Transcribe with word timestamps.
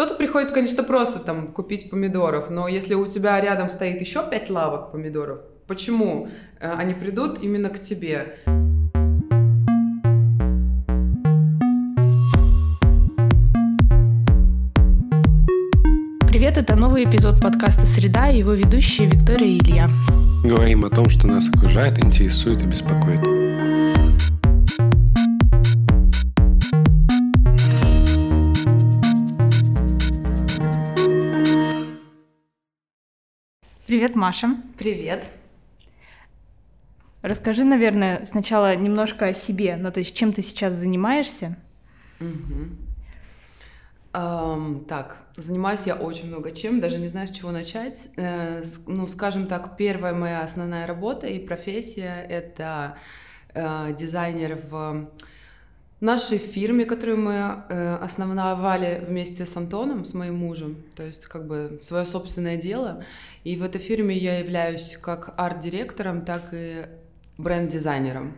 Кто-то 0.00 0.14
приходит, 0.14 0.52
конечно, 0.52 0.82
просто 0.82 1.18
там 1.18 1.48
купить 1.48 1.90
помидоров, 1.90 2.48
но 2.48 2.68
если 2.68 2.94
у 2.94 3.06
тебя 3.06 3.38
рядом 3.38 3.68
стоит 3.68 4.00
еще 4.00 4.22
пять 4.30 4.48
лавок 4.48 4.92
помидоров, 4.92 5.40
почему 5.66 6.30
э, 6.58 6.72
они 6.72 6.94
придут 6.94 7.42
именно 7.42 7.68
к 7.68 7.78
тебе? 7.78 8.38
Привет, 16.30 16.56
это 16.56 16.76
новый 16.76 17.04
эпизод 17.04 17.42
подкаста 17.42 17.84
«Среда» 17.84 18.30
и 18.30 18.38
его 18.38 18.54
ведущие 18.54 19.06
Виктория 19.06 19.48
и 19.48 19.58
Илья. 19.58 19.90
Говорим 20.42 20.86
о 20.86 20.88
том, 20.88 21.10
что 21.10 21.26
нас 21.26 21.46
окружает, 21.50 22.02
интересует 22.02 22.62
и 22.62 22.64
беспокоит. 22.64 23.49
Привет, 34.00 34.16
Маша. 34.16 34.56
Привет. 34.78 35.28
Расскажи, 37.20 37.64
наверное, 37.64 38.24
сначала 38.24 38.74
немножко 38.74 39.26
о 39.26 39.34
себе, 39.34 39.76
ну 39.76 39.92
то 39.92 40.00
есть 40.00 40.16
чем 40.16 40.32
ты 40.32 40.40
сейчас 40.40 40.72
занимаешься? 40.72 41.58
Угу. 42.18 42.30
Um, 44.14 44.86
так, 44.86 45.18
занимаюсь 45.36 45.86
я 45.86 45.96
очень 45.96 46.28
много 46.28 46.50
чем, 46.50 46.80
даже 46.80 46.96
не 46.96 47.08
знаю, 47.08 47.26
с 47.26 47.30
чего 47.30 47.50
начать. 47.50 48.08
Э, 48.16 48.62
ну, 48.86 49.06
скажем 49.06 49.46
так, 49.46 49.76
первая 49.76 50.14
моя 50.14 50.44
основная 50.44 50.86
работа 50.86 51.26
и 51.26 51.38
профессия— 51.38 52.24
это 52.30 52.96
э, 53.52 53.94
дизайнер 53.94 54.56
в 54.56 55.10
нашей 56.00 56.38
фирме, 56.38 56.86
которую 56.86 57.18
мы 57.18 57.34
э, 57.68 57.94
основновали 57.96 59.04
вместе 59.06 59.44
с 59.44 59.56
Антоном, 59.56 60.04
с 60.04 60.14
моим 60.14 60.36
мужем, 60.36 60.76
то 60.96 61.02
есть 61.04 61.26
как 61.26 61.46
бы 61.46 61.78
свое 61.82 62.06
собственное 62.06 62.56
дело. 62.56 63.04
И 63.44 63.56
в 63.56 63.62
этой 63.62 63.80
фирме 63.80 64.16
я 64.16 64.38
являюсь 64.38 64.96
как 64.96 65.34
арт-директором, 65.36 66.24
так 66.24 66.48
и 66.52 66.86
бренд-дизайнером. 67.36 68.36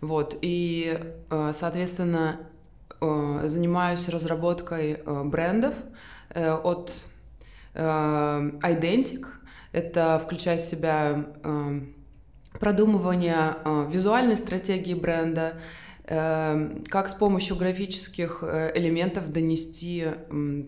Вот, 0.00 0.36
и, 0.42 0.98
э, 1.30 1.50
соответственно, 1.54 2.40
э, 3.00 3.42
занимаюсь 3.46 4.08
разработкой 4.08 4.92
э, 4.92 5.22
брендов 5.24 5.74
от 6.34 6.92
э, 7.74 7.80
Identic. 7.82 9.26
Это 9.72 10.20
включает 10.24 10.60
в 10.60 10.68
себя 10.68 11.24
продумывание 12.58 13.56
визуальной 13.88 14.36
стратегии 14.36 14.94
бренда, 14.94 15.54
как 16.10 17.08
с 17.08 17.14
помощью 17.14 17.54
графических 17.54 18.42
э, 18.42 18.72
элементов 18.74 19.30
донести 19.30 20.08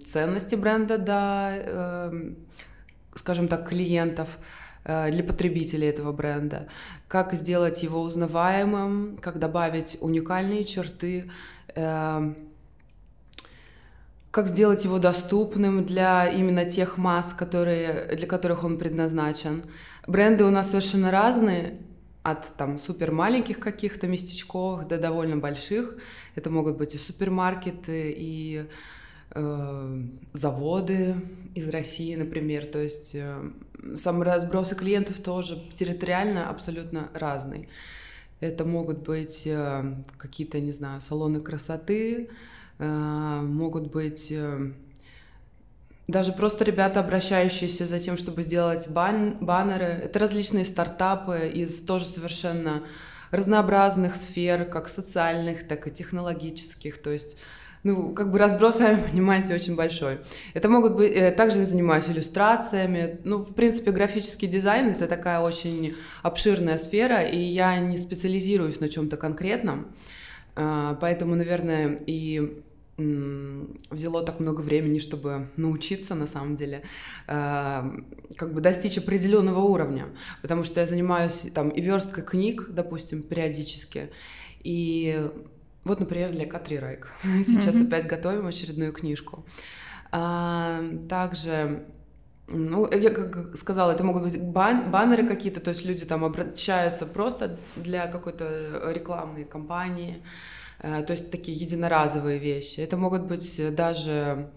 ценности 0.06 0.54
бренда 0.54 0.98
до, 0.98 1.50
эм, 1.56 2.36
скажем 3.16 3.48
так, 3.48 3.68
клиентов, 3.68 4.38
э, 4.84 5.10
для 5.10 5.24
потребителей 5.24 5.88
этого 5.88 6.12
бренда, 6.12 6.68
как 7.08 7.32
сделать 7.32 7.82
его 7.82 8.02
узнаваемым, 8.02 9.18
как 9.20 9.40
добавить 9.40 9.98
уникальные 10.00 10.64
черты, 10.64 11.28
эм, 11.74 12.36
как 14.30 14.46
сделать 14.46 14.84
его 14.84 15.00
доступным 15.00 15.84
для 15.84 16.28
именно 16.28 16.66
тех 16.66 16.98
масс, 16.98 17.32
которые, 17.32 18.14
для 18.14 18.28
которых 18.28 18.62
он 18.62 18.78
предназначен. 18.78 19.64
Бренды 20.06 20.44
у 20.44 20.50
нас 20.50 20.70
совершенно 20.70 21.10
разные, 21.10 21.80
от 22.22 22.56
там 22.56 22.78
супер 22.78 23.10
маленьких 23.12 23.58
каких-то 23.58 24.06
местечковых 24.06 24.86
до 24.86 24.98
довольно 24.98 25.36
больших. 25.36 25.96
Это 26.34 26.50
могут 26.50 26.76
быть 26.76 26.94
и 26.94 26.98
супермаркеты, 26.98 28.14
и 28.16 28.66
э, 29.30 30.02
заводы 30.32 31.16
из 31.54 31.68
России, 31.68 32.14
например. 32.14 32.66
То 32.66 32.80
есть 32.80 33.14
э, 33.14 33.50
сам 33.96 34.22
разбросы 34.22 34.76
клиентов 34.76 35.20
тоже 35.20 35.60
территориально 35.74 36.48
абсолютно 36.48 37.08
разный. 37.14 37.68
Это 38.40 38.64
могут 38.64 39.02
быть 39.02 39.46
э, 39.46 39.94
какие-то, 40.16 40.60
не 40.60 40.72
знаю, 40.72 41.00
салоны 41.00 41.40
красоты, 41.40 42.30
э, 42.78 43.40
могут 43.42 43.90
быть 43.90 44.32
э, 44.32 44.72
даже 46.08 46.32
просто 46.32 46.64
ребята, 46.64 47.00
обращающиеся 47.00 47.86
за 47.86 47.98
тем, 48.00 48.16
чтобы 48.16 48.42
сделать 48.42 48.88
бан 48.90 49.36
баннеры, 49.40 49.84
это 49.84 50.18
различные 50.18 50.64
стартапы 50.64 51.50
из 51.54 51.84
тоже 51.84 52.06
совершенно 52.06 52.82
разнообразных 53.30 54.16
сфер, 54.16 54.64
как 54.64 54.88
социальных, 54.88 55.66
так 55.66 55.86
и 55.86 55.90
технологических, 55.90 56.98
то 57.00 57.10
есть 57.10 57.36
ну, 57.84 58.12
как 58.14 58.30
бы 58.30 58.38
разброс, 58.38 58.76
сами 58.78 59.02
понимаете, 59.10 59.54
очень 59.54 59.74
большой. 59.74 60.18
Это 60.54 60.68
могут 60.68 60.96
быть... 60.96 61.12
Э, 61.12 61.32
также 61.32 61.64
занимаюсь 61.64 62.08
иллюстрациями. 62.08 63.18
Ну, 63.24 63.38
в 63.38 63.54
принципе, 63.54 63.90
графический 63.90 64.48
дизайн— 64.48 64.88
это 64.90 65.08
такая 65.08 65.40
очень 65.40 65.94
обширная 66.22 66.78
сфера, 66.78 67.22
и 67.22 67.38
я 67.38 67.78
не 67.80 67.98
специализируюсь 67.98 68.80
на 68.80 68.88
чем 68.88 69.08
то 69.08 69.16
конкретном. 69.16 69.88
А, 70.54 70.96
поэтому, 71.00 71.34
наверное, 71.34 71.98
и 72.06 72.62
взяло 72.98 74.22
так 74.22 74.40
много 74.40 74.60
времени, 74.60 74.98
чтобы 74.98 75.48
научиться, 75.56 76.14
на 76.14 76.26
самом 76.26 76.54
деле, 76.54 76.82
э, 77.26 77.90
как 78.36 78.52
бы 78.52 78.60
достичь 78.60 78.98
определенного 78.98 79.60
уровня, 79.60 80.08
потому 80.42 80.62
что 80.62 80.80
я 80.80 80.86
занимаюсь 80.86 81.50
там 81.54 81.70
и 81.70 81.80
версткой 81.80 82.24
книг, 82.24 82.66
допустим, 82.68 83.22
периодически, 83.22 84.10
и 84.62 85.30
вот, 85.84 86.00
например, 86.00 86.30
для 86.30 86.46
Катри 86.46 86.78
Райк. 86.78 87.08
Сейчас 87.22 87.74
mm-hmm. 87.74 87.86
опять 87.86 88.06
готовим 88.06 88.46
очередную 88.46 88.92
книжку. 88.92 89.44
А, 90.12 90.84
также 91.08 91.84
ну, 92.48 92.90
я 92.90 93.10
как 93.10 93.56
сказала, 93.56 93.92
это 93.92 94.04
могут 94.04 94.22
быть 94.24 94.42
бан 94.42 94.90
баннеры 94.90 95.26
какие-то, 95.26 95.60
то 95.60 95.70
есть 95.70 95.84
люди 95.84 96.04
там 96.04 96.24
обращаются 96.24 97.06
просто 97.06 97.58
для 97.76 98.06
какой-то 98.06 98.92
рекламной 98.92 99.44
кампании. 99.44 100.22
То 100.82 101.06
есть 101.12 101.30
такие 101.30 101.56
единоразовые 101.56 102.38
вещи. 102.38 102.80
Это 102.80 102.96
могут 102.96 103.22
быть 103.22 103.74
даже 103.74 104.50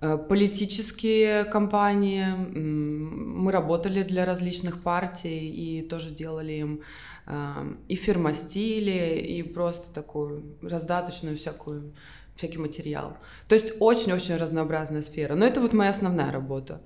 э, 0.00 0.18
политические 0.18 1.44
кампании. 1.44 2.26
Мы 2.26 3.52
работали 3.52 4.02
для 4.02 4.26
различных 4.26 4.82
партий 4.82 5.48
и 5.48 5.82
тоже 5.82 6.10
делали 6.10 6.54
им 6.54 6.80
э, 7.26 7.74
и 7.86 7.94
фирмостили, 7.94 9.20
и 9.20 9.44
просто 9.44 9.94
такую 9.94 10.56
раздаточную 10.60 11.36
всякую, 11.36 11.94
всякий 12.34 12.58
материал. 12.58 13.16
То 13.46 13.54
есть 13.54 13.74
очень-очень 13.78 14.36
разнообразная 14.36 15.02
сфера. 15.02 15.36
Но 15.36 15.46
это 15.46 15.60
вот 15.60 15.72
моя 15.72 15.90
основная 15.90 16.32
работа. 16.32 16.80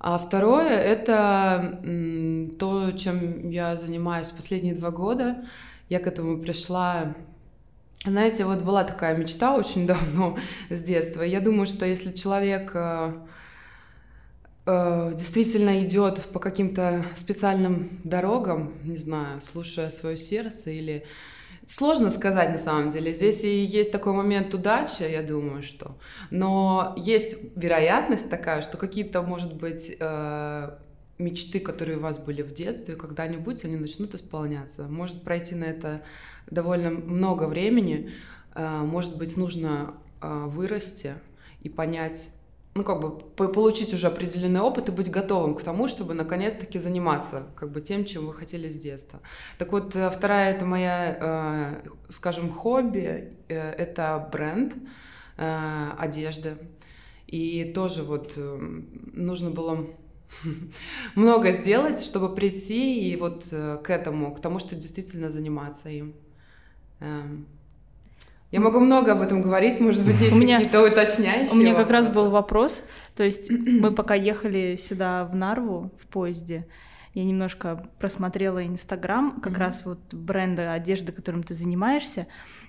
А 0.00 0.18
второе— 0.18 0.68
это 0.68 1.80
то, 2.58 2.90
чем 2.92 3.48
я 3.50 3.76
занимаюсь 3.76 4.30
последние 4.30 4.74
два 4.74 4.90
года. 4.90 5.46
Я 5.88 6.00
к 6.00 6.06
этому 6.06 6.38
пришла 6.40 7.14
знаете, 8.10 8.44
вот 8.44 8.62
была 8.62 8.84
такая 8.84 9.16
мечта 9.16 9.54
очень 9.54 9.86
давно 9.86 10.38
с 10.70 10.80
детства. 10.80 11.22
Я 11.22 11.40
думаю, 11.40 11.66
что 11.66 11.86
если 11.86 12.12
человек 12.12 12.70
э, 12.74 13.12
э, 14.66 15.12
действительно 15.14 15.82
идет 15.82 16.20
по 16.32 16.38
каким-то 16.38 17.04
специальным 17.14 18.00
дорогам, 18.04 18.74
не 18.84 18.96
знаю, 18.96 19.40
слушая 19.40 19.90
свое 19.90 20.16
сердце 20.16 20.70
или 20.70 21.04
Сложно 21.68 22.10
сказать 22.10 22.52
на 22.52 22.58
самом 22.58 22.90
деле. 22.90 23.12
Здесь 23.12 23.42
и 23.42 23.64
есть 23.64 23.90
такой 23.90 24.12
момент 24.12 24.54
удачи, 24.54 25.02
я 25.02 25.20
думаю, 25.20 25.62
что. 25.62 25.98
Но 26.30 26.94
есть 26.96 27.36
вероятность 27.56 28.30
такая, 28.30 28.62
что 28.62 28.76
какие-то, 28.76 29.20
может 29.22 29.52
быть, 29.54 29.96
э, 29.98 30.70
мечты, 31.18 31.58
которые 31.58 31.98
у 31.98 32.00
вас 32.00 32.24
были 32.24 32.42
в 32.42 32.52
детстве, 32.52 32.94
когда-нибудь 32.94 33.64
они 33.64 33.76
начнут 33.76 34.14
исполняться. 34.14 34.84
Может 34.84 35.22
пройти 35.22 35.56
на 35.56 35.64
это 35.64 36.02
довольно 36.50 36.90
много 36.90 37.44
времени. 37.44 38.12
Э, 38.54 38.80
может 38.82 39.18
быть, 39.18 39.36
нужно 39.36 39.94
э, 40.20 40.44
вырасти 40.46 41.14
и 41.60 41.68
понять, 41.68 42.30
ну, 42.74 42.84
как 42.84 43.00
бы 43.00 43.18
получить 43.48 43.92
уже 43.94 44.06
определенный 44.06 44.60
опыт 44.60 44.88
и 44.88 44.92
быть 44.92 45.10
готовым 45.10 45.54
к 45.54 45.62
тому, 45.62 45.88
чтобы 45.88 46.14
наконец-таки 46.14 46.78
заниматься 46.78 47.44
как 47.56 47.70
бы 47.70 47.80
тем, 47.80 48.04
чем 48.04 48.26
вы 48.26 48.34
хотели 48.34 48.68
с 48.68 48.78
детства. 48.78 49.20
Так 49.58 49.72
вот, 49.72 49.96
э, 49.96 50.10
вторая 50.10 50.54
это 50.54 50.64
моя, 50.64 51.82
скажем, 52.08 52.50
хобби, 52.50 53.34
это 53.48 54.28
бренд 54.30 54.74
одежды. 55.36 56.56
И 57.26 57.72
тоже 57.74 58.02
вот 58.04 58.38
нужно 59.12 59.50
было 59.50 59.86
много 61.14 61.52
сделать, 61.52 62.02
чтобы 62.02 62.34
прийти 62.34 63.10
и 63.10 63.16
вот 63.16 63.46
к 63.50 63.90
этому, 63.90 64.34
к 64.34 64.40
тому, 64.40 64.58
что 64.58 64.76
действительно 64.76 65.28
заниматься 65.28 65.88
им. 65.88 66.14
Эм, 67.00 67.46
я 68.52 68.60
могу 68.60 68.80
много 68.80 69.12
об 69.12 69.20
этом 69.20 69.42
говорить, 69.42 69.80
может 69.80 70.04
быть, 70.04 70.20
есть 70.20 70.32
какие-то 70.32 70.82
уточняющие. 70.82 71.52
У 71.52 71.56
меня 71.56 71.74
как 71.74 71.90
раз 71.90 72.14
был 72.14 72.30
вопрос, 72.30 72.84
то 73.14 73.24
есть 73.24 73.50
мы 73.50 73.92
пока 73.92 74.14
ехали 74.14 74.76
сюда 74.76 75.24
в 75.24 75.34
Нарву 75.34 75.90
в 76.00 76.06
поезде, 76.06 76.66
я 77.14 77.24
немножко 77.24 77.88
просмотрела 77.98 78.66
Инстаграм, 78.66 79.40
как 79.40 79.54
mm-hmm. 79.54 79.58
раз 79.58 79.86
вот 79.86 79.98
бренда 80.12 80.74
одежды, 80.74 81.12
которым 81.12 81.42
ты 81.42 81.54
занимаешься, 81.54 82.26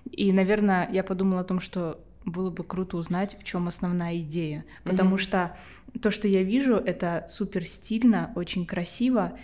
и, 0.09 0.31
наверное, 0.31 0.89
я 0.91 1.03
подумала 1.03 1.41
о 1.41 1.43
том, 1.43 1.59
что 1.59 1.99
было 2.23 2.49
бы 2.49 2.63
круто 2.63 2.97
узнать, 2.97 3.37
в 3.39 3.43
чем 3.43 3.67
основная 3.67 4.17
идея. 4.19 4.65
Потому 4.83 5.15
mm-hmm. 5.15 5.19
что 5.19 5.57
то, 6.01 6.11
что 6.11 6.27
я 6.27 6.43
вижу, 6.43 6.75
это 6.75 7.25
супер 7.27 7.65
стильно, 7.65 8.31
очень 8.35 8.65
красиво. 8.65 9.37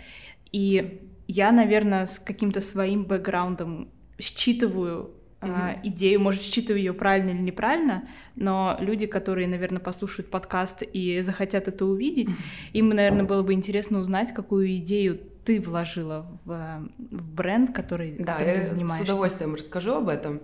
И 0.52 1.02
я, 1.26 1.52
наверное, 1.52 2.06
с 2.06 2.18
каким-то 2.18 2.60
своим 2.60 3.04
бэкграундом 3.04 3.88
считываю 4.18 5.10
mm-hmm. 5.40 5.80
идею, 5.84 6.20
может, 6.20 6.42
считываю 6.42 6.78
ее 6.78 6.92
правильно 6.92 7.30
или 7.30 7.40
неправильно, 7.40 8.08
но 8.36 8.76
люди, 8.80 9.06
которые, 9.06 9.48
наверное, 9.48 9.80
послушают 9.80 10.30
подкаст 10.30 10.82
и 10.82 11.20
захотят 11.20 11.68
это 11.68 11.84
увидеть, 11.84 12.30
mm-hmm. 12.30 12.72
им, 12.72 12.88
наверное, 12.90 13.24
было 13.24 13.42
бы 13.42 13.52
интересно 13.52 13.98
узнать, 13.98 14.32
какую 14.32 14.76
идею 14.76 15.20
ты 15.44 15.60
вложила 15.60 16.26
в, 16.44 16.88
в 17.10 17.30
бренд, 17.32 17.74
который, 17.74 18.16
да, 18.18 18.32
которым 18.32 18.54
я 18.54 18.60
ты 18.60 18.62
занимаешься. 18.62 19.04
с 19.04 19.08
удовольствием 19.08 19.54
расскажу 19.54 19.94
об 19.94 20.08
этом. 20.08 20.40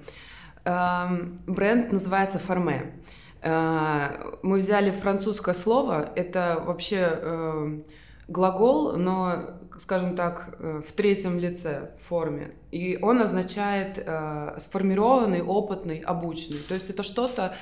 Эм, 0.64 1.40
бренд 1.46 1.90
называется 1.90 2.38
Форме. 2.38 2.92
Э, 3.40 4.36
мы 4.42 4.58
взяли 4.58 4.90
французское 4.90 5.54
слово, 5.54 6.12
это 6.16 6.62
вообще 6.66 6.96
эм, 6.96 7.84
глагол, 8.28 8.96
но, 8.96 9.58
скажем 9.78 10.14
так, 10.14 10.54
э, 10.58 10.82
в 10.86 10.92
третьем 10.92 11.38
лице 11.38 11.92
форме. 11.98 12.52
И 12.70 12.98
он 13.02 13.20
означает 13.20 14.02
э, 14.04 14.54
сформированный, 14.58 15.42
опытный, 15.42 15.98
обученный. 15.98 16.60
То 16.68 16.74
есть 16.74 16.90
это 16.90 17.02
что-то 17.02 17.54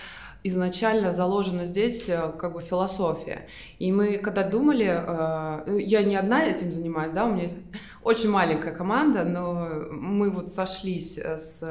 изначально 0.44 1.12
заложено 1.12 1.64
здесь 1.64 2.08
э, 2.08 2.32
как 2.38 2.52
бы 2.52 2.60
философия. 2.60 3.48
И 3.78 3.90
мы 3.92 4.18
когда 4.18 4.42
думали, 4.42 4.84
я 5.82 6.02
не 6.02 6.16
одна 6.16 6.44
этим 6.44 6.72
занимаюсь, 6.72 7.12
да, 7.12 7.26
у 7.26 7.32
меня 7.32 7.42
есть 7.42 7.60
очень 8.02 8.30
маленькая 8.30 8.74
команда, 8.74 9.24
но 9.24 9.68
мы 9.90 10.30
вот 10.30 10.50
сошлись 10.50 11.18
с 11.18 11.64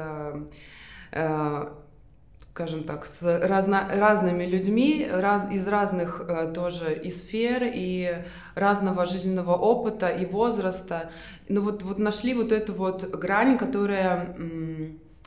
скажем 2.58 2.82
так, 2.82 3.06
с 3.06 3.22
разно, 3.22 3.88
разными 3.88 4.42
людьми 4.42 5.06
раз, 5.08 5.48
из 5.52 5.68
разных 5.68 6.24
э, 6.26 6.52
тоже 6.52 6.92
и 6.92 7.08
сфер, 7.08 7.62
и 7.62 8.24
разного 8.56 9.06
жизненного 9.06 9.54
опыта, 9.54 10.08
и 10.08 10.26
возраста. 10.26 11.12
Ну 11.48 11.60
вот, 11.60 11.84
вот 11.84 11.98
нашли 11.98 12.34
вот 12.34 12.50
эту 12.50 12.72
вот 12.72 13.08
грань, 13.10 13.58
которая, 13.58 14.36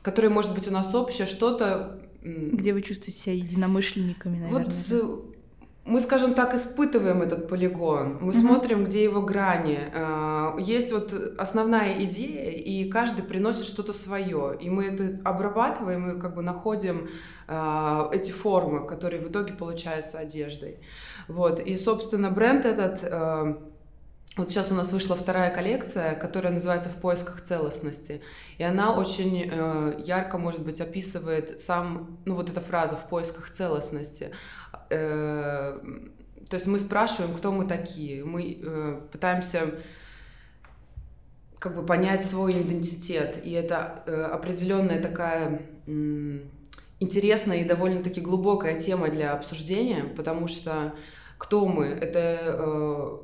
которая 0.01 0.30
может 0.30 0.54
быть 0.54 0.68
у 0.68 0.72
нас 0.72 0.94
общая, 0.94 1.25
что-то... 1.25 2.01
Где 2.22 2.74
вы 2.74 2.81
чувствуете 2.81 3.18
себя 3.18 3.36
единомышленниками, 3.36 4.39
наверное? 4.39 4.66
Вот 4.66 4.74
да? 4.89 5.31
Мы, 5.83 6.00
скажем 6.00 6.36
так, 6.36 6.54
испытываем 6.54 7.24
этот 7.24 7.48
полигон, 7.48 8.19
мы 8.22 8.31
mm-hmm. 8.31 8.39
смотрим, 8.39 8.83
где 8.83 9.04
его 9.04 9.22
грани. 9.22 9.80
А, 9.94 10.56
есть 10.60 10.92
вот 10.92 11.13
основная 11.39 12.04
идея, 12.06 12.51
и 12.51 12.88
каждый 12.88 13.24
приносит 13.24 13.66
что-то 13.66 13.92
свое, 13.92 14.57
и 14.60 14.69
мы 14.69 14.86
это 14.86 15.19
обрабатываем 15.25 16.12
и 16.12 16.22
как 16.22 16.36
бы 16.36 16.44
находим 16.44 17.10
а, 17.48 18.10
эти 18.13 18.31
формы, 18.31 18.86
которые 18.86 19.22
в 19.22 19.30
итоге 19.30 19.54
получаются 19.54 20.19
одеждой. 20.19 20.78
Вот, 21.28 21.60
и, 21.60 21.75
собственно, 21.78 22.30
бренд 22.30 22.66
этот... 22.66 23.04
А, 23.04 23.57
вот 24.38 24.50
сейчас 24.50 24.72
у 24.72 24.75
нас 24.75 24.94
вышла 24.94 25.18
вторая 25.18 25.54
коллекция, 25.54 26.16
которая 26.16 26.54
называется 26.54 26.88
«В 26.88 26.95
поисках 27.01 27.42
целостности». 27.42 28.22
И 28.57 28.63
она 28.63 28.94
очень 28.95 29.44
э, 29.51 30.01
ярко, 30.06 30.38
может 30.38 30.63
быть, 30.63 30.80
описывает 30.80 31.60
сам, 31.60 32.18
ну 32.24 32.36
вот 32.36 32.50
эта 32.50 32.62
фраза 32.62 32.95
«в 32.95 33.10
поисках 33.10 33.50
целостности». 33.50 34.31
Э, 34.91 35.79
то 36.49 36.55
есть 36.55 36.67
мы 36.67 36.77
спрашиваем, 36.77 37.33
кто 37.33 37.51
мы 37.51 37.65
такие, 37.65 38.25
мы 38.25 38.59
э, 38.61 39.01
пытаемся 39.11 39.61
как 41.59 41.75
бы 41.75 41.85
понять 41.85 42.25
свой 42.25 42.51
идентитет, 42.51 43.39
и 43.43 43.51
это 43.51 44.03
э, 44.05 44.23
определенная 44.23 45.01
такая 45.01 45.61
интересная 46.99 47.61
и 47.61 47.63
довольно-таки 47.63 48.19
глубокая 48.19 48.77
тема 48.77 49.07
для 49.07 49.33
обсуждения, 49.33 50.03
потому 50.15 50.47
что 50.47 50.94
кто 51.37 51.65
мы? 51.65 51.87
Это 51.87 53.21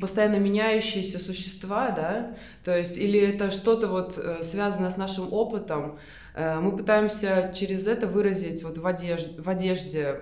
постоянно 0.00 0.36
меняющиеся 0.36 1.18
существа, 1.18 1.90
да, 1.90 2.36
то 2.64 2.76
есть 2.76 2.98
или 2.98 3.20
это 3.20 3.50
что-то 3.50 3.88
вот 3.88 4.18
связано 4.42 4.90
с 4.90 4.96
нашим 4.96 5.32
опытом, 5.32 5.98
мы 6.36 6.76
пытаемся 6.76 7.52
через 7.54 7.86
это 7.86 8.06
выразить 8.06 8.62
вот 8.64 8.78
в 8.78 8.86
одежде, 8.86 9.40
в 9.40 9.48
одежде 9.48 10.20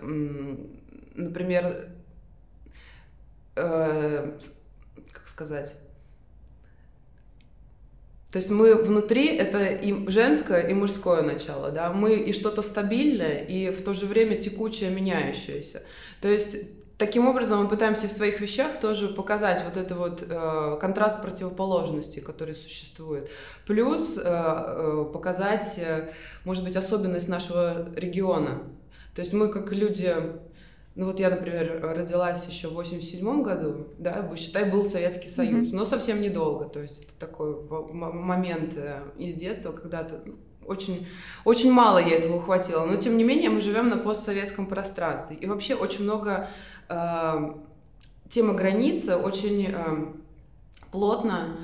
например, 1.14 1.88
э, 3.56 4.38
как 5.12 5.28
сказать, 5.28 5.74
то 8.30 8.36
есть 8.36 8.50
мы 8.50 8.76
внутри 8.76 9.26
это 9.26 9.64
и 9.64 10.08
женское, 10.08 10.60
и 10.68 10.72
мужское 10.72 11.22
начало, 11.22 11.72
да, 11.72 11.92
мы 11.92 12.14
и 12.14 12.32
что-то 12.32 12.62
стабильное, 12.62 13.44
и 13.44 13.70
в 13.70 13.82
то 13.82 13.92
же 13.92 14.06
время 14.06 14.36
текучее, 14.36 14.90
меняющееся. 14.90 15.82
То 16.20 16.28
есть 16.28 16.58
таким 16.96 17.26
образом 17.26 17.64
мы 17.64 17.68
пытаемся 17.68 18.06
в 18.06 18.12
своих 18.12 18.40
вещах 18.40 18.78
тоже 18.78 19.08
показать 19.08 19.64
вот 19.64 19.76
это 19.76 19.96
вот 19.96 20.22
э, 20.28 20.78
контраст 20.80 21.20
противоположностей, 21.22 22.22
который 22.22 22.54
существует. 22.54 23.28
Плюс 23.66 24.16
э, 24.16 24.22
э, 24.24 25.06
показать, 25.12 25.78
э, 25.78 26.10
может 26.44 26.62
быть, 26.62 26.76
особенность 26.76 27.28
нашего 27.28 27.88
региона. 27.96 28.62
То 29.16 29.22
есть 29.22 29.32
мы 29.32 29.48
как 29.48 29.72
люди 29.72 30.14
ну 30.96 31.06
вот 31.06 31.20
я, 31.20 31.30
например, 31.30 31.80
родилась 31.82 32.46
еще 32.48 32.68
в 32.68 32.74
87 32.74 33.42
году, 33.42 33.88
да, 33.98 34.28
считай, 34.36 34.68
был 34.68 34.84
Советский 34.84 35.28
Союз, 35.28 35.68
mm-hmm. 35.68 35.76
но 35.76 35.86
совсем 35.86 36.20
недолго, 36.20 36.66
то 36.66 36.80
есть 36.80 37.04
это 37.04 37.12
такой 37.26 37.54
момент 37.92 38.74
э, 38.76 39.02
из 39.16 39.34
детства, 39.34 39.72
когда 39.72 40.02
то 40.02 40.20
очень, 40.66 41.06
очень 41.44 41.72
мало 41.72 41.98
я 41.98 42.16
этого 42.16 42.36
ухватила, 42.36 42.84
но 42.86 42.96
тем 42.96 43.16
не 43.16 43.24
менее 43.24 43.50
мы 43.50 43.60
живем 43.60 43.88
на 43.88 43.98
постсоветском 43.98 44.66
пространстве, 44.66 45.36
и 45.36 45.46
вообще 45.46 45.74
очень 45.74 46.04
много 46.04 46.48
э, 46.88 47.52
тема 48.28 48.54
границы 48.54 49.16
очень 49.16 49.66
э, 49.68 50.12
плотно 50.90 51.56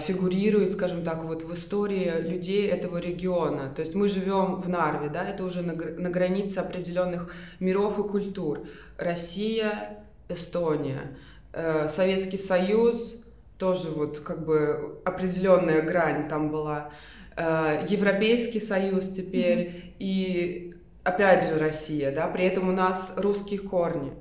фигурирует, 0.00 0.72
скажем 0.72 1.02
так, 1.02 1.24
вот 1.24 1.42
в 1.42 1.54
истории 1.54 2.10
людей 2.20 2.68
этого 2.68 2.98
региона. 2.98 3.72
То 3.74 3.80
есть 3.80 3.94
мы 3.94 4.08
живем 4.08 4.60
в 4.60 4.68
Нарве, 4.68 5.08
да, 5.08 5.26
это 5.26 5.42
уже 5.44 5.62
на, 5.62 5.72
на 5.72 6.10
границе 6.10 6.58
определенных 6.58 7.34
миров 7.60 7.98
и 7.98 8.02
культур. 8.02 8.66
Россия, 8.98 10.04
Эстония, 10.28 11.16
э, 11.52 11.88
Советский 11.88 12.38
Союз, 12.38 13.24
тоже 13.58 13.88
вот 13.88 14.20
как 14.20 14.44
бы 14.44 15.00
определенная 15.04 15.82
грань 15.82 16.28
там 16.28 16.50
была. 16.50 16.90
Э, 17.36 17.84
Европейский 17.88 18.60
Союз 18.60 19.08
теперь 19.10 19.58
mm-hmm. 19.58 19.92
и 19.98 20.74
опять 21.04 21.46
же 21.46 21.58
Россия, 21.58 22.14
да, 22.14 22.26
при 22.26 22.44
этом 22.44 22.68
у 22.68 22.72
нас 22.72 23.14
русские 23.16 23.60
корни. 23.60 24.12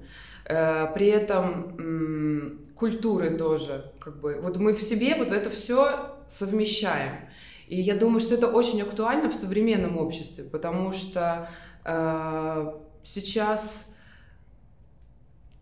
При 0.50 1.06
этом 1.06 2.66
культуры 2.76 3.38
тоже, 3.38 3.86
как 4.00 4.20
бы. 4.20 4.40
Вот 4.42 4.58
мы 4.58 4.74
в 4.74 4.82
себе 4.82 5.14
вот 5.16 5.32
это 5.32 5.52
все 5.52 6.16
совмещаем. 6.26 7.30
И 7.68 7.80
я 7.80 7.96
думаю, 7.96 8.20
что 8.20 8.34
это 8.34 8.48
очень 8.48 8.82
актуально 8.82 9.30
в 9.30 9.36
современном 9.36 9.98
обществе, 10.00 10.44
потому 10.44 10.92
что 10.92 11.48
э, 11.86 12.74
сейчас 13.04 13.96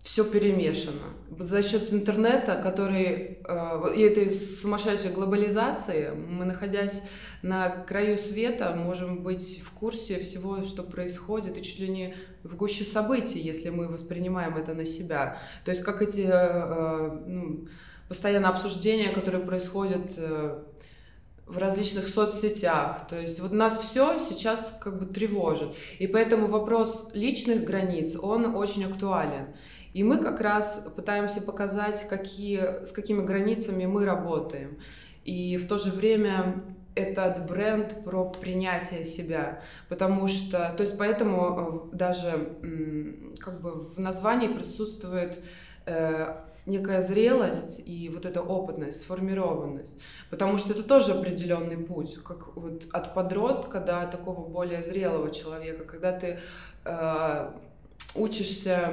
все 0.08 0.24
перемешано. 0.24 1.02
За 1.38 1.62
счет 1.62 1.92
интернета, 1.92 2.56
который 2.56 3.40
э, 3.44 3.94
и 3.94 4.02
этой 4.02 4.32
сумасшедшей 4.32 5.12
глобализации, 5.12 6.12
мы, 6.12 6.46
находясь 6.46 7.04
на 7.42 7.70
краю 7.70 8.18
света, 8.18 8.74
можем 8.74 9.22
быть 9.22 9.62
в 9.62 9.72
курсе 9.72 10.18
всего, 10.22 10.62
что 10.64 10.84
происходит, 10.84 11.58
и 11.58 11.62
чуть 11.62 11.80
ли 11.80 11.90
не 11.90 12.16
в 12.44 12.56
гуще 12.56 12.86
событий, 12.86 13.40
если 13.40 13.70
мы 13.70 13.90
воспринимаем 13.90 14.56
это 14.56 14.74
на 14.74 14.86
себя. 14.86 15.40
То 15.66 15.72
есть 15.72 15.84
как 15.84 16.02
эти 16.02 16.26
э, 16.26 17.10
ну, 17.28 17.68
постоянно 18.08 18.48
обсуждения, 18.48 19.10
которые 19.10 19.44
происходят 19.44 20.14
э, 20.16 20.64
в 21.46 21.58
различных 21.58 22.08
соцсетях. 22.08 23.08
То 23.10 23.20
есть 23.20 23.42
вот 23.42 23.52
нас 23.52 23.78
все 23.78 24.20
сейчас 24.20 24.80
как 24.82 25.00
бы 25.00 25.06
тревожит. 25.06 25.70
И 26.00 26.08
поэтому 26.08 26.48
вопрос 26.48 27.12
личных 27.14 27.66
границ, 27.66 28.16
он 28.16 28.56
очень 28.56 28.86
актуален. 28.86 29.48
И 29.94 30.04
мы 30.04 30.18
как 30.18 30.42
раз 30.42 30.94
пытаемся 30.96 31.42
показать, 31.42 32.08
какие, 32.08 32.86
с 32.86 32.92
какими 32.92 33.22
границами 33.22 33.86
мы 33.86 34.06
работаем. 34.06 34.78
И 35.24 35.58
в 35.58 35.68
то 35.68 35.78
же 35.78 35.92
время 35.92 36.64
этот 36.98 37.46
бренд 37.46 38.04
про 38.04 38.26
принятие 38.26 39.06
себя, 39.06 39.62
потому 39.88 40.28
что, 40.28 40.74
то 40.76 40.82
есть 40.82 40.98
поэтому 40.98 41.90
э, 41.94 41.96
даже 41.96 42.58
как 43.40 43.62
бы 43.62 43.82
в 43.82 44.00
названии 44.00 44.48
присутствует 44.48 45.40
э, 45.86 46.36
некая 46.66 47.02
зрелость 47.02 47.88
и 47.88 48.10
вот 48.10 48.26
эта 48.26 48.42
опытность, 48.42 49.02
сформированность, 49.02 50.00
потому 50.30 50.58
что 50.58 50.74
это 50.74 50.84
тоже 50.84 51.14
определенный 51.14 51.78
путь, 51.78 52.16
как 52.24 52.56
вот 52.56 52.84
от 52.92 53.14
подростка 53.14 53.80
до 53.80 54.08
такого 54.08 54.48
более 54.48 54.82
зрелого 54.82 55.32
человека, 55.32 55.84
когда 55.84 56.12
ты 56.12 56.40
э, 56.84 57.52
учишься 58.16 58.90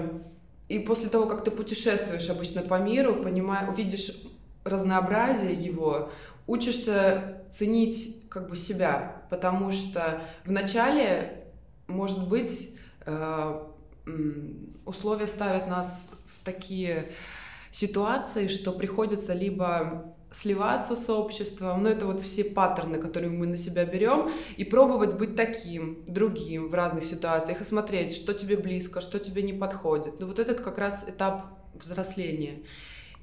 и 0.68 0.78
после 0.78 1.08
того, 1.08 1.26
как 1.26 1.44
ты 1.44 1.50
путешествуешь 1.50 2.28
обычно 2.30 2.62
по 2.62 2.78
миру, 2.78 3.16
понимаешь, 3.16 3.68
увидишь 3.68 4.24
разнообразие 4.64 5.54
его, 5.54 6.10
учишься 6.46 7.42
ценить 7.50 8.28
как 8.30 8.48
бы 8.48 8.56
себя, 8.56 9.22
потому 9.30 9.72
что 9.72 10.22
в 10.44 10.50
начале 10.50 11.44
может 11.86 12.28
быть, 12.28 12.78
э, 13.06 13.60
условия 14.84 15.28
ставят 15.28 15.68
нас 15.68 16.24
в 16.30 16.44
такие 16.44 17.12
ситуации, 17.70 18.48
что 18.48 18.72
приходится 18.72 19.32
либо 19.34 20.13
сливаться 20.34 20.96
с 20.96 21.08
обществом, 21.08 21.84
но 21.84 21.88
это 21.88 22.06
вот 22.06 22.20
все 22.20 22.44
паттерны, 22.44 22.98
которые 22.98 23.30
мы 23.30 23.46
на 23.46 23.56
себя 23.56 23.84
берем, 23.84 24.32
и 24.56 24.64
пробовать 24.64 25.16
быть 25.16 25.36
таким, 25.36 26.02
другим 26.08 26.68
в 26.68 26.74
разных 26.74 27.04
ситуациях, 27.04 27.60
и 27.60 27.64
смотреть, 27.64 28.14
что 28.14 28.34
тебе 28.34 28.56
близко, 28.56 29.00
что 29.00 29.20
тебе 29.20 29.42
не 29.42 29.52
подходит. 29.52 30.18
Ну 30.18 30.26
вот 30.26 30.40
этот 30.40 30.60
как 30.60 30.78
раз 30.78 31.08
этап 31.08 31.44
взросления. 31.74 32.62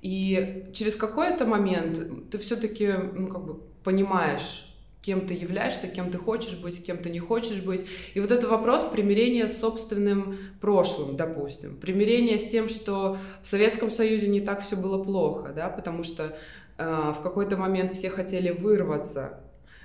И 0.02 0.70
через 0.74 0.96
какой-то 0.96 1.46
момент 1.46 2.32
ты 2.32 2.38
все-таки, 2.38 2.94
ну 3.14 3.28
как 3.28 3.46
бы 3.46 3.60
понимаешь, 3.84 4.74
кем 5.02 5.28
ты 5.28 5.34
являешься, 5.34 5.88
кем 5.88 6.12
ты 6.12 6.18
хочешь 6.18 6.60
быть, 6.60 6.86
кем 6.86 6.98
ты 6.98 7.10
не 7.10 7.20
хочешь 7.20 7.62
быть. 7.62 7.86
И 8.14 8.20
вот 8.20 8.32
это 8.32 8.48
вопрос 8.48 8.86
примирения 8.86 9.48
с 9.48 9.60
собственным 9.60 10.38
прошлым, 10.62 11.18
допустим. 11.18 11.76
Примирение 11.76 12.40
с 12.40 12.48
тем, 12.48 12.70
что 12.70 13.18
в 13.44 13.50
Советском 13.50 13.92
Союзе 13.92 14.28
не 14.28 14.42
так 14.42 14.64
все 14.64 14.76
было 14.76 15.04
плохо, 15.04 15.52
да, 15.54 15.70
потому 15.70 16.04
что 16.04 16.36
в 16.86 17.22
какой-то 17.22 17.58
момент 17.58 17.94
все 17.94 18.10
хотели 18.10 18.52
вырваться, 18.52 19.42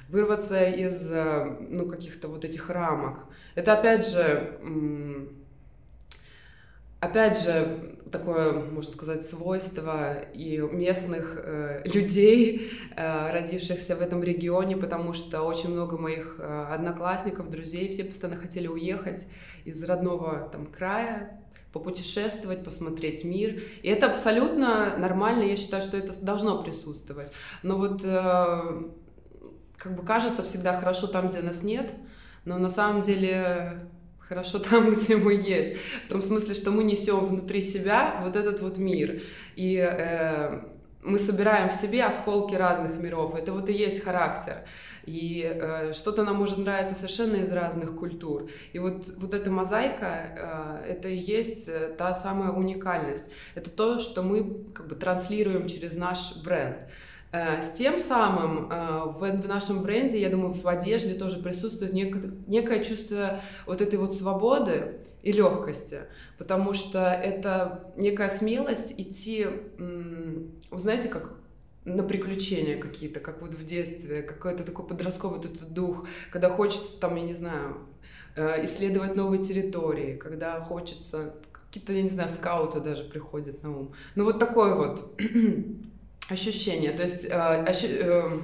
вырваться 0.08 0.64
из, 0.64 1.10
э, 1.10 1.56
ну, 1.68 1.86
каких-то 1.88 2.28
вот 2.28 2.44
этих 2.44 2.70
рамок. 2.70 3.26
Это 3.54 3.72
опять 3.74 4.06
же 4.06 4.56
опять 7.00 7.40
же, 7.40 7.96
такое, 8.10 8.52
можно 8.52 8.92
сказать, 8.92 9.24
свойство 9.24 10.14
и 10.32 10.58
местных 10.58 11.34
э, 11.36 11.82
людей, 11.84 12.70
э, 12.96 13.30
родившихся 13.32 13.96
в 13.96 14.00
этом 14.00 14.22
регионе, 14.22 14.76
потому 14.76 15.12
что 15.12 15.42
очень 15.42 15.72
много 15.72 15.98
моих 15.98 16.36
э, 16.38 16.66
одноклассников, 16.70 17.50
друзей, 17.50 17.88
все 17.90 18.04
постоянно 18.04 18.40
хотели 18.40 18.66
уехать 18.66 19.26
из 19.64 19.82
родного 19.84 20.48
там 20.52 20.66
края, 20.66 21.40
попутешествовать, 21.78 22.64
посмотреть 22.64 23.24
мир. 23.24 23.62
И 23.82 23.88
это 23.88 24.10
абсолютно 24.10 24.96
нормально, 24.96 25.42
я 25.42 25.56
считаю, 25.56 25.82
что 25.82 25.96
это 25.96 26.12
должно 26.24 26.62
присутствовать. 26.62 27.32
Но 27.62 27.76
вот 27.76 28.00
э, 28.04 28.82
как 29.76 29.96
бы 29.96 30.02
кажется 30.04 30.42
всегда 30.42 30.78
хорошо 30.78 31.06
там, 31.06 31.28
где 31.28 31.40
нас 31.40 31.62
нет, 31.62 31.92
но 32.44 32.58
на 32.58 32.68
самом 32.68 33.02
деле 33.02 33.88
хорошо 34.18 34.58
там, 34.58 34.90
где 34.94 35.16
мы 35.16 35.34
есть. 35.34 35.78
В 36.06 36.08
том 36.08 36.22
смысле, 36.22 36.54
что 36.54 36.70
мы 36.70 36.84
несем 36.84 37.26
внутри 37.26 37.62
себя 37.62 38.20
вот 38.24 38.36
этот 38.36 38.60
вот 38.60 38.78
мир. 38.78 39.22
И 39.56 39.76
э, 39.76 40.60
мы 41.06 41.18
собираем 41.18 41.70
в 41.70 41.72
себе 41.72 42.04
осколки 42.04 42.54
разных 42.54 42.96
миров. 42.96 43.34
Это 43.34 43.52
вот 43.52 43.68
и 43.68 43.72
есть 43.72 44.02
характер. 44.02 44.56
И 45.04 45.48
э, 45.48 45.92
что-то 45.92 46.24
нам 46.24 46.36
может 46.36 46.58
нравиться 46.58 46.96
совершенно 46.96 47.36
из 47.36 47.52
разных 47.52 47.94
культур. 47.94 48.50
И 48.72 48.80
вот, 48.80 49.06
вот 49.18 49.34
эта 49.34 49.50
мозаика, 49.50 50.82
э, 50.84 50.90
это 50.90 51.08
и 51.08 51.16
есть 51.16 51.68
э, 51.68 51.94
та 51.96 52.12
самая 52.12 52.50
уникальность. 52.50 53.30
Это 53.54 53.70
то, 53.70 54.00
что 54.00 54.22
мы 54.22 54.64
как 54.74 54.88
бы 54.88 54.96
транслируем 54.96 55.68
через 55.68 55.96
наш 55.96 56.42
бренд. 56.42 56.78
Э, 57.30 57.62
с 57.62 57.72
тем 57.72 58.00
самым 58.00 58.68
э, 58.70 59.02
в, 59.06 59.46
нашем 59.46 59.82
бренде, 59.82 60.20
я 60.20 60.28
думаю, 60.28 60.52
в 60.52 60.66
одежде 60.66 61.14
тоже 61.14 61.38
присутствует 61.38 61.92
некое, 61.92 62.32
некое 62.48 62.82
чувство 62.82 63.40
вот 63.66 63.80
этой 63.80 64.00
вот 64.00 64.12
свободы 64.12 65.00
и 65.26 65.32
легкости, 65.32 66.02
потому 66.38 66.72
что 66.72 67.00
это 67.00 67.92
некая 67.96 68.28
смелость 68.28 68.94
идти, 68.96 69.44
вы 69.76 70.78
знаете, 70.78 71.08
как 71.08 71.32
на 71.84 72.04
приключения 72.04 72.78
какие-то, 72.78 73.18
как 73.18 73.42
вот 73.42 73.52
в 73.52 73.64
детстве, 73.64 74.22
какой-то 74.22 74.62
такой 74.62 74.86
подростковый 74.86 75.40
этот 75.40 75.72
дух, 75.72 76.06
когда 76.30 76.48
хочется 76.48 77.00
там, 77.00 77.16
я 77.16 77.22
не 77.22 77.34
знаю, 77.34 77.78
э, 78.36 78.64
исследовать 78.64 79.16
новые 79.16 79.42
территории, 79.42 80.16
когда 80.16 80.60
хочется 80.60 81.34
какие-то, 81.50 81.92
я 81.92 82.02
не 82.02 82.08
знаю, 82.08 82.28
скауты 82.28 82.78
даже 82.78 83.02
приходят 83.02 83.64
на 83.64 83.76
ум. 83.76 83.92
Ну 84.14 84.22
вот 84.22 84.38
такой 84.38 84.76
вот 84.76 85.20
ощущение, 86.28 86.92
то 86.92 87.02
есть 87.02 87.24
э, 87.24 87.64
ощу, 87.64 87.88
э, 87.88 88.42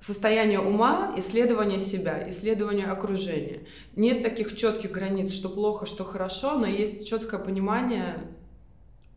состояние 0.00 0.60
ума, 0.60 1.14
исследование 1.16 1.80
себя, 1.80 2.28
исследование 2.28 2.86
окружения. 2.86 3.60
Нет 3.94 4.22
таких 4.22 4.54
четких 4.56 4.90
границ, 4.90 5.32
что 5.32 5.48
плохо, 5.48 5.86
что 5.86 6.04
хорошо, 6.04 6.58
но 6.58 6.66
есть 6.66 7.08
четкое 7.08 7.40
понимание, 7.40 8.18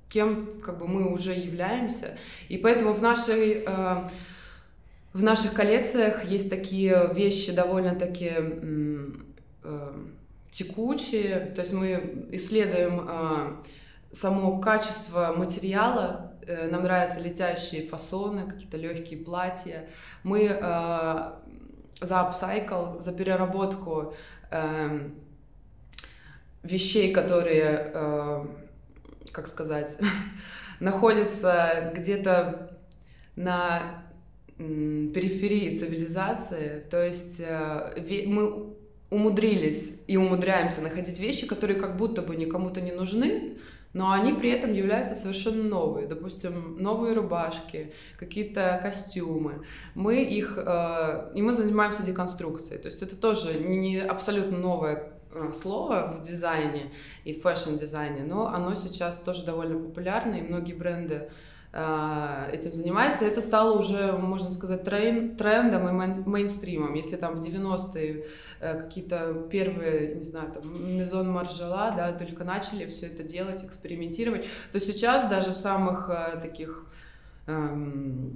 кем 0.09 0.59
как 0.62 0.79
бы 0.79 0.88
мы 0.88 1.12
уже 1.12 1.33
являемся. 1.33 2.17
И 2.48 2.57
поэтому 2.57 2.93
в 2.93 3.01
нашей 3.01 3.63
э, 3.65 4.07
в 5.13 5.24
наших 5.24 5.53
коллекциях 5.53 6.25
есть 6.25 6.50
такие 6.50 7.12
вещи 7.13 7.51
довольно-таки 7.51 8.31
э, 9.63 9.91
текучие, 10.51 11.51
то 11.55 11.62
есть 11.62 11.74
мы 11.74 12.27
исследуем 12.31 13.07
э, 13.07 13.55
само 14.12 14.59
качество 14.59 15.33
материала, 15.36 16.28
нам 16.72 16.84
нравятся 16.84 17.20
летящие 17.20 17.84
фасоны, 17.84 18.50
какие-то 18.50 18.77
легкие 18.77 19.20
платья. 19.20 19.88
Мы 20.24 20.46
э, 20.46 21.32
за 22.01 22.22
апсайкл, 22.22 23.00
за 23.00 23.13
переработку 23.13 24.13
э, 24.51 25.10
вещей, 26.63 27.12
которые, 27.12 27.91
э, 27.94 28.46
как 29.32 29.48
сказать, 29.48 29.98
находятся 30.79 31.91
где-то 31.96 32.70
на 33.36 34.03
периферии 34.58 35.77
цивилизации. 35.77 36.84
То 36.89 37.01
есть 37.03 37.41
э, 37.46 38.25
мы 38.27 38.74
умудрились 39.10 40.01
и 40.08 40.18
умудряемся 40.18 40.82
находить 40.82 41.20
вещи, 41.20 41.48
которые 41.48 41.79
как 41.79 41.98
будто 41.98 42.22
бы 42.22 42.36
никому-то 42.36 42.82
не 42.82 42.91
нужны, 42.91 43.58
но 43.93 44.12
они 44.12 44.34
при 44.34 44.51
этом 44.51 44.74
являются 44.74 45.15
совершенно 45.15 45.63
новые. 45.63 46.08
Допустим, 46.08 46.77
новые 46.77 47.13
рубашки, 47.13 47.93
какие-то 48.17 48.79
костюмы. 48.81 49.65
Мы 49.96 50.24
их... 50.24 50.58
Э, 50.58 51.31
и 51.34 51.41
мы 51.41 51.53
занимаемся 51.53 52.03
деконструкцией. 52.03 52.79
То 52.79 52.88
есть 52.88 53.01
это 53.01 53.15
тоже 53.15 53.60
не 53.60 54.00
абсолютно 54.00 54.58
новое 54.58 55.12
э, 55.31 55.51
слово 55.53 56.15
в 56.17 56.22
дизайне 56.22 56.91
и 57.24 57.34
fashion-дизайне, 57.33 58.24
но 58.24 58.48
оно 58.48 58.75
сейчас 58.75 59.19
тоже 59.19 59.43
довольно 59.43 59.79
популярно, 59.79 60.36
и 60.36 60.41
многие 60.41 60.74
бренды 60.74 61.29
этим 61.71 62.73
занимается. 62.73 63.25
Это 63.25 63.41
стало 63.41 63.77
уже, 63.77 64.13
можно 64.13 64.49
сказать, 64.49 64.83
трендом 64.83 65.88
и 65.88 66.27
мейнстримом. 66.27 66.95
Если 66.95 67.15
там 67.15 67.35
в 67.35 67.39
90-е 67.41 68.25
э, 68.59 68.81
какие-то 68.81 69.47
первые, 69.51 70.15
не 70.15 70.23
знаю, 70.23 70.51
там, 70.51 70.97
Maison 70.98 71.31
Margiela, 71.31 71.93
да, 71.95 72.11
только 72.11 72.43
начали 72.43 72.88
все 72.89 73.05
это 73.05 73.21
делать, 73.21 73.63
экспериментировать, 73.63 74.45
то 74.71 74.79
сейчас 74.79 75.29
даже 75.29 75.51
в 75.51 75.57
самых 75.57 76.09
э, 76.09 76.39
таких 76.41 76.88
эм, 77.45 78.33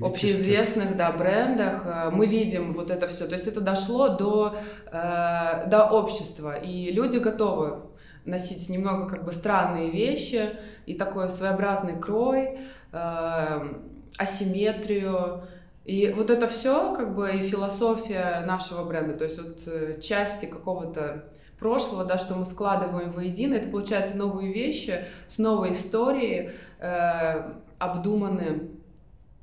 общеизвестных 0.00 0.96
да, 0.96 1.12
брендах 1.12 2.12
мы 2.12 2.26
видим 2.26 2.72
вот 2.72 2.90
это 2.90 3.06
все. 3.06 3.26
То 3.26 3.34
есть 3.34 3.46
это 3.46 3.60
дошло 3.60 4.08
до, 4.08 4.56
до 4.90 5.88
общества, 5.90 6.56
и 6.56 6.90
люди 6.90 7.18
готовы 7.18 7.91
носить 8.24 8.68
немного 8.68 9.08
как 9.08 9.24
бы 9.24 9.32
странные 9.32 9.90
вещи 9.90 10.50
и 10.86 10.94
такой 10.94 11.30
своеобразный 11.30 11.98
крой, 11.98 12.58
э, 12.92 13.74
асимметрию. 14.16 15.44
И 15.84 16.12
вот 16.16 16.30
это 16.30 16.46
все 16.46 16.94
как 16.94 17.14
бы 17.14 17.30
и 17.30 17.42
философия 17.42 18.44
нашего 18.46 18.84
бренда, 18.84 19.14
то 19.14 19.24
есть 19.24 19.42
вот 19.42 19.62
э, 19.66 20.00
части 20.00 20.46
какого-то 20.46 21.24
прошлого, 21.58 22.04
да, 22.04 22.18
что 22.18 22.34
мы 22.34 22.44
складываем 22.44 23.10
воедино, 23.10 23.54
это 23.54 23.68
получается 23.68 24.16
новые 24.16 24.52
вещи 24.52 25.04
с 25.28 25.38
новой 25.38 25.72
историей, 25.72 26.50
э, 26.78 27.52
обдуманы 27.78 28.70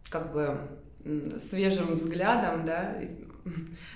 как 0.10 0.34
бы 0.34 0.58
свежим 1.38 1.96
взглядом, 1.96 2.66
да. 2.66 2.96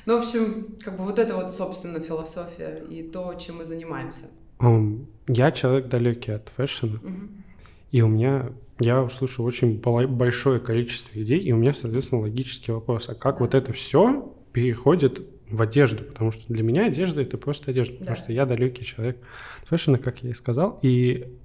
Ну, 0.06 0.18
в 0.18 0.20
общем, 0.22 0.78
как 0.82 0.98
бы 0.98 1.04
вот 1.04 1.20
это 1.20 1.36
вот, 1.36 1.54
собственно, 1.54 2.00
философия 2.00 2.84
и 2.90 3.04
то, 3.04 3.34
чем 3.36 3.58
мы 3.58 3.66
занимаемся. 3.66 4.28
Я 5.27 5.51
человек 5.51 5.88
далекий 5.88 6.32
от 6.32 6.50
фэшена, 6.55 7.00
и 7.91 8.01
у 8.01 8.08
меня 8.08 8.51
я 8.79 9.01
услышал 9.01 9.46
очень 9.46 9.79
большое 9.79 10.60
количество 10.60 11.22
идей, 11.22 11.39
и 11.39 11.51
у 11.51 11.58
меня, 11.58 11.74
соответственно, 11.74 12.22
логический 12.22 12.72
вопрос, 12.72 13.10
а 13.10 13.15
как 13.15 13.39
вот 13.39 13.53
это 13.53 13.72
все 13.74 14.34
переходит 14.51 15.22
в 15.50 15.62
одежду, 15.62 16.03
потому 16.03 16.32
что 16.32 16.51
для 16.51 16.63
меня 16.63 16.88
одежда 16.88 17.22
это 17.22 17.38
просто 17.38 17.72
одежда, 17.72 17.93
да. 17.93 18.00
потому 18.00 18.17
что 18.17 18.34
я 18.34 18.46
далекий 18.46 18.84
человек 18.84 19.17
от 19.62 19.70
фэшена, 19.70 19.98
как 20.00 20.24
я 20.24 20.32
и 20.32 20.34
сказал, 20.34 20.79
и 20.82 21.38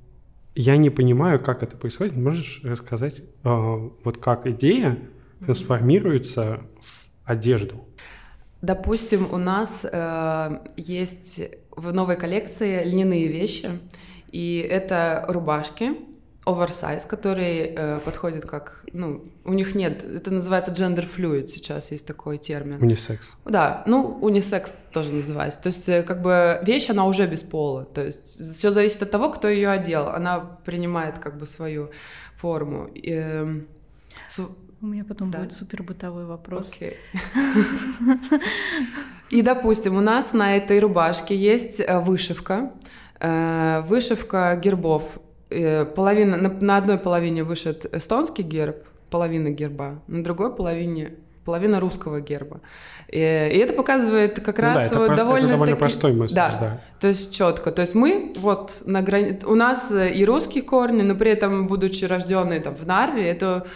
я 0.54 0.76
не 0.76 0.90
понимаю, 0.90 1.38
как 1.38 1.62
это 1.62 1.76
происходит. 1.76 2.16
Можешь 2.16 2.62
рассказать, 2.64 3.20
э, 3.20 3.24
вот 3.44 4.18
как 4.18 4.46
идея 4.46 4.98
трансформируется 5.40 6.62
в 6.80 7.08
одежду? 7.24 7.84
Допустим, 8.60 9.28
у 9.30 9.36
нас 9.36 9.86
э, 9.90 10.58
есть 10.76 11.42
в 11.78 11.92
новой 11.92 12.16
коллекции 12.16 12.84
льняные 12.84 13.28
вещи, 13.28 13.70
и 14.30 14.66
это 14.68 15.24
рубашки 15.28 15.96
оверсайз, 16.48 17.04
который 17.04 17.74
э, 17.76 18.00
подходит 18.04 18.46
как, 18.46 18.84
ну, 18.92 19.22
у 19.44 19.52
них 19.52 19.74
нет, 19.74 20.02
это 20.02 20.30
называется 20.30 20.72
gender 20.72 21.06
fluid 21.06 21.48
сейчас 21.48 21.90
есть 21.90 22.06
такой 22.06 22.38
термин. 22.38 22.82
Унисекс. 22.82 23.28
Да, 23.44 23.82
ну, 23.86 24.18
унисекс 24.22 24.74
тоже 24.92 25.12
называется. 25.12 25.62
То 25.62 25.66
есть, 25.66 25.88
э, 25.88 26.02
как 26.02 26.22
бы 26.22 26.58
вещь, 26.62 26.88
она 26.88 27.04
уже 27.04 27.26
без 27.26 27.42
пола. 27.42 27.84
То 27.84 28.04
есть, 28.04 28.24
все 28.24 28.70
зависит 28.70 29.02
от 29.02 29.10
того, 29.10 29.30
кто 29.30 29.48
ее 29.48 29.68
одел. 29.68 30.08
Она 30.08 30.40
принимает 30.64 31.18
как 31.18 31.36
бы 31.36 31.44
свою 31.44 31.90
форму. 32.34 32.88
И, 32.94 33.12
э, 33.12 33.60
у 34.80 34.86
меня 34.86 35.04
потом 35.04 35.30
да. 35.30 35.40
будет 35.40 35.52
супер 35.52 35.82
бытовой 35.82 36.24
вопрос. 36.24 36.74
Okay. 36.74 36.94
И, 39.30 39.42
допустим, 39.42 39.96
у 39.96 40.00
нас 40.00 40.32
на 40.32 40.56
этой 40.56 40.78
рубашке 40.80 41.36
есть 41.36 41.80
э, 41.80 41.98
вышивка. 42.00 42.70
Э, 43.20 43.82
вышивка 43.86 44.58
гербов. 44.62 45.18
Э, 45.50 45.84
половина, 45.84 46.36
на, 46.36 46.48
на 46.48 46.76
одной 46.76 46.98
половине 46.98 47.44
вышит 47.44 47.86
эстонский 47.94 48.42
герб, 48.42 48.76
половина 49.10 49.50
герба, 49.50 50.00
на 50.06 50.22
другой 50.22 50.54
половине 50.54 51.14
половина 51.44 51.80
русского 51.80 52.20
герба. 52.20 52.60
И, 53.08 53.16
и 53.16 53.20
это 53.58 53.72
показывает 53.72 54.38
как 54.40 54.58
ну 54.58 54.64
раз 54.64 54.90
да, 54.90 54.98
вот 54.98 55.04
это 55.06 55.16
довольно, 55.16 55.46
это 55.46 55.52
довольно 55.54 55.76
таки... 55.76 55.80
простой 55.80 56.12
месседж, 56.12 56.34
да, 56.34 56.56
да. 56.60 56.80
То 57.00 57.08
есть 57.08 57.34
четко. 57.34 57.72
То 57.72 57.80
есть 57.80 57.94
мы 57.94 58.34
вот 58.36 58.82
на 58.84 59.00
грани... 59.00 59.40
У 59.46 59.54
нас 59.54 59.90
и 59.92 60.24
русские 60.26 60.62
корни, 60.62 61.02
но 61.02 61.14
при 61.14 61.30
этом, 61.30 61.66
будучи 61.66 62.04
рожденные 62.04 62.60
там 62.60 62.74
в 62.74 62.86
Нарве, 62.86 63.26
это 63.28 63.66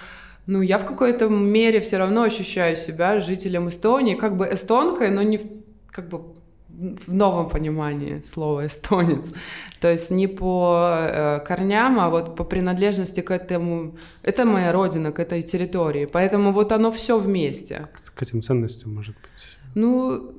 ну, 0.47 0.61
я 0.61 0.79
в 0.79 0.87
какой-то 0.87 1.29
мере 1.29 1.81
все 1.81 1.99
равно 1.99 2.23
ощущаю 2.23 2.77
себя 2.77 3.21
жителем 3.21 3.69
Эстонии, 3.69 4.15
как 4.15 4.37
бы 4.37 4.49
эстонкой, 4.53 5.11
но 5.11 5.23
не 5.23 5.37
в, 5.37 5.43
как 5.91 6.09
бы 6.09 6.35
в 6.69 7.13
новом 7.13 7.49
понимании 7.49 8.21
слова 8.25 8.67
эстонец. 8.67 9.35
То 9.81 9.91
есть 9.91 10.11
не 10.11 10.27
по 10.27 10.89
э, 10.91 11.41
корням, 11.47 12.01
а 12.01 12.09
вот 12.09 12.37
по 12.37 12.45
принадлежности 12.45 13.21
к 13.21 13.31
этому. 13.31 13.97
Это 14.23 14.45
моя 14.45 14.73
родина, 14.73 15.13
к 15.13 15.21
этой 15.21 15.43
территории. 15.43 16.07
Поэтому 16.07 16.53
вот 16.53 16.73
оно 16.73 16.91
все 16.91 17.19
вместе. 17.19 17.89
К, 17.93 18.15
к 18.15 18.23
этим 18.23 18.43
ценностям, 18.43 18.95
может 18.95 19.15
быть. 19.17 19.59
Ну, 19.75 20.35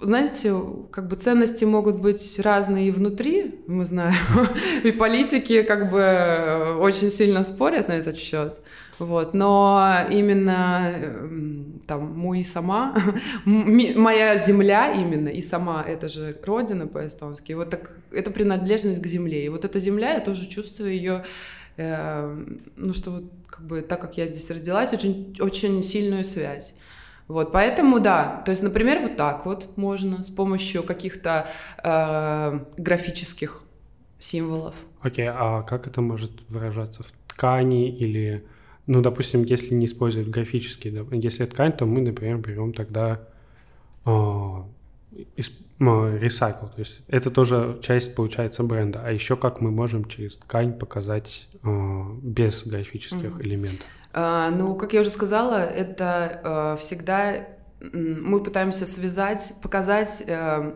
знаете, 0.00 0.54
как 0.90 1.08
бы 1.08 1.16
ценности 1.16 1.64
могут 1.64 2.00
быть 2.00 2.38
разные 2.40 2.88
и 2.88 2.90
внутри, 2.90 3.60
мы 3.66 3.84
знаем. 3.86 4.14
И 4.84 4.92
политики 4.92 5.62
как 5.62 5.90
бы 5.90 5.98
э, 5.98 6.74
очень 6.74 7.10
сильно 7.10 7.42
спорят 7.42 7.88
на 7.88 7.92
этот 7.92 8.18
счет. 8.18 8.58
Вот, 8.98 9.34
но 9.34 10.06
именно 10.10 10.90
эм, 10.94 11.82
там 11.86 12.18
мой 12.18 12.42
сама, 12.44 12.96
моя 13.44 14.38
земля 14.38 14.92
именно, 14.92 15.28
и 15.28 15.42
сама 15.42 15.84
это 15.86 16.08
же 16.08 16.34
родина 16.42 16.86
по-эстонски, 16.86 17.52
вот 17.52 17.68
так, 17.68 17.90
это 18.10 18.30
принадлежность 18.30 19.02
к 19.02 19.06
земле. 19.06 19.44
И 19.44 19.48
вот 19.50 19.66
эта 19.66 19.78
земля, 19.78 20.14
я 20.14 20.20
тоже 20.20 20.48
чувствую 20.48 20.92
ее, 20.92 21.24
э, 21.76 22.44
ну 22.76 22.94
что 22.94 23.10
вот 23.10 23.24
как 23.46 23.66
бы 23.66 23.82
так 23.82 24.00
как 24.00 24.16
я 24.16 24.26
здесь 24.26 24.50
родилась, 24.50 24.94
очень, 24.94 25.36
очень 25.40 25.82
сильную 25.82 26.24
связь. 26.24 26.74
Вот, 27.28 27.52
поэтому 27.52 27.98
да, 27.98 28.42
то 28.44 28.50
есть, 28.50 28.62
например, 28.62 29.00
вот 29.00 29.16
так 29.16 29.46
вот 29.46 29.76
можно 29.76 30.22
с 30.22 30.30
помощью 30.30 30.82
каких-то 30.82 31.48
э, 31.82 32.60
графических 32.76 33.62
символов. 34.18 34.74
Окей, 35.00 35.26
okay, 35.26 35.34
а 35.36 35.62
как 35.62 35.86
это 35.86 36.00
может 36.00 36.32
выражаться 36.48 37.02
в 37.02 37.12
ткани 37.28 37.88
или 37.88 38.44
ну, 38.86 39.02
допустим, 39.02 39.42
если 39.42 39.74
не 39.74 39.86
использовать 39.86 40.28
графические, 40.28 41.06
если 41.10 41.44
ткань, 41.44 41.72
то 41.72 41.86
мы, 41.86 42.00
например, 42.00 42.38
берем 42.38 42.72
тогда 42.72 43.20
э, 44.04 44.10
recycle, 45.78 46.72
то 46.72 46.78
есть 46.78 47.02
это 47.08 47.30
тоже 47.30 47.78
часть, 47.82 48.14
получается, 48.14 48.62
бренда. 48.62 49.02
А 49.04 49.10
еще 49.10 49.36
как 49.36 49.60
мы 49.60 49.72
можем 49.72 50.04
через 50.04 50.36
ткань 50.36 50.72
показать 50.72 51.48
э, 51.62 52.04
без 52.22 52.64
графических 52.64 53.38
mm-hmm. 53.38 53.42
элементов? 53.42 53.86
А, 54.18 54.50
ну, 54.50 54.74
как 54.76 54.94
я 54.94 55.00
уже 55.00 55.10
сказала, 55.10 55.62
это 55.62 56.40
э, 56.42 56.80
всегда 56.80 57.46
мы 57.92 58.42
пытаемся 58.42 58.86
связать, 58.86 59.52
показать 59.62 60.24
э, 60.26 60.74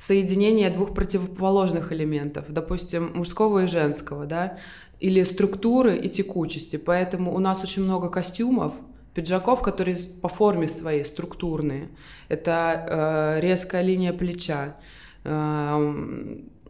соединение 0.00 0.70
двух 0.70 0.92
противоположных 0.92 1.92
элементов, 1.92 2.46
допустим, 2.48 3.12
мужского 3.14 3.62
и 3.62 3.66
женского, 3.68 4.26
да, 4.26 4.58
или 4.98 5.22
структуры 5.22 5.96
и 5.96 6.08
текучести. 6.08 6.78
Поэтому 6.78 7.32
у 7.32 7.38
нас 7.38 7.62
очень 7.62 7.84
много 7.84 8.08
костюмов, 8.08 8.72
пиджаков, 9.14 9.62
которые 9.62 9.96
по 10.20 10.28
форме 10.28 10.66
своей 10.66 11.04
структурные. 11.04 11.90
Это 12.28 13.38
э, 13.38 13.40
резкая 13.40 13.82
линия 13.82 14.12
плеча. 14.12 14.76
Э, 15.22 15.76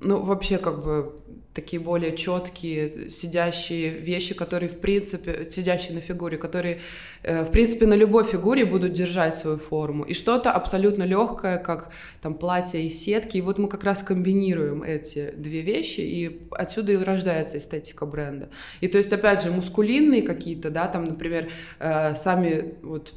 ну, 0.02 0.20
вообще, 0.20 0.58
как 0.58 0.84
бы 0.84 1.14
такие 1.54 1.80
более 1.80 2.16
четкие, 2.16 3.10
сидящие 3.10 3.90
вещи, 3.90 4.34
которые, 4.34 4.68
в 4.68 4.78
принципе, 4.78 5.44
сидящие 5.50 5.94
на 5.94 6.00
фигуре, 6.00 6.36
которые, 6.38 6.80
э, 7.22 7.42
в 7.42 7.50
принципе, 7.50 7.86
на 7.86 7.94
любой 7.94 8.24
фигуре 8.24 8.64
будут 8.64 8.92
держать 8.92 9.36
свою 9.36 9.56
форму. 9.56 10.04
И 10.04 10.14
что-то 10.14 10.52
абсолютно 10.52 11.02
легкое, 11.02 11.58
как 11.58 11.90
там 12.22 12.34
платье 12.34 12.84
из 12.84 13.02
сетки. 13.02 13.38
И 13.38 13.40
вот 13.40 13.58
мы 13.58 13.68
как 13.68 13.84
раз 13.84 14.02
комбинируем 14.02 14.82
эти 14.82 15.32
две 15.36 15.62
вещи, 15.62 16.00
и 16.00 16.40
отсюда 16.52 16.92
и 16.92 16.96
рождается 16.96 17.58
эстетика 17.58 18.06
бренда. 18.06 18.48
И 18.80 18.88
то 18.88 18.98
есть, 18.98 19.12
опять 19.12 19.42
же, 19.42 19.50
мускулинные 19.50 20.22
какие-то, 20.22 20.70
да, 20.70 20.86
там, 20.86 21.04
например, 21.04 21.50
э, 21.80 22.14
сами 22.14 22.74
вот 22.82 23.14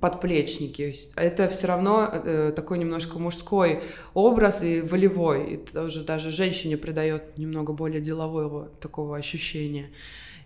подплечники. 0.00 0.92
Это 1.14 1.48
все 1.48 1.68
равно 1.68 2.10
э, 2.12 2.52
такой 2.54 2.78
немножко 2.78 3.18
мужской 3.18 3.82
образ 4.14 4.64
и 4.64 4.80
волевой. 4.80 5.54
И 5.54 5.56
тоже 5.58 6.04
даже 6.04 6.30
женщине 6.30 6.76
придает 6.76 7.38
немного 7.38 7.72
более 7.72 8.00
делового 8.00 8.68
такого 8.80 9.16
ощущения. 9.16 9.90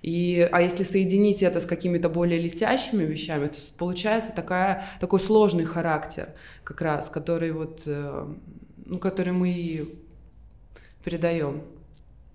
И, 0.02 0.48
а 0.52 0.62
если 0.62 0.82
соединить 0.82 1.42
это 1.42 1.60
с 1.60 1.66
какими-то 1.66 2.08
более 2.08 2.40
летящими 2.40 3.04
вещами, 3.04 3.48
то 3.48 3.58
получается 3.78 4.32
такая, 4.34 4.84
такой 4.98 5.20
сложный 5.20 5.64
характер 5.64 6.28
как 6.64 6.80
раз, 6.80 7.08
который 7.08 7.52
вот, 7.52 7.82
э, 7.86 8.26
ну, 8.86 8.98
который 8.98 9.32
мы 9.32 9.50
и 9.50 9.94
передаем. 11.02 11.62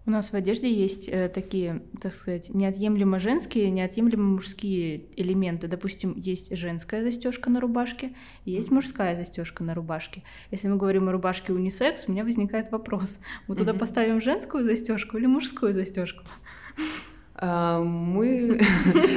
У 0.07 0.11
нас 0.11 0.31
в 0.31 0.35
одежде 0.35 0.71
есть 0.71 1.09
э, 1.09 1.29
такие, 1.29 1.81
так 1.99 2.13
сказать, 2.13 2.53
неотъемлемо 2.53 3.17
женские, 3.17 3.71
неотъемлемо 3.71 4.23
мужские 4.23 5.05
элементы. 5.15 5.67
Допустим, 5.67 6.13
есть 6.15 6.55
женская 6.55 7.03
застежка 7.03 7.49
на 7.49 7.59
рубашке, 7.59 8.13
есть 8.45 8.69
мужская 8.69 9.15
застежка 9.15 9.63
на 9.63 9.73
рубашке. 9.73 10.21
Если 10.51 10.67
мы 10.67 10.77
говорим 10.77 11.09
о 11.09 11.11
рубашке 11.11 11.53
унисекс, 11.53 12.05
у 12.07 12.11
меня 12.11 12.23
возникает 12.23 12.71
вопрос: 12.71 13.19
мы 13.47 13.55
туда 13.55 13.73
поставим 13.73 14.21
женскую 14.21 14.63
застежку 14.63 15.17
или 15.17 15.25
мужскую 15.25 15.73
застежку? 15.73 16.23
А, 17.37 17.79
мы 17.81 18.59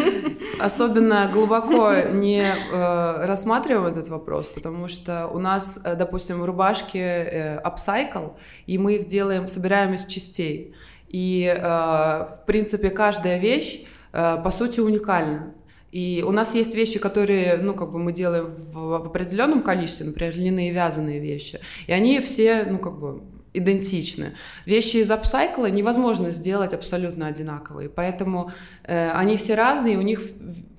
особенно 0.61 1.31
глубоко 1.33 1.94
не 2.12 2.42
э, 2.42 3.26
рассматриваем 3.26 3.87
этот 3.87 4.09
вопрос, 4.09 4.48
потому 4.48 4.88
что 4.88 5.28
у 5.28 5.38
нас, 5.38 5.81
э, 5.85 5.94
допустим, 5.94 6.42
рубашки 6.42 6.98
э, 6.98 7.62
upcycle, 7.62 8.33
и 8.66 8.76
мы 8.76 8.96
их 8.96 9.07
делаем, 9.07 9.46
собираем 9.46 9.94
из 9.94 10.04
частей. 10.07 10.74
И, 11.09 11.50
в 11.59 12.42
принципе, 12.46 12.90
каждая 12.90 13.38
вещь, 13.38 13.87
по 14.12 14.50
сути, 14.50 14.81
уникальна. 14.81 15.54
И 15.90 16.22
у 16.26 16.33
нас 16.33 16.54
есть 16.54 16.74
вещи, 16.74 16.98
которые, 16.98 17.57
ну, 17.57 17.72
как 17.72 17.92
бы 17.92 17.98
мы 17.98 18.12
делаем 18.12 18.44
в, 18.44 18.74
в 18.74 19.07
определенном 19.07 19.62
количестве, 19.62 20.04
например, 20.04 20.37
льняные 20.37 20.70
вязаные 20.70 21.18
вещи. 21.18 21.61
И 21.87 21.92
они 21.92 22.20
все, 22.20 22.64
ну, 22.64 22.78
как 22.78 22.98
бы 22.98 23.22
идентичны. 23.52 24.32
Вещи 24.66 24.98
из 24.98 25.11
апсайкла 25.11 25.70
невозможно 25.70 26.30
сделать 26.30 26.74
абсолютно 26.74 27.26
одинаковые, 27.26 27.88
поэтому 27.88 28.52
э, 28.84 29.11
они 29.11 29.37
все 29.37 29.54
разные, 29.54 29.98
у 29.98 30.02
них 30.02 30.20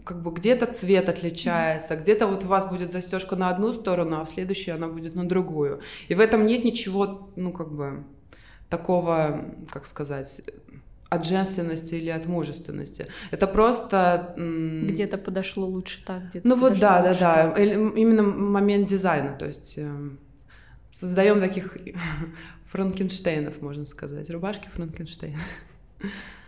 как 0.04 0.22
бы 0.22 0.32
где-то 0.32 0.66
цвет 0.66 1.10
отличается, 1.10 1.96
где-то 1.96 2.28
вот 2.28 2.44
у 2.44 2.48
вас 2.48 2.70
будет 2.70 2.92
застежка 2.92 3.36
на 3.36 3.50
одну 3.50 3.74
сторону, 3.74 4.20
а 4.20 4.26
в 4.26 4.30
следующую 4.30 4.76
она 4.76 4.88
будет 4.88 5.16
на 5.16 5.28
другую. 5.28 5.82
И 6.08 6.16
в 6.16 6.20
этом 6.20 6.46
нет 6.46 6.64
ничего, 6.64 7.30
ну 7.36 7.52
как 7.52 7.72
бы 7.72 8.04
такого, 8.70 9.46
как 9.70 9.86
сказать, 9.86 10.42
от 11.10 11.26
женственности 11.26 11.96
или 11.96 12.10
от 12.10 12.28
мужественности. 12.28 13.08
Это 13.32 13.48
просто... 13.48 14.36
Где-то 14.38 15.18
подошло 15.18 15.66
лучше 15.66 16.04
так, 16.06 16.30
где-то 16.30 16.48
Ну 16.48 16.56
вот 16.56 16.80
да, 16.80 17.02
да, 17.02 17.14
да. 17.14 17.34
Так. 17.48 17.60
Именно 17.60 18.24
момент 18.24 18.88
дизайна, 18.88 19.34
то 19.34 19.48
есть 19.48 19.78
эм, 19.80 20.20
создаем 20.92 21.40
таких 21.40 21.78
Франкенштейнов, 22.66 23.62
можно 23.62 23.86
сказать. 23.86 24.30
Рубашки 24.30 24.68
Франкенштейна. 24.70 25.38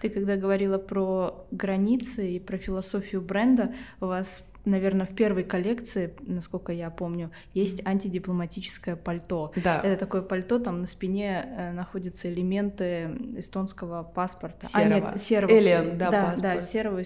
Ты 0.02 0.10
когда 0.10 0.36
говорила 0.36 0.78
про 0.78 1.46
границы 1.52 2.32
и 2.32 2.40
про 2.40 2.58
философию 2.58 3.22
бренда, 3.22 3.74
у 4.00 4.08
вас, 4.08 4.52
наверное, 4.66 5.06
в 5.06 5.14
первой 5.14 5.44
коллекции, 5.44 6.16
насколько 6.22 6.72
я 6.72 6.90
помню, 6.90 7.32
есть 7.54 7.86
антидипломатическое 7.86 8.96
пальто. 8.96 9.52
Да. 9.58 9.80
Это 9.84 10.00
такое 10.00 10.24
пальто, 10.24 10.58
там 10.58 10.82
на 10.82 10.88
спине 10.88 11.46
э, 11.46 11.72
находятся 11.74 12.34
элементы 12.34 13.12
эстонского 13.38 14.02
паспорта. 14.04 14.66
Серого. 14.66 15.10
А, 15.10 15.12
нет, 15.12 15.22
серого. 15.22 15.52
Элен, 15.52 15.98
да, 15.98 16.10
да, 16.10 16.24
паспорт. 16.32 16.42
да, 16.42 16.62
серого, 16.62 17.04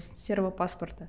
серого 0.00 0.50
паспорта. 0.50 1.08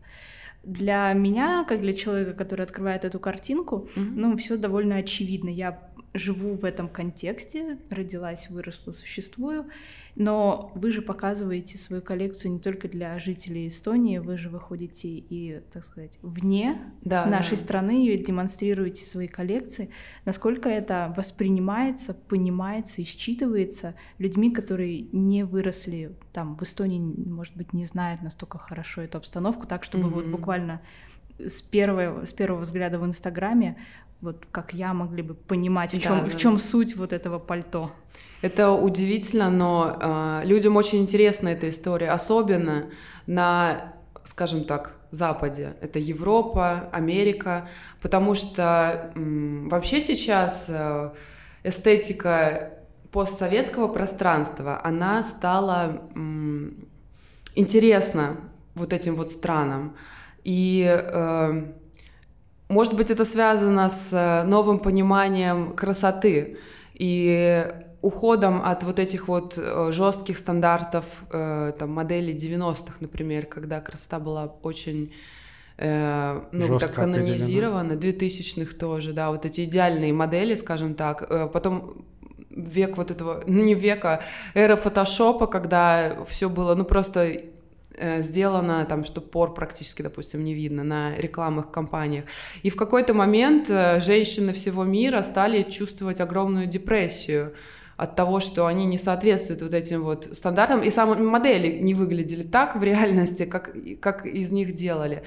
Для 0.63 1.13
меня, 1.13 1.63
как 1.63 1.81
для 1.81 1.93
человека, 1.93 2.33
который 2.33 2.63
открывает 2.63 3.05
эту 3.05 3.19
картинку, 3.19 3.87
mm-hmm. 3.95 4.13
ну, 4.15 4.37
все 4.37 4.57
довольно 4.57 4.97
очевидно. 4.97 5.49
Я 5.49 5.88
живу 6.13 6.55
в 6.55 6.65
этом 6.65 6.89
контексте, 6.89 7.77
родилась, 7.89 8.49
выросла, 8.49 8.91
существую, 8.91 9.67
но 10.15 10.71
вы 10.75 10.91
же 10.91 11.01
показываете 11.01 11.77
свою 11.77 12.01
коллекцию 12.01 12.53
не 12.53 12.59
только 12.59 12.87
для 12.87 13.17
жителей 13.19 13.67
Эстонии, 13.67 14.17
вы 14.17 14.37
же 14.37 14.49
выходите 14.49 15.07
и, 15.07 15.61
так 15.71 15.83
сказать, 15.83 16.17
вне 16.21 16.81
да, 17.01 17.25
нашей 17.25 17.57
да. 17.57 17.63
страны 17.63 18.07
и 18.07 18.17
демонстрируете 18.17 19.05
свои 19.05 19.27
коллекции. 19.27 19.91
Насколько 20.25 20.69
это 20.69 21.13
воспринимается, 21.15 22.13
понимается 22.13 23.01
и 23.01 23.05
считывается 23.05 23.93
людьми, 24.17 24.51
которые 24.51 25.01
не 25.11 25.43
выросли 25.43 26.15
там 26.33 26.57
в 26.57 26.63
Эстонии, 26.63 26.99
может 26.99 27.55
быть, 27.55 27.73
не 27.73 27.85
знают 27.85 28.21
настолько 28.21 28.57
хорошо 28.57 29.01
эту 29.01 29.19
обстановку, 29.19 29.67
так 29.67 29.83
чтобы 29.83 30.09
mm-hmm. 30.09 30.13
вот 30.13 30.25
буквально 30.25 30.81
с 31.39 31.61
первого, 31.61 32.25
с 32.25 32.33
первого 32.33 32.61
взгляда 32.61 32.99
в 32.99 33.05
Инстаграме 33.05 33.77
вот 34.21 34.45
как 34.51 34.73
я 34.73 34.93
могли 34.93 35.21
бы 35.21 35.33
понимать, 35.33 35.93
в 35.93 36.01
чем, 36.01 36.23
да, 36.23 36.29
в 36.29 36.35
чем 36.37 36.57
суть 36.57 36.95
вот 36.95 37.13
этого 37.13 37.39
пальто. 37.39 37.91
Это 38.41 38.71
удивительно, 38.71 39.49
но 39.49 39.97
э, 39.99 40.41
людям 40.45 40.75
очень 40.77 40.99
интересна 41.01 41.49
эта 41.49 41.69
история, 41.69 42.11
особенно 42.11 42.89
на, 43.27 43.93
скажем 44.23 44.63
так, 44.63 44.95
Западе. 45.11 45.73
Это 45.81 45.99
Европа, 45.99 46.89
Америка, 46.91 47.67
потому 48.01 48.35
что 48.35 49.11
м, 49.15 49.67
вообще 49.67 50.01
сейчас 50.01 50.67
э, 50.69 51.11
эстетика 51.63 52.73
постсоветского 53.11 53.87
пространства, 53.87 54.79
она 54.83 55.23
стала 55.23 56.01
м, 56.15 56.87
интересна 57.55 58.37
вот 58.75 58.93
этим 58.93 59.15
вот 59.15 59.31
странам. 59.31 59.95
И 60.43 60.85
э, 60.87 61.63
может 62.69 62.93
быть, 62.93 63.11
это 63.11 63.25
связано 63.25 63.89
с 63.89 64.13
э, 64.13 64.43
новым 64.47 64.79
пониманием 64.79 65.73
красоты 65.73 66.57
и 66.93 67.65
уходом 68.01 68.61
от 68.63 68.83
вот 68.83 68.99
этих 68.99 69.27
вот 69.27 69.57
э, 69.57 69.91
жестких 69.91 70.37
стандартов 70.37 71.05
э, 71.31 71.73
там, 71.77 71.91
моделей 71.91 72.33
90-х, 72.33 72.93
например, 72.99 73.45
когда 73.45 73.81
красота 73.81 74.19
была 74.19 74.45
очень 74.63 75.11
э, 75.77 76.41
ну, 76.51 76.67
Жестко 76.67 76.79
так 76.79 76.95
канонизирована, 76.95 77.93
2000-х 77.93 78.77
тоже, 78.77 79.13
да, 79.13 79.31
вот 79.31 79.45
эти 79.45 79.65
идеальные 79.65 80.13
модели, 80.13 80.55
скажем 80.55 80.93
так. 80.93 81.51
Потом 81.51 82.05
век 82.49 82.97
вот 82.97 83.11
этого, 83.11 83.43
ну 83.47 83.63
не 83.63 83.73
века, 83.73 84.21
эра 84.53 84.75
фотошопа, 84.75 85.47
когда 85.47 86.15
все 86.27 86.49
было, 86.49 86.75
ну 86.75 86.85
просто 86.85 87.41
сделано, 88.21 88.85
там, 88.85 89.03
что 89.03 89.21
пор 89.21 89.53
практически, 89.53 90.01
допустим, 90.01 90.43
не 90.43 90.53
видно 90.53 90.83
на 90.83 91.15
рекламных 91.15 91.71
кампаниях. 91.71 92.25
И 92.63 92.69
в 92.69 92.75
какой-то 92.75 93.13
момент 93.13 93.69
э, 93.69 93.99
женщины 93.99 94.53
всего 94.53 94.83
мира 94.83 95.21
стали 95.23 95.63
чувствовать 95.63 96.21
огромную 96.21 96.67
депрессию 96.67 97.53
от 97.97 98.15
того, 98.15 98.39
что 98.39 98.65
они 98.65 98.85
не 98.85 98.97
соответствуют 98.97 99.61
вот 99.61 99.73
этим 99.73 100.03
вот 100.03 100.29
стандартам, 100.31 100.81
и 100.81 100.89
сами 100.89 101.21
модели 101.21 101.79
не 101.79 101.93
выглядели 101.93 102.43
так 102.43 102.75
в 102.75 102.83
реальности, 102.83 103.45
как, 103.45 103.71
как 103.99 104.25
из 104.25 104.51
них 104.51 104.73
делали. 104.73 105.23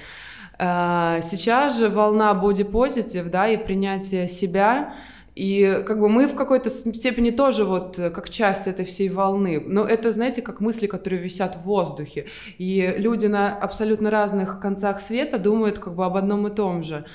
Э, 0.59 1.19
сейчас 1.21 1.77
же 1.77 1.89
волна 1.89 2.33
positive, 2.33 3.29
да, 3.29 3.47
и 3.47 3.57
принятие 3.57 4.27
себя— 4.27 4.95
и 5.35 5.83
как 5.87 5.99
бы 5.99 6.09
мы 6.09 6.27
в 6.27 6.35
какой-то 6.35 6.69
степени 6.69 7.31
тоже 7.31 7.63
вот 7.63 7.97
э, 7.97 8.09
как 8.11 8.29
часть 8.29 8.67
этой 8.67 8.85
всей 8.85 9.09
волны. 9.09 9.63
Но 9.65 9.83
это, 9.83 10.11
знаете, 10.11 10.41
как 10.41 10.59
мысли, 10.59 10.85
которые 10.85 11.21
висят 11.21 11.55
в 11.55 11.63
воздухе. 11.63 12.27
И 12.59 12.93
люди 12.97 13.25
на 13.25 13.55
абсолютно 13.55 14.11
разных 14.11 14.59
концах 14.59 14.99
света 14.99 15.39
думают 15.39 15.79
как 15.79 15.95
бы 15.95 16.05
об 16.05 16.17
одном 16.17 16.47
и 16.47 16.55
том 16.55 16.83
же. 16.83 17.05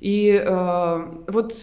И 0.00 0.40
э, 0.44 1.04
вот 1.26 1.54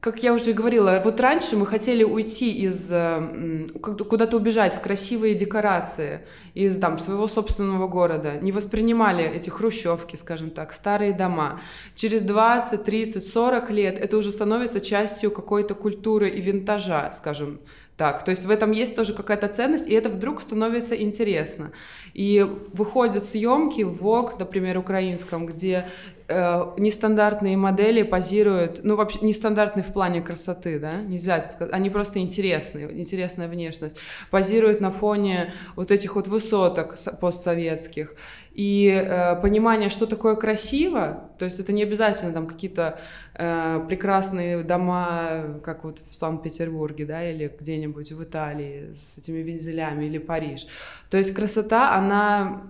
как 0.00 0.22
я 0.22 0.32
уже 0.32 0.52
говорила, 0.52 1.00
вот 1.04 1.20
раньше 1.20 1.56
мы 1.56 1.66
хотели 1.66 2.04
уйти 2.04 2.52
из, 2.52 2.90
э, 2.92 3.66
куда-то 3.80 4.36
убежать 4.36 4.74
в 4.74 4.80
красивые 4.80 5.34
декорации 5.34 6.20
из 6.54 6.78
там, 6.78 6.98
своего 6.98 7.26
собственного 7.26 7.88
города, 7.88 8.34
не 8.40 8.52
воспринимали 8.52 9.24
эти 9.24 9.50
хрущевки, 9.50 10.16
скажем 10.16 10.50
так, 10.50 10.72
старые 10.72 11.12
дома. 11.12 11.60
Через 11.94 12.22
20, 12.22 12.84
30, 12.84 13.26
40 13.26 13.70
лет 13.70 13.98
это 13.98 14.16
уже 14.16 14.30
становится 14.30 14.80
частью 14.80 15.30
какой-то 15.30 15.74
культуры 15.74 16.28
и 16.28 16.40
винтажа, 16.40 17.10
скажем 17.12 17.60
так. 17.96 18.24
То 18.24 18.30
есть 18.30 18.44
в 18.44 18.50
этом 18.50 18.70
есть 18.70 18.94
тоже 18.94 19.12
какая-то 19.12 19.48
ценность, 19.48 19.88
и 19.88 19.94
это 19.94 20.08
вдруг 20.08 20.40
становится 20.40 20.94
интересно. 20.94 21.72
И 22.14 22.46
выходят 22.72 23.24
съемки 23.24 23.82
в 23.82 23.96
ВОК, 23.98 24.38
например, 24.38 24.78
украинском, 24.78 25.46
где 25.46 25.88
э, 26.28 26.64
нестандартные 26.76 27.56
модели 27.56 28.02
позируют, 28.02 28.80
ну 28.82 28.96
вообще 28.96 29.18
нестандартные 29.22 29.82
в 29.82 29.92
плане 29.92 30.22
красоты, 30.22 30.78
да, 30.78 31.00
нельзя 31.00 31.40
сказать, 31.48 31.72
они 31.72 31.90
просто 31.90 32.18
интересные, 32.18 33.00
интересная 33.00 33.48
внешность, 33.48 33.96
позируют 34.30 34.80
на 34.80 34.90
фоне 34.90 35.54
вот 35.74 35.90
этих 35.90 36.14
вот 36.16 36.28
высоток 36.28 36.96
постсоветских. 37.20 38.14
И 38.52 38.88
э, 38.88 39.40
понимание, 39.40 39.88
что 39.88 40.06
такое 40.06 40.34
красиво, 40.34 41.30
то 41.38 41.44
есть 41.44 41.60
это 41.60 41.72
не 41.72 41.84
обязательно 41.84 42.32
там 42.32 42.48
какие-то 42.48 42.98
э, 43.34 43.84
прекрасные 43.88 44.64
дома, 44.64 45.60
как 45.62 45.84
вот 45.84 46.00
в 46.10 46.14
Санкт-Петербурге, 46.14 47.06
да, 47.06 47.30
или 47.30 47.56
где-нибудь 47.60 48.10
в 48.10 48.22
Италии 48.24 48.92
с 48.92 49.18
этими 49.18 49.38
вензелями, 49.38 50.06
или 50.06 50.18
Париж. 50.18 50.66
То 51.08 51.16
есть 51.18 51.32
красота, 51.34 51.94
она 51.94 52.62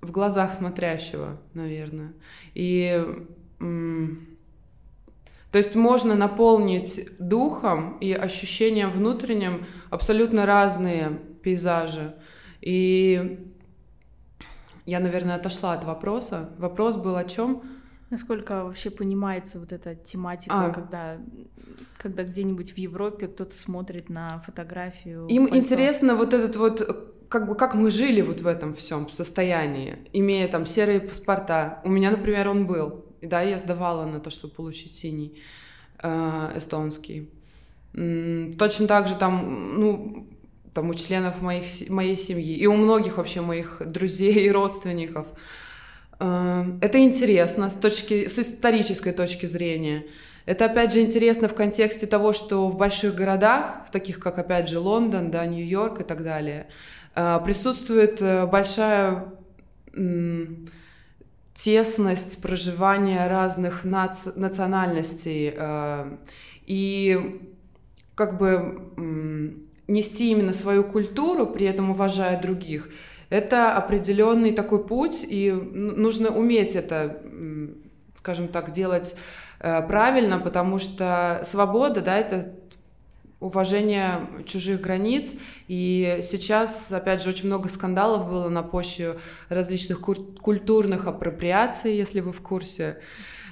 в 0.00 0.10
глазах 0.10 0.54
смотрящего, 0.54 1.40
наверное. 1.54 2.12
И 2.54 3.04
то 3.58 5.56
есть 5.56 5.74
можно 5.74 6.14
наполнить 6.14 7.08
духом 7.18 7.98
и 7.98 8.12
ощущением 8.12 8.90
внутренним 8.90 9.66
абсолютно 9.90 10.44
разные 10.46 11.18
пейзажи. 11.42 12.14
И 12.60 13.44
я, 14.84 15.00
наверное, 15.00 15.36
отошла 15.36 15.72
от 15.72 15.84
вопроса. 15.84 16.50
Вопрос 16.58 16.96
был 16.96 17.16
о 17.16 17.24
чем? 17.24 17.62
Насколько 18.10 18.64
вообще 18.64 18.90
понимается 18.90 19.58
вот 19.58 19.72
эта 19.72 19.94
тематика, 19.94 20.66
а. 20.66 20.70
когда, 20.70 21.18
когда 21.98 22.24
где-нибудь 22.24 22.72
в 22.72 22.78
Европе 22.78 23.26
кто-то 23.26 23.56
смотрит 23.56 24.08
на 24.08 24.40
фотографию? 24.40 25.26
Им 25.28 25.46
пальто. 25.46 25.58
интересно 25.58 26.14
вот 26.14 26.32
этот 26.32 26.56
вот 26.56 27.16
как 27.28 27.46
бы 27.46 27.54
как 27.54 27.74
мы 27.74 27.90
жили 27.90 28.20
вот 28.20 28.40
в 28.40 28.46
этом 28.46 28.74
всем 28.74 29.08
состоянии, 29.10 29.98
имея 30.12 30.48
там 30.48 30.66
серые 30.66 31.00
паспорта. 31.00 31.80
У 31.84 31.90
меня, 31.90 32.10
например, 32.10 32.48
он 32.48 32.66
был. 32.66 33.04
И 33.20 33.26
да, 33.26 33.42
я 33.42 33.58
сдавала 33.58 34.04
на 34.06 34.20
то, 34.20 34.30
чтобы 34.30 34.54
получить 34.54 34.92
синий 34.92 35.38
э, 36.02 36.52
эстонский. 36.56 37.30
Точно 37.92 38.86
так 38.86 39.08
же 39.08 39.16
там, 39.16 39.80
ну, 39.80 40.28
там 40.72 40.90
у 40.90 40.94
членов 40.94 41.42
моих, 41.42 41.64
моей 41.90 42.16
семьи 42.16 42.54
и 42.54 42.66
у 42.66 42.76
многих 42.76 43.16
вообще 43.16 43.40
моих 43.40 43.82
друзей 43.84 44.46
и 44.46 44.50
родственников. 44.50 45.26
Э, 46.20 46.64
это 46.80 46.98
интересно 46.98 47.70
с, 47.70 47.74
точки, 47.74 48.26
с 48.26 48.38
исторической 48.38 49.12
точки 49.12 49.46
зрения. 49.46 50.06
Это, 50.46 50.64
опять 50.64 50.94
же, 50.94 51.00
интересно 51.00 51.46
в 51.46 51.54
контексте 51.54 52.06
того, 52.06 52.32
что 52.32 52.68
в 52.68 52.78
больших 52.78 53.14
городах, 53.14 53.90
таких 53.92 54.18
как, 54.18 54.38
опять 54.38 54.66
же, 54.66 54.78
Лондон, 54.78 55.30
да, 55.30 55.44
Нью-Йорк 55.44 56.00
и 56.00 56.04
так 56.04 56.22
далее, 56.22 56.68
присутствует 57.14 58.22
э, 58.22 58.46
большая 58.46 59.32
тесность 61.54 62.40
проживания 62.40 63.26
разных 63.26 63.84
наци 63.84 64.32
национальностей 64.36 65.52
и 66.66 67.40
как 68.14 68.38
бы 68.38 69.64
нести 69.88 70.30
именно 70.30 70.52
свою 70.52 70.84
культуру, 70.84 71.46
при 71.46 71.66
этом 71.66 71.90
уважая 71.90 72.40
других, 72.40 72.90
это 73.30 73.74
определенный 73.74 74.52
такой 74.52 74.84
путь, 74.84 75.24
и 75.28 75.50
нужно 75.50 76.30
уметь 76.30 76.76
это, 76.76 77.20
скажем 78.14 78.48
так, 78.48 78.70
делать 78.70 79.16
э, 79.60 79.82
правильно, 79.86 80.38
потому 80.38 80.78
что 80.78 81.40
свобода, 81.44 82.00
да, 82.00 82.18
это 82.18 82.54
уважение 83.40 84.28
чужих 84.46 84.80
границ. 84.80 85.34
И 85.68 86.18
сейчас, 86.22 86.92
опять 86.92 87.22
же, 87.22 87.30
очень 87.30 87.46
много 87.46 87.68
скандалов 87.68 88.28
было 88.28 88.48
на 88.48 88.62
почве 88.62 89.18
различных 89.48 90.00
культурных 90.00 91.06
апроприаций, 91.06 91.94
если 91.94 92.20
вы 92.20 92.32
в 92.32 92.40
курсе. 92.40 92.98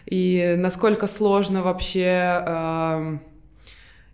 И 0.07 0.55
насколько 0.57 1.07
сложно 1.07 1.63
вообще 1.63 2.45
э, 2.47 3.19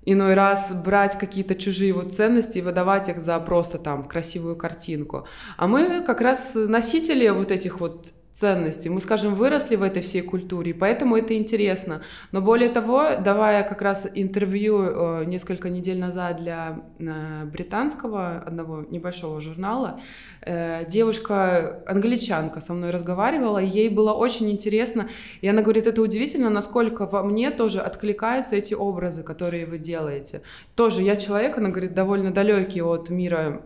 иной 0.05 0.35
раз 0.35 0.83
брать 0.85 1.19
какие-то 1.19 1.55
чужие 1.55 1.93
вот 1.93 2.15
ценности 2.15 2.59
и 2.59 2.63
выдавать 2.63 3.09
их 3.09 3.19
за 3.19 3.39
просто 3.41 3.79
там 3.79 4.05
красивую 4.05 4.57
картинку. 4.57 5.27
А 5.57 5.69
мы 5.69 6.03
как 6.03 6.21
раз 6.21 6.55
носители 6.55 7.29
вот 7.29 7.51
этих 7.51 7.81
вот 7.81 8.13
ценностей. 8.33 8.89
Мы, 8.89 9.01
скажем, 9.01 9.35
выросли 9.35 9.77
в 9.77 9.83
этой 9.83 10.01
всей 10.03 10.23
культуре, 10.23 10.73
поэтому 10.73 11.17
это 11.17 11.37
интересно. 11.37 12.01
Но 12.33 12.41
более 12.41 12.71
того, 12.71 13.11
давая 13.23 13.63
как 13.63 13.83
раз 13.83 14.09
интервью 14.15 14.83
э, 14.83 15.25
несколько 15.27 15.69
недель 15.69 15.99
назад 15.99 16.39
для 16.39 16.83
э, 16.99 17.45
британского 17.45 18.39
одного 18.39 18.87
небольшого 18.91 19.41
журнала, 19.41 20.01
э, 20.41 20.87
девушка, 20.89 21.83
англичанка 21.87 22.63
со 22.63 22.73
мной 22.73 22.91
разговаривала, 22.91 23.59
ей 23.59 23.91
было 23.91 24.13
очень 24.13 24.51
интересно, 24.51 25.09
и 25.43 25.49
она 25.49 25.61
говорит, 25.61 25.87
это 25.87 26.01
удивительно, 26.01 26.49
насколько 26.49 27.07
во 27.07 27.23
мне 27.23 27.51
тоже 27.51 27.81
откликаются 27.81 28.57
эти 28.57 28.73
образы, 28.73 29.23
которые 29.23 29.67
вы 29.67 29.77
делаете. 29.77 30.41
Тоже 30.75 31.03
я 31.03 31.17
человек, 31.17 31.59
она 31.59 31.69
говорит, 31.69 31.93
довольно 31.93 32.33
далекий 32.33 32.81
от 32.81 33.11
мира 33.11 33.61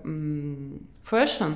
fashion, 1.04 1.52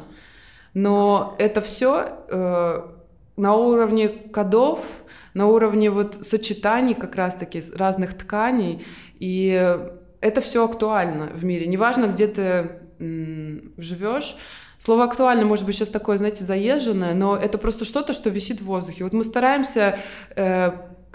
но 0.74 1.34
это 1.38 1.60
все 1.60 2.99
на 3.40 3.56
уровне 3.56 4.08
кодов, 4.08 4.80
на 5.34 5.46
уровне 5.46 5.90
вот 5.90 6.18
сочетаний 6.20 6.94
как 6.94 7.16
раз-таки 7.16 7.62
разных 7.74 8.14
тканей, 8.14 8.84
и 9.18 9.78
это 10.20 10.40
все 10.40 10.64
актуально 10.64 11.26
в 11.34 11.44
мире. 11.44 11.66
Неважно, 11.66 12.06
где 12.06 12.26
ты 12.26 12.70
живешь, 12.98 14.36
Слово 14.80 15.04
актуально, 15.04 15.44
может 15.44 15.66
быть, 15.66 15.74
сейчас 15.74 15.90
такое, 15.90 16.16
знаете, 16.16 16.42
заезженное, 16.42 17.12
но 17.12 17.36
это 17.36 17.58
просто 17.58 17.84
что-то, 17.84 18.14
что 18.14 18.30
висит 18.30 18.62
в 18.62 18.64
воздухе. 18.64 19.04
Вот 19.04 19.12
мы 19.12 19.24
стараемся 19.24 19.98
э, 20.34 20.72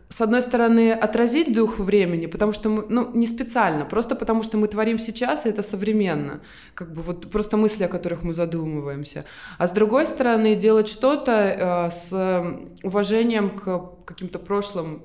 с 0.09 0.21
одной 0.21 0.41
стороны, 0.41 0.91
отразить 0.91 1.53
дух 1.53 1.79
времени, 1.79 2.27
потому 2.27 2.51
что 2.51 2.69
мы, 2.69 2.85
ну, 2.89 3.11
не 3.13 3.27
специально, 3.27 3.85
просто 3.85 4.15
потому 4.15 4.43
что 4.43 4.57
мы 4.57 4.67
творим 4.67 4.99
сейчас, 4.99 5.45
и 5.45 5.49
это 5.49 5.61
современно. 5.61 6.41
Как 6.73 6.93
бы 6.93 7.01
вот 7.01 7.29
просто 7.31 7.57
мысли, 7.57 7.83
о 7.83 7.87
которых 7.87 8.23
мы 8.23 8.33
задумываемся. 8.33 9.25
А 9.57 9.67
с 9.67 9.71
другой 9.71 10.05
стороны, 10.05 10.55
делать 10.55 10.87
что-то 10.87 11.31
э, 11.31 11.91
с 11.91 12.13
уважением 12.83 13.49
к 13.49 14.05
каким-то 14.05 14.39
прошлым 14.39 15.01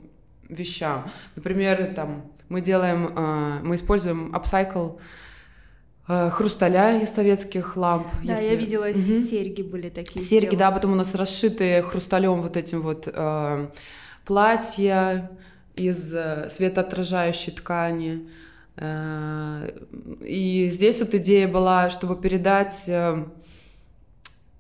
вещам. 0.48 1.10
Например, 1.36 1.92
там, 1.94 2.30
мы 2.48 2.60
делаем, 2.60 3.12
э, 3.16 3.60
мы 3.62 3.76
используем 3.76 4.34
upcycle 4.34 4.98
э, 6.08 6.30
хрусталя 6.30 7.00
из 7.00 7.08
советских 7.10 7.76
ламп. 7.76 8.06
Да, 8.22 8.32
если... 8.32 8.44
я 8.44 8.54
видела, 8.54 8.86
угу. 8.86 8.98
серьги 8.98 9.62
были 9.62 9.88
такие. 9.88 10.20
Серьги, 10.20 10.46
сделаны. 10.46 10.58
да, 10.58 10.70
потом 10.70 10.92
у 10.92 10.96
нас 10.96 11.14
расшитые 11.14 11.82
хрусталем 11.82 12.42
вот 12.42 12.56
этим 12.56 12.82
вот 12.82 13.08
э, 13.12 13.68
платья 14.30 15.28
из 15.74 16.14
э, 16.14 16.48
светоотражающей 16.48 17.52
ткани. 17.52 18.28
Э, 18.76 19.68
и 20.20 20.68
здесь 20.70 21.00
вот 21.00 21.12
идея 21.16 21.48
была, 21.48 21.90
чтобы 21.90 22.14
передать, 22.14 22.84
э, 22.86 23.24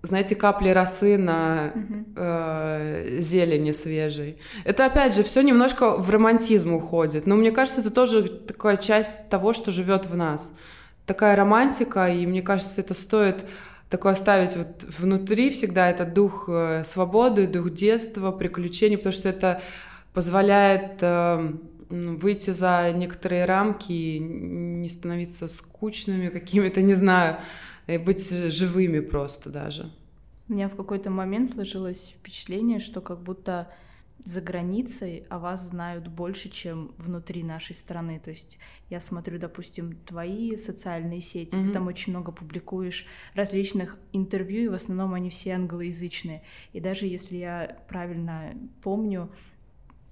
знаете, 0.02 0.34
капли 0.34 0.70
росы 0.70 1.16
на 1.18 1.72
э, 2.16 3.18
зелени 3.20 3.70
свежей. 3.70 4.38
Это 4.64 4.86
опять 4.86 5.14
же 5.14 5.22
все 5.22 5.40
немножко 5.42 5.92
в 5.92 6.10
романтизм 6.10 6.74
уходит, 6.74 7.26
но 7.26 7.36
мне 7.36 7.52
кажется, 7.52 7.80
это 7.80 7.92
тоже 7.92 8.24
такая 8.24 8.76
часть 8.76 9.28
того, 9.28 9.52
что 9.52 9.70
живет 9.70 10.04
в 10.04 10.16
нас. 10.16 10.52
Такая 11.06 11.36
романтика, 11.36 12.08
и 12.08 12.26
мне 12.26 12.42
кажется, 12.42 12.80
это 12.80 12.94
стоит 12.94 13.44
такой 13.90 14.12
оставить 14.12 14.56
вот 14.56 14.84
внутри 14.98 15.50
всегда 15.50 15.90
этот 15.90 16.14
дух 16.14 16.44
э, 16.48 16.84
свободы, 16.84 17.46
дух 17.48 17.70
детства, 17.70 18.30
приключений, 18.30 18.96
потому 18.96 19.12
что 19.12 19.28
это 19.28 19.60
позволяет 20.14 20.98
э, 21.00 21.52
выйти 21.90 22.50
за 22.50 22.92
некоторые 22.94 23.44
рамки 23.46 23.92
и 23.92 24.18
не 24.20 24.88
становиться 24.88 25.48
скучными 25.48 26.28
какими-то, 26.28 26.80
не 26.80 26.94
знаю, 26.94 27.36
и 27.88 27.98
быть 27.98 28.30
живыми 28.30 29.00
просто 29.00 29.50
даже. 29.50 29.90
У 30.48 30.52
меня 30.52 30.68
в 30.68 30.76
какой-то 30.76 31.10
момент 31.10 31.50
сложилось 31.50 32.14
впечатление, 32.16 32.78
что 32.78 33.00
как 33.00 33.20
будто 33.20 33.68
за 34.24 34.40
границей 34.40 35.24
о 35.28 35.38
вас 35.38 35.68
знают 35.68 36.08
больше, 36.08 36.48
чем 36.48 36.94
внутри 36.98 37.42
нашей 37.42 37.74
страны. 37.74 38.20
То 38.22 38.30
есть 38.30 38.58
я 38.88 39.00
смотрю, 39.00 39.38
допустим, 39.38 39.96
твои 40.06 40.56
социальные 40.56 41.20
сети, 41.20 41.54
mm-hmm. 41.56 41.66
ты 41.66 41.72
там 41.72 41.86
очень 41.86 42.12
много 42.12 42.32
публикуешь 42.32 43.06
различных 43.34 43.98
интервью, 44.12 44.64
и 44.64 44.68
в 44.68 44.74
основном 44.74 45.14
они 45.14 45.30
все 45.30 45.52
англоязычные. 45.52 46.42
И 46.72 46.80
даже 46.80 47.06
если 47.06 47.36
я 47.36 47.78
правильно 47.88 48.54
помню, 48.82 49.30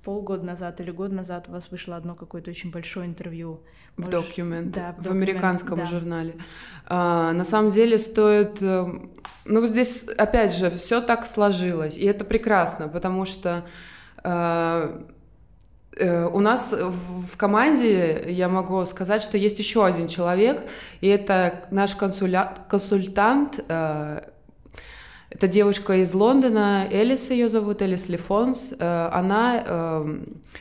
полгода 0.05 0.43
назад 0.43 0.81
или 0.81 0.91
год 0.91 1.13
назад 1.13 1.49
у 1.49 1.53
вас 1.53 1.71
вышло 1.71 1.97
одно 1.97 2.15
какое-то 2.15 2.51
очень 2.51 2.71
большое 2.71 3.07
интервью. 3.07 3.61
В 3.99 4.09
документ, 4.09 4.73
да, 4.73 4.95
в, 4.99 5.05
в 5.05 5.11
американском 5.11 5.79
да. 5.79 5.85
журнале. 5.85 6.37
А, 6.87 7.33
на 7.33 7.45
самом 7.45 7.71
деле 7.71 7.99
стоит... 7.99 8.63
Э, 8.63 8.87
ну, 9.45 9.61
вот 9.61 9.69
здесь, 9.69 10.09
опять 10.09 10.55
же, 10.55 10.71
все 10.71 11.03
так 11.03 11.27
сложилось, 11.27 11.99
и 11.99 12.05
это 12.05 12.25
прекрасно, 12.25 12.89
потому 12.89 13.27
что 13.27 13.67
у 16.01 16.41
нас 16.41 16.73
в 16.73 17.37
команде, 17.37 18.27
я 18.29 18.49
могу 18.49 18.85
сказать, 18.85 19.23
что 19.23 19.37
есть 19.37 19.59
еще 19.59 19.85
один 19.85 20.07
человек, 20.07 20.63
и 21.01 21.09
это 21.09 21.65
наш 21.71 21.95
консуля... 21.97 22.55
консультант, 22.69 23.65
э, 23.69 24.21
это 25.31 25.49
девушка 25.49 25.95
из 25.97 26.15
Лондона, 26.15 26.87
Элис 26.91 27.31
ее 27.31 27.49
зовут, 27.49 27.83
Элис 27.83 28.09
Лефонс. 28.09 28.75
Она 28.79 30.05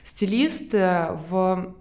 стилист 0.03 0.73
в 0.73 1.73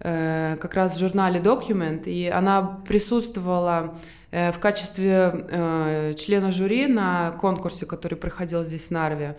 как 0.00 0.74
раз 0.74 0.98
журнале 0.98 1.38
Document, 1.40 2.04
и 2.06 2.26
она 2.26 2.80
присутствовала 2.86 3.94
в 4.32 4.58
качестве 4.58 6.14
члена 6.18 6.50
жюри 6.50 6.88
на 6.88 7.30
конкурсе, 7.40 7.86
который 7.86 8.16
проходил 8.16 8.64
здесь 8.64 8.88
в 8.88 8.90
Нарве. 8.90 9.38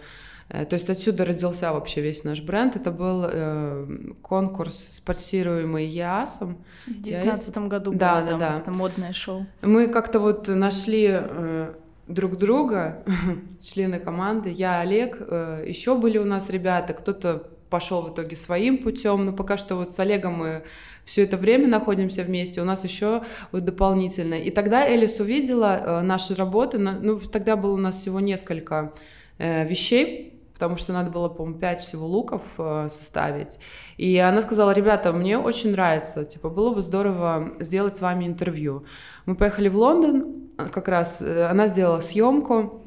Э, 0.49 0.65
то 0.65 0.73
есть 0.73 0.89
отсюда 0.89 1.25
родился 1.25 1.71
вообще 1.71 2.01
весь 2.01 2.23
наш 2.23 2.41
бренд. 2.41 2.75
Это 2.75 2.91
был 2.91 3.25
э, 3.25 3.87
конкурс, 4.21 4.89
спонсируемый 4.91 5.85
ЯСом. 5.87 6.57
В 6.85 7.01
2019 7.01 7.57
году 7.69 7.91
да, 7.93 8.15
было 8.15 8.25
да, 8.25 8.29
там 8.29 8.39
да. 8.39 8.57
это 8.57 8.71
модное 8.71 9.13
шоу. 9.13 9.45
Мы 9.61 9.87
как-то 9.87 10.19
вот 10.19 10.47
нашли 10.47 11.07
э, 11.09 11.73
друг 12.07 12.37
друга, 12.37 13.03
члены 13.61 13.99
команды. 13.99 14.49
Я, 14.49 14.81
Олег, 14.81 15.17
э, 15.19 15.63
еще 15.67 15.97
были 15.97 16.17
у 16.17 16.25
нас 16.25 16.49
ребята, 16.49 16.93
кто-то 16.93 17.49
пошел 17.69 18.01
в 18.01 18.13
итоге 18.13 18.35
своим 18.35 18.79
путем, 18.79 19.25
но 19.25 19.31
пока 19.31 19.57
что 19.57 19.75
вот 19.75 19.91
с 19.91 19.99
Олегом 19.99 20.33
мы 20.33 20.63
все 21.05 21.23
это 21.23 21.37
время 21.37 21.67
находимся 21.67 22.23
вместе, 22.23 22.61
у 22.61 22.65
нас 22.65 22.83
еще 22.83 23.23
вот 23.51 23.63
дополнительно. 23.63 24.33
И 24.33 24.49
тогда 24.49 24.87
Элис 24.87 25.19
увидела 25.19 25.79
э, 25.79 26.01
наши 26.01 26.35
работы, 26.35 26.77
ну 26.77 27.19
тогда 27.19 27.55
было 27.55 27.73
у 27.73 27.77
нас 27.77 27.97
всего 27.97 28.19
несколько 28.19 28.91
э, 29.37 29.67
вещей, 29.67 30.38
потому 30.59 30.75
что 30.75 30.91
надо 30.91 31.09
было, 31.09 31.29
по-моему, 31.29 31.57
5 31.57 31.79
всего 31.79 32.05
луков 32.05 32.41
э, 32.57 32.87
составить. 32.89 33.59
И 33.95 34.17
она 34.17 34.41
сказала, 34.41 34.71
ребята, 34.71 35.13
мне 35.13 35.37
очень 35.37 35.71
нравится, 35.71 36.25
типа, 36.25 36.49
было 36.49 36.73
бы 36.73 36.81
здорово 36.81 37.53
сделать 37.61 37.95
с 37.95 38.01
вами 38.01 38.25
интервью. 38.25 38.83
Мы 39.25 39.35
поехали 39.35 39.69
в 39.69 39.77
Лондон, 39.77 40.49
как 40.57 40.89
раз 40.89 41.21
э, 41.21 41.45
она 41.45 41.67
сделала 41.67 42.01
съемку, 42.01 42.81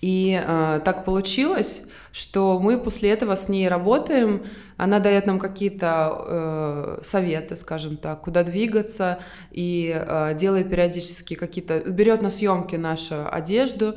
и 0.00 0.40
э, 0.40 0.80
так 0.84 1.04
получилось, 1.04 1.88
что 2.12 2.60
мы 2.60 2.78
после 2.78 3.10
этого 3.10 3.34
с 3.34 3.48
ней 3.48 3.66
работаем, 3.68 4.46
она 4.76 5.00
дает 5.00 5.26
нам 5.26 5.40
какие-то 5.40 6.24
э, 6.26 6.98
советы, 7.02 7.56
скажем 7.56 7.96
так, 7.96 8.20
куда 8.20 8.44
двигаться, 8.44 9.18
и 9.50 9.92
э, 9.96 10.34
делает 10.34 10.70
периодически 10.70 11.34
какие-то, 11.34 11.80
берет 11.90 12.22
на 12.22 12.30
съемки 12.30 12.76
нашу 12.76 13.16
одежду. 13.28 13.96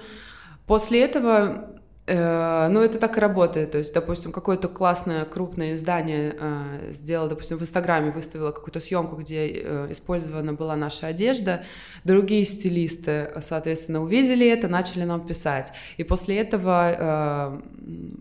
После 0.66 1.04
этого 1.04 1.77
ну, 2.08 2.82
это 2.82 3.00
так 3.00 3.18
и 3.18 3.20
работает. 3.20 3.72
То 3.72 3.80
есть, 3.80 3.94
допустим, 3.94 4.32
какое-то 4.32 4.70
классное 4.70 5.26
крупное 5.26 5.76
издание 5.76 6.36
э, 6.40 6.92
сделало, 6.92 7.30
допустим, 7.30 7.58
в 7.58 7.62
Инстаграме 7.62 8.12
выставило 8.12 8.52
какую-то 8.52 8.80
съемку, 8.80 9.18
где 9.18 9.48
э, 9.48 9.88
использована 9.92 10.54
была 10.54 10.78
наша 10.78 11.08
одежда. 11.08 11.66
Другие 12.06 12.46
стилисты, 12.46 13.32
соответственно, 13.42 14.02
увидели 14.02 14.48
это, 14.48 14.70
начали 14.70 15.04
нам 15.04 15.28
писать. 15.28 15.74
И 15.98 16.04
после 16.04 16.38
этого 16.38 16.96
э, 16.98 17.62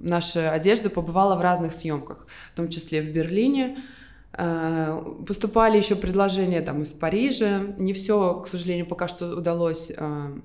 наша 0.03 0.51
одежда 0.51 0.91
побывала 0.91 1.37
в 1.37 1.41
разных 1.41 1.73
съемках, 1.73 2.27
в 2.53 2.57
том 2.57 2.69
числе 2.69 3.01
в 3.01 3.13
Берлине. 3.13 3.79
Э, 4.33 5.01
поступали 5.27 5.77
еще 5.77 5.95
предложения 5.95 6.61
там 6.61 6.83
из 6.83 6.93
Парижа. 6.93 7.61
Не 7.79 7.93
все, 7.93 8.41
к 8.41 8.49
сожалению, 8.49 8.87
пока 8.87 9.07
что 9.07 9.37
удалось 9.37 9.93
э, 9.97 10.41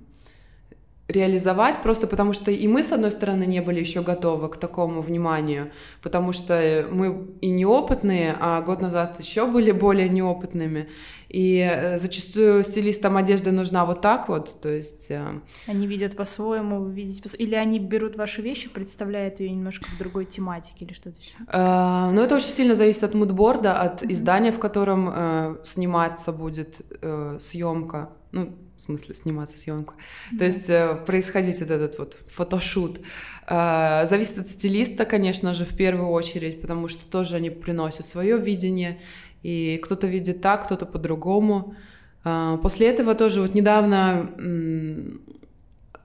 реализовать, 1.12 1.80
просто 1.80 2.08
потому 2.08 2.34
что 2.34 2.52
и 2.52 2.67
мы, 2.67 2.84
с 2.84 2.91
одной 2.91 3.12
стороны, 3.12 3.45
не 3.45 3.62
были 3.62 3.80
еще 3.80 4.02
готовы 4.02 4.50
к 4.50 4.58
такому 4.58 5.02
вниманию, 5.02 5.71
потому 6.02 6.32
что 6.34 6.86
мы 6.91 7.28
и 7.41 7.50
неопытные, 7.50 8.36
а 8.39 8.62
год 8.62 8.82
назад 8.82 9.19
еще 9.19 9.45
были 9.45 9.71
более 9.71 10.10
неопытными. 10.10 10.88
И 11.32 11.60
э, 11.60 11.97
зачастую 11.97 12.62
стилистам 12.63 13.15
одежда 13.15 13.52
нужна 13.54 13.86
вот 13.86 14.02
так 14.02 14.28
вот, 14.28 14.60
то 14.62 14.67
есть... 14.67 15.12
Э, 15.12 15.39
они 15.65 15.88
видят 15.88 16.17
по-своему, 16.17 16.82
вы 16.82 16.91
видите 16.91 17.21
по 17.24 17.34
Или 17.38 17.56
они 17.56 17.80
берут 17.80 18.17
ваши 18.17 18.41
вещи, 18.41 18.67
представляют 18.67 19.39
ее 19.39 19.52
немножко 19.52 19.88
в 19.95 19.97
другой 19.97 20.26
тематике 20.26 20.84
или 20.84 20.93
что-то 20.93 21.21
еще? 21.21 21.36
Э, 21.47 22.12
ну, 22.12 22.21
это 22.21 22.36
очень 22.36 22.50
сильно 22.50 22.76
зависит 22.76 23.04
от 23.04 23.13
мудборда, 23.13 23.80
от 23.80 24.04
mm-hmm. 24.04 24.12
издания, 24.12 24.52
в 24.52 24.60
котором 24.60 25.10
э, 25.10 25.56
сниматься 25.63 26.34
будет 26.34 26.82
э, 27.02 27.38
съемка. 27.39 28.10
Ну, 28.34 28.54
в 28.82 28.84
смысле, 28.84 29.15
сниматься 29.15 29.58
съемку. 29.58 29.94
Mm-hmm. 29.94 30.38
То 30.39 30.46
есть 30.46 30.70
э, 30.70 30.96
происходить 31.06 31.60
вот 31.60 31.70
этот 31.70 32.00
вот 32.00 32.17
фотошут. 32.28 33.00
Э, 33.48 34.06
зависит 34.06 34.39
от 34.39 34.48
стилиста, 34.48 35.06
конечно 35.06 35.54
же, 35.54 35.65
в 35.65 35.76
первую 35.76 36.10
очередь, 36.10 36.62
потому 36.62 36.88
что 36.88 37.10
тоже 37.10 37.36
они 37.36 37.52
приносят 37.52 38.06
свое 38.06 38.38
видение, 38.39 39.00
и 39.44 39.80
кто-то 39.84 40.08
видит 40.08 40.41
так, 40.41 40.65
кто-то 40.65 40.86
по-другому. 40.88 41.76
Э, 42.24 42.58
после 42.62 42.89
этого 42.89 43.13
тоже 43.13 43.41
вот 43.41 43.54
недавно 43.54 44.32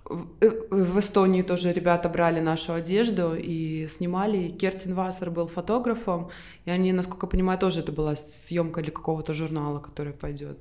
в 0.08 1.00
Эстонии 1.00 1.42
тоже 1.42 1.72
ребята 1.72 2.08
брали 2.08 2.40
нашу 2.40 2.74
одежду 2.74 3.34
и 3.34 3.86
снимали. 3.88 4.50
Кертин 4.50 4.94
Вассер 4.94 5.30
был 5.30 5.46
фотографом, 5.46 6.30
и 6.66 6.70
они, 6.70 6.92
насколько 6.92 7.26
я 7.26 7.30
понимаю, 7.30 7.58
тоже 7.58 7.80
это 7.80 7.90
была 7.90 8.14
съемка 8.16 8.82
для 8.82 8.92
какого-то 8.92 9.32
журнала, 9.32 9.80
который 9.80 10.12
пойдет 10.12 10.58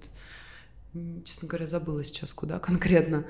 честно 1.24 1.48
говоря, 1.48 1.68
забыла 1.68 2.04
сейчас, 2.04 2.34
куда 2.34 2.60
конкретно. 2.60 3.26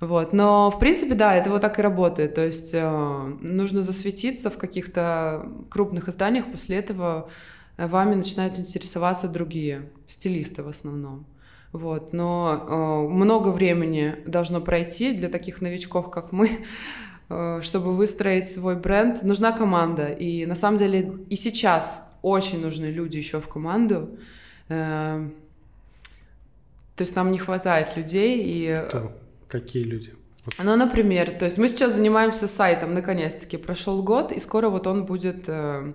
Вот. 0.00 0.32
Но, 0.32 0.70
в 0.70 0.78
принципе, 0.78 1.14
да, 1.14 1.34
это 1.34 1.50
вот 1.50 1.60
так 1.60 1.78
и 1.78 1.82
работает. 1.82 2.34
То 2.34 2.44
есть 2.44 2.70
э, 2.72 3.36
нужно 3.40 3.82
засветиться 3.82 4.48
в 4.50 4.56
каких-то 4.56 5.46
крупных 5.68 6.08
изданиях, 6.08 6.50
после 6.50 6.78
этого 6.78 7.28
вами 7.76 8.14
начинают 8.14 8.58
интересоваться 8.58 9.28
другие, 9.28 9.90
стилисты 10.06 10.62
в 10.62 10.68
основном. 10.68 11.26
Вот. 11.72 12.12
Но 12.12 12.66
э, 12.68 13.12
много 13.12 13.48
времени 13.48 14.16
должно 14.26 14.60
пройти 14.60 15.14
для 15.14 15.28
таких 15.28 15.60
новичков, 15.60 16.10
как 16.10 16.32
мы, 16.32 16.64
э, 17.28 17.60
чтобы 17.62 17.94
выстроить 17.94 18.50
свой 18.50 18.76
бренд. 18.76 19.22
Нужна 19.22 19.52
команда. 19.52 20.06
И 20.06 20.46
на 20.46 20.54
самом 20.54 20.78
деле 20.78 21.18
и 21.28 21.36
сейчас 21.36 22.08
очень 22.22 22.60
нужны 22.60 22.86
люди 22.86 23.18
еще 23.18 23.40
в 23.40 23.48
команду. 23.48 24.18
Э, 24.68 25.28
то 27.00 27.04
есть 27.04 27.16
нам 27.16 27.32
не 27.32 27.38
хватает 27.38 27.96
людей 27.96 28.42
и... 28.44 28.84
Кто? 28.88 29.10
Какие 29.48 29.84
люди? 29.84 30.12
Ну, 30.62 30.76
например, 30.76 31.30
то 31.30 31.46
есть 31.46 31.56
мы 31.56 31.66
сейчас 31.66 31.94
занимаемся 31.94 32.46
сайтом, 32.46 32.92
наконец-таки 32.92 33.56
прошел 33.56 34.02
год, 34.02 34.32
и 34.32 34.38
скоро 34.38 34.68
вот 34.68 34.86
он 34.86 35.06
будет 35.06 35.44
э, 35.48 35.94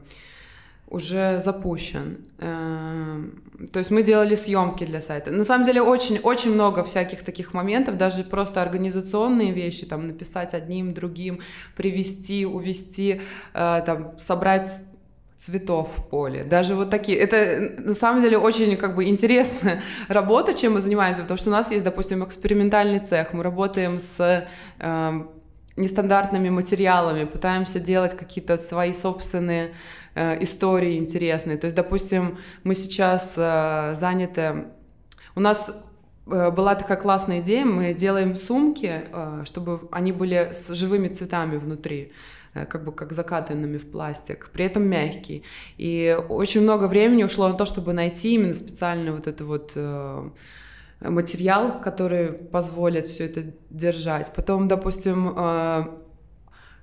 уже 0.88 1.40
запущен. 1.42 2.26
Э, 2.40 3.24
то 3.72 3.78
есть 3.78 3.92
мы 3.92 4.02
делали 4.02 4.34
съемки 4.34 4.84
для 4.84 5.00
сайта. 5.00 5.30
На 5.30 5.44
самом 5.44 5.64
деле 5.64 5.84
очень-очень 5.84 6.52
много 6.56 6.84
всяких 6.84 7.22
таких 7.22 7.54
моментов, 7.54 7.98
даже 7.98 8.24
просто 8.24 8.64
организационные 8.64 9.52
вещи, 9.52 9.86
там 9.86 10.08
написать 10.08 10.56
одним, 10.56 10.96
другим, 10.96 11.40
привести, 11.76 12.48
увести, 12.48 13.22
э, 13.54 13.84
там 13.86 14.18
собрать 14.18 14.70
цветов 15.38 15.98
в 15.98 16.10
поле. 16.10 16.44
Даже 16.44 16.76
вот 16.76 16.90
такие. 16.90 17.18
Это 17.18 17.82
на 17.82 17.94
самом 17.94 18.22
деле 18.22 18.38
очень 18.38 18.78
как 18.78 18.96
бы 18.96 19.06
интересная 19.06 19.84
работа, 20.08 20.54
чем 20.54 20.74
мы 20.74 20.80
занимаемся, 20.80 21.22
потому 21.22 21.38
что 21.38 21.50
у 21.50 21.54
нас 21.54 21.72
есть, 21.72 21.84
допустим, 21.84 22.24
экспериментальный 22.24 23.00
цех, 23.00 23.34
мы 23.34 23.44
работаем 23.44 24.00
с 24.00 24.48
э, 24.80 25.12
нестандартными 25.76 26.50
материалами, 26.50 27.26
пытаемся 27.26 27.80
делать 27.80 28.14
какие-то 28.14 28.58
свои 28.58 28.94
собственные 28.94 29.72
э, 30.16 30.42
истории 30.44 30.98
интересные. 30.98 31.58
То 31.58 31.66
есть, 31.66 31.76
допустим, 31.76 32.38
мы 32.64 32.76
сейчас 32.76 33.36
э, 33.38 33.94
заняты... 33.96 34.66
У 35.36 35.42
нас 35.42 35.70
э, 36.28 36.52
была 36.52 36.76
такая 36.76 36.98
классная 36.98 37.42
идея, 37.42 37.66
мы 37.66 37.94
делаем 37.94 38.38
сумки, 38.38 39.04
э, 39.12 39.42
чтобы 39.44 39.82
они 39.92 40.14
были 40.14 40.50
с 40.54 40.74
живыми 40.74 41.10
цветами 41.10 41.58
внутри. 41.58 42.14
Э, 42.56 42.66
как 42.66 42.84
бы 42.86 42.92
как 42.94 43.12
закатанными 43.12 43.78
в 43.78 43.92
пластик, 43.92 44.50
при 44.54 44.66
этом 44.66 44.84
мягкий. 44.84 45.44
И 45.78 46.18
очень 46.30 46.62
много 46.62 46.86
времени 46.88 47.24
ушло 47.24 47.50
на 47.50 47.54
то, 47.56 47.66
чтобы 47.66 47.94
найти 47.94 48.36
именно 48.36 48.56
специальный 48.56 49.12
вот 49.12 49.28
это 49.28 49.44
вот 49.44 49.74
э, 49.76 50.30
материал, 51.02 51.82
который 51.82 52.32
позволит 52.32 53.08
все 53.08 53.26
это 53.26 53.44
держать. 53.70 54.32
Потом, 54.34 54.70
допустим, 54.70 55.34
э, 55.38 55.84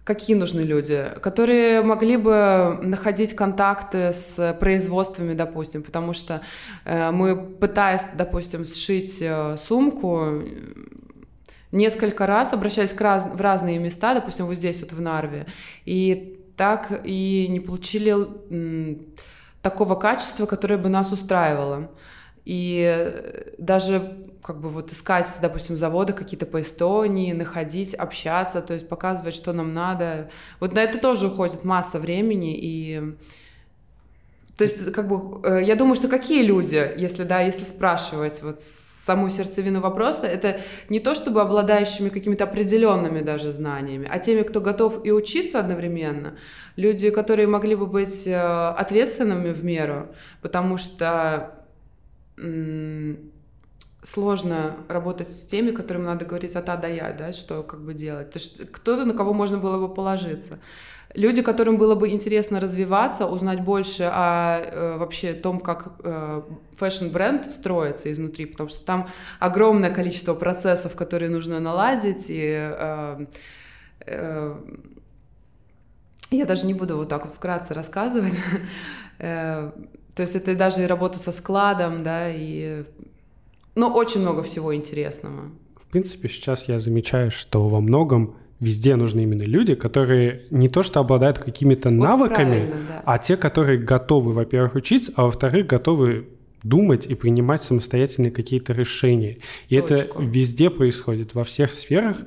какие 0.05 0.37
нужны 0.37 0.61
люди, 0.61 1.07
которые 1.23 1.81
могли 1.81 2.19
бы 2.19 2.79
находить 2.83 3.35
контакты 3.35 4.13
с 4.13 4.55
производствами, 4.61 5.33
допустим, 5.33 5.83
потому 5.83 6.13
что 6.13 6.41
мы, 6.85 7.37
пытаясь, 7.37 8.05
допустим, 8.19 8.65
сшить 8.65 9.23
сумку, 9.57 10.43
несколько 11.73 12.27
раз 12.27 12.53
обращались 12.53 12.93
к 12.93 13.01
раз, 13.01 13.25
в 13.25 13.41
разные 13.41 13.79
места, 13.79 14.15
допустим, 14.15 14.47
вот 14.47 14.55
здесь 14.55 14.81
вот 14.83 14.93
в 14.93 15.01
Нарве, 15.01 15.47
и 15.85 16.39
так 16.57 17.03
и 17.05 17.47
не 17.49 17.61
получили 17.61 18.13
м, 18.13 19.07
такого 19.63 19.95
качества, 19.95 20.47
которое 20.47 20.77
бы 20.77 20.89
нас 20.89 21.13
устраивало. 21.13 21.91
И 22.45 23.13
даже 23.59 24.03
как 24.43 24.61
бы 24.61 24.69
вот 24.69 24.93
искать, 24.93 25.27
допустим, 25.41 25.77
заводы 25.77 26.13
какие-то 26.13 26.47
по 26.47 26.61
Эстонии, 26.61 27.33
находить, 27.33 27.95
общаться, 27.95 28.61
то 28.61 28.75
есть 28.75 28.89
показывать, 28.89 29.35
что 29.35 29.53
нам 29.53 29.73
надо. 29.73 30.29
Вот 30.59 30.75
на 30.75 30.81
это 30.81 30.99
тоже 30.99 31.29
уходит 31.29 31.65
масса 31.65 32.01
времени, 32.01 32.57
и 32.61 33.17
то 34.57 34.65
есть, 34.65 34.93
как 34.93 35.09
бы, 35.09 35.41
э, 35.45 35.63
я 35.65 35.77
думаю, 35.77 35.95
что 35.95 36.09
какие 36.09 36.43
люди, 36.43 36.93
если, 36.97 37.25
да, 37.25 37.41
если 37.41 37.65
спрашивать 37.65 38.43
вот 38.43 38.61
саму 39.05 39.31
сердцевину 39.31 39.81
вопроса, 39.81 40.27
это 40.27 40.61
не 40.89 41.01
то 41.01 41.15
чтобы 41.15 41.41
обладающими 41.41 42.09
какими-то 42.09 42.45
определенными 42.45 43.21
даже 43.21 43.53
знаниями, 43.53 44.09
а 44.11 44.19
теми, 44.19 44.43
кто 44.43 44.61
готов 44.61 45.05
и 45.05 45.11
учиться 45.11 45.59
одновременно, 45.59 46.35
люди, 46.77 47.11
которые 47.11 47.49
могли 47.49 47.75
бы 47.75 47.87
быть 47.87 48.27
э, 48.27 48.35
ответственными 48.35 49.53
в 49.53 49.65
меру, 49.65 50.09
потому 50.41 50.77
что 50.77 51.59
сложно 54.03 54.77
работать 54.89 55.31
с 55.31 55.45
теми, 55.45 55.71
которым 55.71 56.05
надо 56.05 56.25
говорить 56.25 56.57
от 56.57 56.69
А 56.69 56.77
до 56.77 56.89
Я, 56.89 57.13
да, 57.13 57.33
что 57.33 57.63
как 57.63 57.81
бы 57.81 57.95
делать. 57.95 58.31
То 58.31 58.39
есть 58.39 58.73
кто-то, 58.73 59.05
на 59.05 59.15
кого 59.15 59.33
можно 59.33 59.59
было 59.59 59.79
бы 59.79 59.93
положиться. 59.93 60.59
Люди, 61.15 61.43
которым 61.43 61.77
было 61.77 61.95
бы 61.95 62.09
интересно 62.09 62.59
развиваться, 62.59 63.27
узнать 63.27 63.61
больше 63.61 64.05
о 64.11 64.61
э, 64.61 64.97
вообще 64.97 65.35
том, 65.35 65.61
как 65.61 65.93
э, 66.03 66.43
fashion-бренд 66.77 67.51
строится 67.51 68.11
изнутри, 68.11 68.47
потому 68.47 68.71
что 68.71 68.85
там 68.87 69.09
огромное 69.39 69.91
количество 69.91 70.35
процессов, 70.35 70.97
которые 70.97 71.29
нужно 71.29 71.61
наладить, 71.61 72.31
и 72.31 72.41
э, 72.41 73.27
э, 74.07 74.55
я 76.31 76.47
даже 76.47 76.67
не 76.67 76.73
буду 76.73 76.97
вот 76.97 77.11
так 77.11 77.27
вот 77.27 77.35
вкратце 77.35 77.75
рассказывать. 77.75 78.39
Э, 79.19 79.71
то 80.17 80.23
есть 80.23 80.35
это 80.35 80.57
даже 80.57 80.83
и 80.83 80.87
работа 80.87 81.19
со 81.19 81.31
складом, 81.31 82.03
да, 82.03 82.29
и... 82.29 82.83
Ну, 83.77 83.87
очень 83.89 84.21
много 84.21 84.43
всего 84.43 84.75
интересного. 84.75 85.51
В 85.77 85.87
принципе, 85.93 86.29
сейчас 86.29 86.67
я 86.67 86.81
замечаю, 86.81 87.31
что 87.31 87.69
во 87.69 87.81
многом 87.81 88.35
везде 88.63 88.95
нужны 88.95 89.25
именно 89.25 89.43
люди, 89.43 89.75
которые 89.75 90.45
не 90.51 90.69
то 90.69 90.85
что 90.85 91.01
обладают 91.01 91.39
какими-то 91.41 91.91
вот 91.91 91.99
навыками, 91.99 92.71
да. 92.89 93.03
а 93.05 93.19
те, 93.19 93.37
которые 93.37 93.77
готовы, 93.77 94.33
во-первых, 94.33 94.77
учиться, 94.77 95.13
а 95.17 95.25
во-вторых, 95.25 95.67
готовы 95.67 96.29
думать 96.63 97.07
и 97.07 97.17
принимать 97.17 97.65
самостоятельные 97.65 98.31
какие-то 98.31 98.73
решения. 98.73 99.39
И 99.69 99.81
Точку. 99.81 99.95
это 99.95 100.23
везде 100.23 100.71
происходит, 100.71 101.35
во 101.35 101.43
всех 101.43 101.73
сферах. 101.73 102.19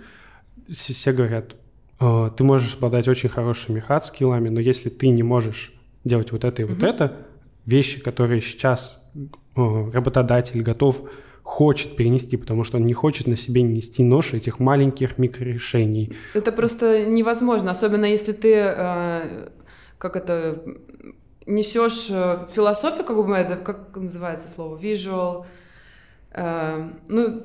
Все 0.70 1.14
говорят, 1.14 1.56
«Э, 2.02 2.30
ты 2.36 2.44
можешь 2.44 2.76
обладать 2.76 3.08
очень 3.08 3.30
хорошими 3.30 3.80
хат-скиллами, 3.80 4.50
но 4.50 4.60
если 4.60 4.90
ты 4.90 5.08
не 5.08 5.24
можешь 5.24 5.74
делать 6.04 6.34
вот 6.34 6.44
это 6.44 6.64
и 6.64 6.66
вот 6.66 6.80
угу. 6.80 6.86
это, 6.86 7.28
вещи, 7.66 8.02
которые 8.02 8.42
сейчас 8.42 9.02
э, 9.16 9.22
работодатель 9.94 10.62
готов 10.62 11.10
хочет 11.46 11.96
перенести, 11.96 12.38
потому 12.38 12.64
что 12.64 12.78
он 12.78 12.88
не 12.88 12.94
хочет 12.94 13.28
на 13.28 13.38
себе 13.38 13.62
нести 13.62 14.04
нож 14.04 14.34
этих 14.34 14.60
маленьких 14.60 15.20
микрорешений. 15.20 16.12
Это 16.34 16.52
просто 16.52 17.06
невозможно, 17.06 17.70
особенно 17.70 18.06
если 18.06 18.32
ты, 18.32 18.52
э, 18.56 19.50
как 20.00 20.16
это, 20.16 20.64
несешь 21.46 22.10
э, 22.10 22.48
философию, 22.52 23.06
как 23.06 23.24
бы 23.24 23.36
это, 23.36 23.58
как 23.58 23.96
называется 23.96 24.50
слово, 24.50 24.76
visual, 24.76 25.46
э, 26.32 26.90
ну, 27.10 27.42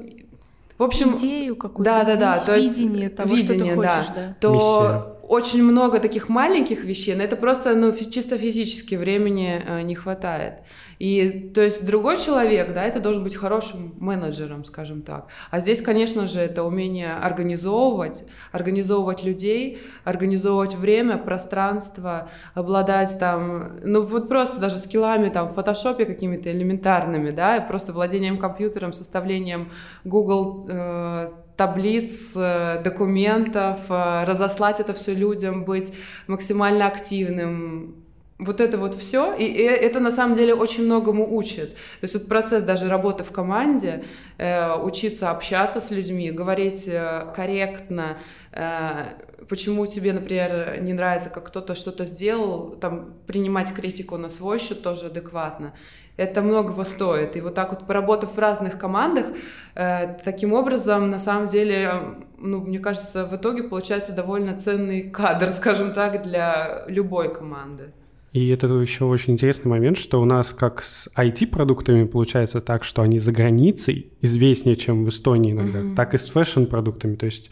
в 0.78 0.82
общем, 0.82 1.14
идею 1.18 1.54
какую-то, 1.56 1.92
да, 1.92 2.04
да, 2.04 2.16
да, 2.16 2.38
то 2.38 2.56
есть 2.56 2.78
видение 2.78 3.10
того, 3.10 3.34
видение, 3.34 3.74
что 3.74 3.82
ты 3.82 3.88
хочешь, 3.88 4.08
да, 4.08 4.14
да. 4.14 4.36
то 4.40 4.54
Миссия 4.54 5.20
очень 5.30 5.62
много 5.62 6.00
таких 6.00 6.28
маленьких 6.28 6.82
вещей, 6.82 7.14
но 7.14 7.22
это 7.22 7.36
просто, 7.36 7.76
ну, 7.76 7.92
чисто 7.92 8.36
физически 8.36 8.96
времени 8.96 9.62
э, 9.64 9.82
не 9.82 9.94
хватает. 9.94 10.54
И, 11.00 11.50
то 11.54 11.62
есть, 11.62 11.86
другой 11.86 12.18
человек, 12.18 12.74
да, 12.74 12.84
это 12.84 13.00
должен 13.00 13.24
быть 13.24 13.34
хорошим 13.34 13.94
менеджером, 13.98 14.66
скажем 14.66 15.00
так. 15.00 15.28
А 15.50 15.58
здесь, 15.58 15.80
конечно 15.80 16.26
же, 16.26 16.40
это 16.40 16.62
умение 16.62 17.14
организовывать, 17.14 18.24
организовывать 18.52 19.24
людей, 19.24 19.80
организовывать 20.04 20.74
время, 20.74 21.16
пространство, 21.16 22.28
обладать 22.52 23.18
там, 23.18 23.78
ну, 23.82 24.02
вот 24.02 24.28
просто 24.28 24.60
даже 24.60 24.76
скиллами 24.76 25.30
там 25.30 25.48
в 25.48 25.54
фотошопе 25.54 26.04
какими-то 26.04 26.52
элементарными, 26.52 27.30
да, 27.30 27.62
просто 27.62 27.92
владением 27.92 28.36
компьютером, 28.36 28.92
составлением 28.92 29.70
Google 30.04 30.66
э, 30.68 31.30
таблиц, 31.56 32.34
э, 32.36 32.82
документов, 32.84 33.80
э, 33.88 34.24
разослать 34.24 34.80
это 34.80 34.92
все 34.92 35.14
людям, 35.14 35.64
быть 35.64 35.94
максимально 36.26 36.86
активным, 36.86 38.04
вот 38.40 38.60
это 38.60 38.78
вот 38.78 38.94
все, 38.94 39.34
и, 39.34 39.44
это 39.44 40.00
на 40.00 40.10
самом 40.10 40.34
деле 40.34 40.54
очень 40.54 40.84
многому 40.84 41.36
учит. 41.36 41.74
То 41.74 42.02
есть 42.02 42.14
вот 42.14 42.28
процесс 42.28 42.62
даже 42.62 42.88
работы 42.88 43.24
в 43.24 43.30
команде, 43.30 44.04
э, 44.38 44.74
учиться 44.76 45.30
общаться 45.30 45.80
с 45.80 45.90
людьми, 45.90 46.30
говорить 46.30 46.88
э, 46.88 47.26
корректно, 47.34 48.16
э, 48.52 49.04
почему 49.48 49.86
тебе, 49.86 50.12
например, 50.12 50.80
не 50.80 50.92
нравится, 50.92 51.30
как 51.30 51.44
кто-то 51.44 51.74
что-то 51.74 52.04
сделал, 52.04 52.70
там 52.80 53.14
принимать 53.26 53.72
критику 53.74 54.16
на 54.16 54.28
свой 54.28 54.58
счет 54.58 54.82
тоже 54.82 55.06
адекватно. 55.06 55.72
Это 56.16 56.42
многого 56.42 56.84
стоит. 56.84 57.36
И 57.36 57.40
вот 57.40 57.54
так 57.54 57.70
вот 57.70 57.86
поработав 57.86 58.36
в 58.36 58.38
разных 58.38 58.78
командах, 58.78 59.26
э, 59.74 60.18
таким 60.24 60.52
образом, 60.52 61.10
на 61.10 61.18
самом 61.18 61.46
деле, 61.46 61.92
ну, 62.38 62.60
мне 62.60 62.78
кажется, 62.78 63.24
в 63.24 63.34
итоге 63.36 63.62
получается 63.62 64.12
довольно 64.12 64.56
ценный 64.56 65.10
кадр, 65.10 65.48
скажем 65.52 65.92
так, 65.92 66.22
для 66.22 66.84
любой 66.88 67.32
команды. 67.32 67.92
И 68.32 68.48
это 68.48 68.68
еще 68.68 69.06
очень 69.06 69.32
интересный 69.32 69.70
момент, 69.70 69.98
что 69.98 70.20
у 70.20 70.24
нас 70.24 70.52
как 70.52 70.84
с 70.84 71.08
IT-продуктами 71.16 72.04
получается 72.04 72.60
так, 72.60 72.84
что 72.84 73.02
они 73.02 73.18
за 73.18 73.32
границей 73.32 74.12
известнее, 74.20 74.76
чем 74.76 75.04
в 75.04 75.08
Эстонии 75.08 75.52
иногда, 75.52 75.80
mm-hmm. 75.80 75.94
так 75.96 76.14
и 76.14 76.18
с 76.18 76.28
фэшн-продуктами. 76.28 77.16
То 77.16 77.26
есть, 77.26 77.50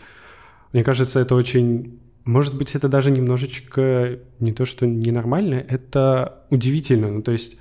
мне 0.73 0.85
кажется, 0.85 1.19
это 1.19 1.35
очень... 1.35 1.99
Может 2.25 2.57
быть, 2.57 2.75
это 2.75 2.89
даже 2.89 3.11
немножечко 3.11 4.21
не 4.39 4.53
то, 4.53 4.67
что 4.67 4.87
ненормально, 4.87 5.65
это 5.69 6.45
удивительно. 6.51 7.11
Ну, 7.11 7.23
то 7.23 7.33
есть 7.33 7.59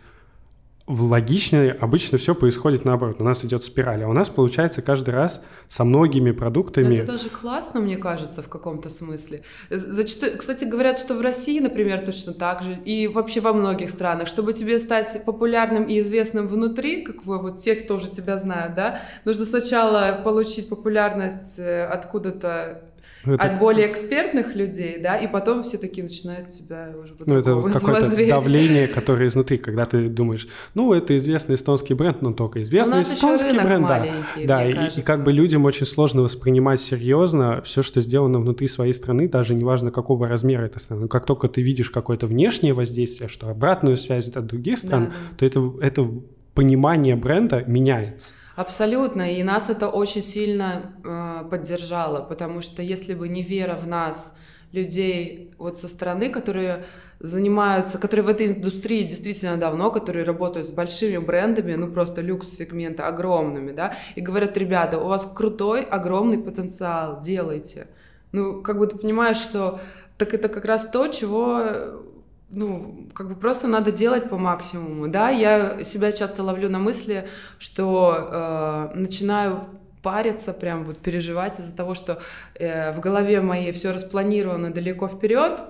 в 0.88 1.04
логичнее 1.04 1.74
обычно 1.74 2.18
все 2.18 2.34
происходит 2.34 2.86
наоборот. 2.86 3.18
У 3.20 3.24
нас 3.24 3.44
идет 3.44 3.66
спираль, 3.66 4.04
а 4.04 4.08
у 4.08 4.14
нас 4.14 4.30
получается 4.30 4.82
каждый 4.82 5.14
раз 5.14 5.42
со 5.68 5.84
многими 5.84 6.32
продуктами. 6.32 6.96
Это 6.96 7.12
даже 7.12 7.30
классно, 7.30 7.82
мне 7.82 7.98
кажется, 7.98 8.42
в 8.42 8.48
каком-то 8.48 8.88
смысле. 8.88 9.42
Зачастую, 9.70 10.38
кстати, 10.38 10.64
говорят, 10.64 10.98
что 10.98 11.14
в 11.16 11.22
России, 11.22 11.60
например, 11.60 12.06
точно 12.06 12.34
так 12.34 12.64
же, 12.64 12.74
и 12.86 13.08
вообще 13.08 13.42
во 13.42 13.52
многих 13.52 13.90
странах, 13.90 14.30
чтобы 14.30 14.54
тебе 14.54 14.80
стать 14.80 15.26
популярным 15.26 15.84
и 15.84 16.00
известным 16.00 16.48
внутри, 16.48 17.04
как 17.04 17.26
вы, 17.26 17.38
вот 17.40 17.60
те, 17.60 17.76
кто 17.76 17.96
уже 17.96 18.10
тебя 18.10 18.38
знают, 18.38 18.74
да, 18.76 19.02
нужно 19.26 19.44
сначала 19.44 20.22
получить 20.24 20.70
популярность 20.70 21.60
э, 21.60 21.86
откуда-то 21.86 22.87
ну, 23.28 23.34
это... 23.34 23.44
От 23.44 23.60
более 23.60 23.92
экспертных 23.92 24.56
людей, 24.56 25.00
да, 25.00 25.18
и 25.18 25.28
потом 25.28 25.64
все 25.64 25.78
такие 25.78 26.04
начинают 26.04 26.50
тебя 26.50 26.94
уже 26.98 27.14
Ну, 27.26 27.38
это 27.38 27.62
какое-то 27.62 28.10
давление, 28.28 28.88
которое 28.88 29.28
изнутри, 29.28 29.58
когда 29.58 29.86
ты 29.86 30.08
думаешь, 30.08 30.48
ну, 30.74 30.94
это 30.94 31.16
известный 31.18 31.56
эстонский 31.56 31.94
бренд, 31.94 32.22
но 32.22 32.32
только 32.32 32.62
известный 32.62 33.02
эстонский 33.02 33.60
бренд, 33.60 33.88
да. 33.88 34.06
Да, 34.46 34.66
и, 34.66 35.00
и 35.00 35.02
как 35.02 35.24
бы 35.24 35.34
людям 35.34 35.66
очень 35.66 35.86
сложно 35.86 36.22
воспринимать 36.22 36.80
серьезно 36.80 37.62
все, 37.64 37.84
что 37.84 38.00
сделано 38.00 38.40
внутри 38.40 38.68
своей 38.68 38.94
страны, 38.94 39.28
даже 39.28 39.54
неважно, 39.54 39.92
какого 39.92 40.28
размера 40.28 40.66
эта 40.66 40.80
страна. 40.80 41.04
Но 41.04 41.08
как 41.08 41.26
только 41.26 41.50
ты 41.50 41.62
видишь 41.62 41.90
какое-то 41.90 42.28
внешнее 42.28 42.74
воздействие, 42.74 43.28
что 43.28 43.50
обратную 43.50 43.98
связь 43.98 44.30
от 44.30 44.46
других 44.46 44.78
стран, 44.78 45.06
да, 45.06 45.10
да. 45.10 45.38
то 45.38 45.46
это, 45.46 45.74
это 45.86 46.10
понимание 46.58 47.16
бренда 47.16 47.64
меняется. 47.68 48.34
Абсолютно, 48.56 49.32
и 49.32 49.44
нас 49.44 49.70
это 49.70 49.90
очень 49.90 50.24
сильно 50.24 50.92
э, 51.04 51.44
поддержало, 51.52 52.24
потому 52.24 52.62
что 52.62 52.82
если 52.82 53.14
бы 53.14 53.30
не 53.30 53.44
вера 53.44 53.76
в 53.76 53.88
нас, 53.88 54.36
людей 54.72 55.54
вот 55.60 55.78
со 55.78 55.88
стороны, 55.88 56.30
которые 56.30 56.86
занимаются, 57.20 58.00
которые 58.00 58.26
в 58.26 58.30
этой 58.30 58.48
индустрии 58.48 59.04
действительно 59.04 59.58
давно, 59.58 59.92
которые 59.92 60.26
работают 60.26 60.68
с 60.68 60.72
большими 60.72 61.18
брендами, 61.18 61.76
ну 61.76 61.92
просто 61.92 62.22
люкс-сегмента, 62.24 63.08
огромными, 63.08 63.72
да, 63.72 63.94
и 64.16 64.22
говорят, 64.22 64.58
ребята, 64.58 64.98
у 64.98 65.08
вас 65.08 65.32
крутой, 65.36 65.84
огромный 65.84 66.40
потенциал, 66.40 67.22
делайте. 67.22 67.86
Ну, 68.32 68.64
как 68.64 68.80
бы 68.80 68.88
ты 68.88 68.98
понимаешь, 68.98 69.38
что 69.38 69.80
так 70.18 70.34
это 70.34 70.50
как 70.50 70.66
раз 70.66 70.90
то, 70.90 71.08
чего 71.08 72.02
ну, 72.50 73.08
как 73.14 73.28
бы 73.28 73.36
просто 73.36 73.68
надо 73.68 73.92
делать 73.92 74.30
по 74.30 74.38
максимуму, 74.38 75.08
да, 75.08 75.30
я 75.30 75.84
себя 75.84 76.12
часто 76.12 76.44
ловлю 76.44 76.70
на 76.70 76.80
мысли, 76.80 77.28
что 77.60 78.30
э, 78.32 78.98
начинаю 78.98 79.66
париться, 80.02 80.54
прям 80.54 80.86
вот 80.86 81.00
переживать 81.00 81.60
из-за 81.60 81.76
того, 81.76 81.94
что 81.94 82.20
э, 82.56 82.94
в 82.94 83.00
голове 83.02 83.42
моей 83.42 83.72
все 83.74 83.92
распланировано 83.92 84.72
далеко 84.72 85.08
вперед, 85.10 85.62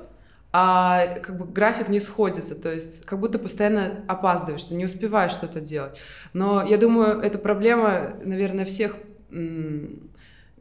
а 0.53 1.17
как 1.21 1.37
бы 1.37 1.45
график 1.45 1.89
не 1.89 1.99
сходится, 1.99 2.55
то 2.55 2.71
есть 2.71 3.05
как 3.05 3.19
будто 3.19 3.39
постоянно 3.39 4.03
опаздываешь, 4.07 4.61
что 4.61 4.75
не 4.75 4.85
успеваешь 4.85 5.31
что-то 5.31 5.59
делать. 5.59 5.99
Но 6.33 6.63
я 6.65 6.77
думаю, 6.77 7.19
это 7.19 7.37
проблема, 7.37 8.13
наверное, 8.23 8.65
всех 8.65 8.95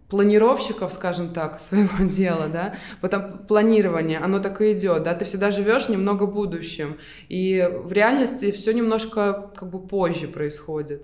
планировщиков, 0.08 0.92
скажем 0.92 1.30
так, 1.30 1.60
своего 1.60 2.04
дела, 2.04 2.48
да, 2.48 2.74
потом 3.00 3.38
планирование, 3.48 4.18
оно 4.18 4.38
так 4.38 4.60
и 4.60 4.72
идет, 4.72 5.02
да, 5.02 5.14
ты 5.14 5.24
всегда 5.24 5.50
живешь 5.50 5.88
немного 5.88 6.26
будущим, 6.26 6.96
и 7.28 7.68
в 7.84 7.92
реальности 7.92 8.50
все 8.52 8.72
немножко 8.72 9.50
как 9.54 9.70
бы 9.70 9.80
позже 9.80 10.28
происходит. 10.28 11.02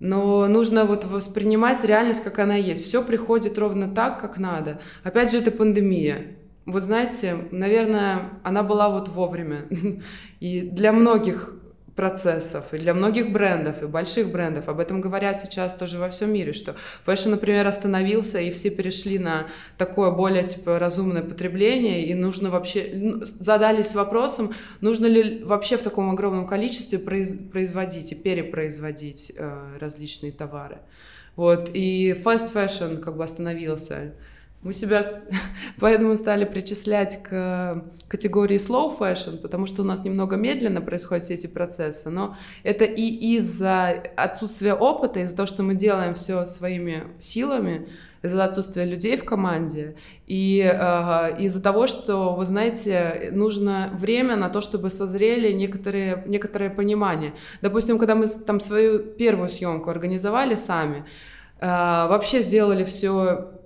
Но 0.00 0.46
нужно 0.46 0.84
вот 0.84 1.04
воспринимать 1.04 1.82
реальность, 1.84 2.22
как 2.22 2.38
она 2.38 2.54
есть. 2.54 2.84
Все 2.84 3.02
приходит 3.02 3.58
ровно 3.58 3.92
так, 3.92 4.20
как 4.20 4.38
надо. 4.38 4.80
Опять 5.02 5.32
же, 5.32 5.38
это 5.38 5.50
пандемия. 5.50 6.36
Вот 6.66 6.82
знаете, 6.82 7.36
наверное, 7.50 8.30
она 8.44 8.62
была 8.62 8.90
вот 8.90 9.08
вовремя. 9.08 9.64
И 10.40 10.60
для 10.60 10.92
многих 10.92 11.52
процессов, 11.98 12.72
и 12.72 12.78
для 12.78 12.94
многих 12.94 13.32
брендов, 13.32 13.82
и 13.82 13.86
больших 13.86 14.30
брендов. 14.30 14.68
Об 14.68 14.78
этом 14.78 15.00
говорят 15.00 15.40
сейчас 15.40 15.74
тоже 15.74 15.98
во 15.98 16.08
всем 16.08 16.32
мире, 16.32 16.52
что 16.52 16.76
fashion, 17.04 17.30
например, 17.30 17.66
остановился, 17.66 18.38
и 18.38 18.52
все 18.52 18.70
перешли 18.70 19.18
на 19.18 19.48
такое 19.76 20.12
более, 20.12 20.44
типа, 20.44 20.78
разумное 20.78 21.22
потребление, 21.22 22.06
и 22.06 22.14
нужно 22.14 22.50
вообще... 22.50 23.18
Задались 23.40 23.96
вопросом, 23.96 24.54
нужно 24.80 25.06
ли 25.06 25.42
вообще 25.42 25.76
в 25.76 25.82
таком 25.82 26.08
огромном 26.08 26.46
количестве 26.46 27.00
произ, 27.00 27.36
производить 27.50 28.12
и 28.12 28.14
перепроизводить 28.14 29.32
э, 29.36 29.74
различные 29.80 30.30
товары. 30.30 30.78
Вот, 31.34 31.68
и 31.74 32.12
fast 32.12 32.52
fashion 32.54 32.98
как 32.98 33.16
бы 33.16 33.24
остановился. 33.24 34.14
Мы 34.62 34.72
себя 34.72 35.22
поэтому 35.80 36.14
стали 36.14 36.44
причислять 36.44 37.22
к 37.22 37.84
категории 38.08 38.58
slow 38.58 38.96
fashion, 38.98 39.38
потому 39.38 39.66
что 39.66 39.82
у 39.82 39.84
нас 39.84 40.04
немного 40.04 40.36
медленно 40.36 40.80
происходят 40.80 41.24
все 41.24 41.34
эти 41.34 41.46
процессы, 41.46 42.10
но 42.10 42.36
это 42.64 42.84
и 42.84 43.36
из-за 43.36 44.02
отсутствия 44.16 44.74
опыта, 44.74 45.20
из-за 45.20 45.36
того, 45.36 45.46
что 45.46 45.62
мы 45.62 45.74
делаем 45.74 46.14
все 46.14 46.44
своими 46.44 47.04
силами, 47.20 47.88
из-за 48.22 48.44
отсутствия 48.44 48.84
людей 48.84 49.16
в 49.16 49.24
команде 49.24 49.94
и 50.26 50.60
э, 50.60 51.36
из-за 51.38 51.62
того, 51.62 51.86
что, 51.86 52.34
вы 52.34 52.46
знаете, 52.46 53.30
нужно 53.32 53.90
время 53.92 54.34
на 54.34 54.48
то, 54.48 54.60
чтобы 54.60 54.90
созрели 54.90 55.52
некоторые, 55.52 56.24
некоторое 56.26 56.70
понимание. 56.70 57.34
Допустим, 57.62 57.96
когда 57.96 58.16
мы 58.16 58.26
там 58.26 58.58
свою 58.58 58.98
первую 58.98 59.48
съемку 59.48 59.90
организовали 59.90 60.56
сами, 60.56 61.04
э, 61.60 61.66
вообще 61.66 62.42
сделали 62.42 62.82
все 62.82 63.57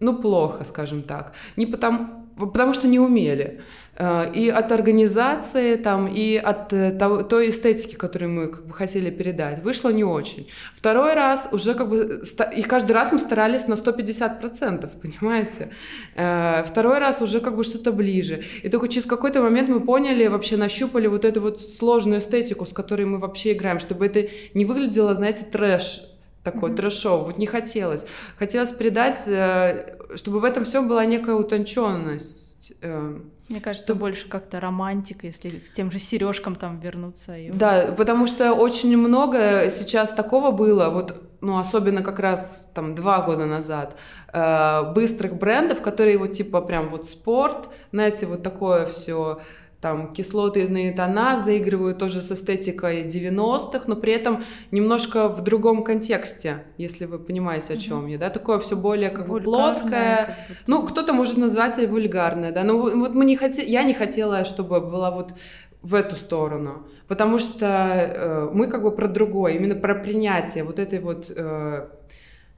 ну, 0.00 0.20
плохо, 0.20 0.64
скажем 0.64 1.02
так. 1.02 1.32
Не 1.56 1.66
потому, 1.66 2.26
потому 2.36 2.72
что 2.72 2.88
не 2.88 2.98
умели. 2.98 3.60
Э, 3.96 4.32
и 4.32 4.48
от 4.48 4.72
организации, 4.72 5.76
там, 5.76 6.08
и 6.08 6.36
от 6.36 6.72
э, 6.72 6.90
того, 6.92 7.22
той 7.22 7.50
эстетики, 7.50 7.96
которую 7.96 8.30
мы 8.30 8.48
как 8.48 8.66
бы 8.66 8.72
хотели 8.72 9.10
передать, 9.10 9.62
вышло 9.62 9.90
не 9.90 10.04
очень. 10.04 10.48
Второй 10.74 11.12
раз 11.14 11.50
уже 11.52 11.74
как 11.74 11.90
бы... 11.90 12.22
И 12.56 12.62
каждый 12.62 12.92
раз 12.92 13.12
мы 13.12 13.18
старались 13.18 13.68
на 13.68 13.74
150%, 13.74 14.88
понимаете? 15.02 15.68
Э, 16.16 16.64
второй 16.66 16.98
раз 16.98 17.20
уже 17.20 17.40
как 17.40 17.56
бы 17.56 17.62
что-то 17.62 17.92
ближе. 17.92 18.42
И 18.62 18.70
только 18.70 18.88
через 18.88 19.06
какой-то 19.06 19.42
момент 19.42 19.68
мы 19.68 19.80
поняли, 19.80 20.28
вообще 20.28 20.56
нащупали 20.56 21.06
вот 21.06 21.26
эту 21.26 21.42
вот 21.42 21.60
сложную 21.60 22.20
эстетику, 22.20 22.64
с 22.64 22.72
которой 22.72 23.04
мы 23.04 23.18
вообще 23.18 23.52
играем, 23.52 23.78
чтобы 23.80 24.06
это 24.06 24.28
не 24.54 24.64
выглядело, 24.64 25.14
знаете, 25.14 25.44
трэш 25.44 26.06
такой 26.42 26.70
mm-hmm. 26.70 26.76
трэшов. 26.76 27.26
Вот 27.26 27.38
не 27.38 27.46
хотелось. 27.46 28.06
Хотелось 28.38 28.72
передать, 28.72 29.22
э, 29.26 29.96
чтобы 30.14 30.40
в 30.40 30.44
этом 30.44 30.64
всем 30.64 30.88
была 30.88 31.04
некая 31.04 31.34
утонченность. 31.34 32.72
Э. 32.82 33.18
Мне 33.48 33.60
кажется, 33.60 33.86
чтобы... 33.86 34.00
больше 34.00 34.28
как-то 34.28 34.60
романтика, 34.60 35.26
если 35.26 35.50
к 35.50 35.70
тем 35.70 35.90
же 35.90 35.98
сережкам 35.98 36.54
там 36.54 36.78
вернуться. 36.78 37.36
И... 37.36 37.50
Да, 37.50 37.92
потому 37.96 38.26
что 38.26 38.52
очень 38.52 38.96
много 38.96 39.68
сейчас 39.70 40.12
такого 40.12 40.50
было. 40.52 40.88
Вот 40.88 41.20
ну, 41.40 41.58
особенно 41.58 42.02
как 42.02 42.18
раз 42.18 42.70
там 42.74 42.94
два 42.94 43.22
года 43.22 43.46
назад, 43.46 43.96
э, 44.32 44.92
быстрых 44.94 45.36
брендов, 45.36 45.80
которые 45.80 46.18
вот 46.18 46.32
типа 46.32 46.60
прям 46.60 46.88
вот 46.90 47.08
спорт, 47.08 47.68
знаете, 47.92 48.26
вот 48.26 48.42
такое 48.42 48.86
все 48.86 49.40
там 49.80 50.12
кислотные 50.12 50.92
тона 50.92 51.38
заигрывают 51.38 51.98
тоже 51.98 52.20
с 52.20 52.30
эстетикой 52.30 53.04
90-х, 53.04 53.84
но 53.86 53.96
при 53.96 54.12
этом 54.12 54.44
немножко 54.70 55.28
в 55.28 55.42
другом 55.42 55.82
контексте, 55.82 56.64
если 56.76 57.06
вы 57.06 57.18
понимаете, 57.18 57.74
о 57.74 57.76
чем 57.76 58.06
mm-hmm. 58.06 58.10
я, 58.10 58.18
да, 58.18 58.30
такое 58.30 58.58
все 58.58 58.76
более 58.76 59.10
как 59.10 59.28
бы 59.28 59.40
плоское, 59.40 60.26
как 60.26 60.56
ну, 60.66 60.82
кто-то 60.82 61.14
может 61.14 61.38
назвать 61.38 61.78
это 61.78 61.90
вульгарное, 61.90 62.52
да, 62.52 62.62
но 62.62 62.78
вот 62.78 63.14
мы 63.14 63.24
не 63.24 63.36
хотели, 63.36 63.70
я 63.70 63.82
не 63.82 63.94
хотела, 63.94 64.44
чтобы 64.44 64.80
была 64.80 65.10
вот 65.10 65.32
в 65.80 65.94
эту 65.94 66.14
сторону, 66.14 66.86
потому 67.08 67.38
что 67.38 67.66
э, 67.66 68.50
мы 68.52 68.66
как 68.66 68.82
бы 68.82 68.90
про 68.90 69.08
другое, 69.08 69.54
именно 69.54 69.76
про 69.76 69.94
принятие 69.94 70.62
вот 70.62 70.78
этой 70.78 70.98
вот 70.98 71.32
э, 71.34 71.88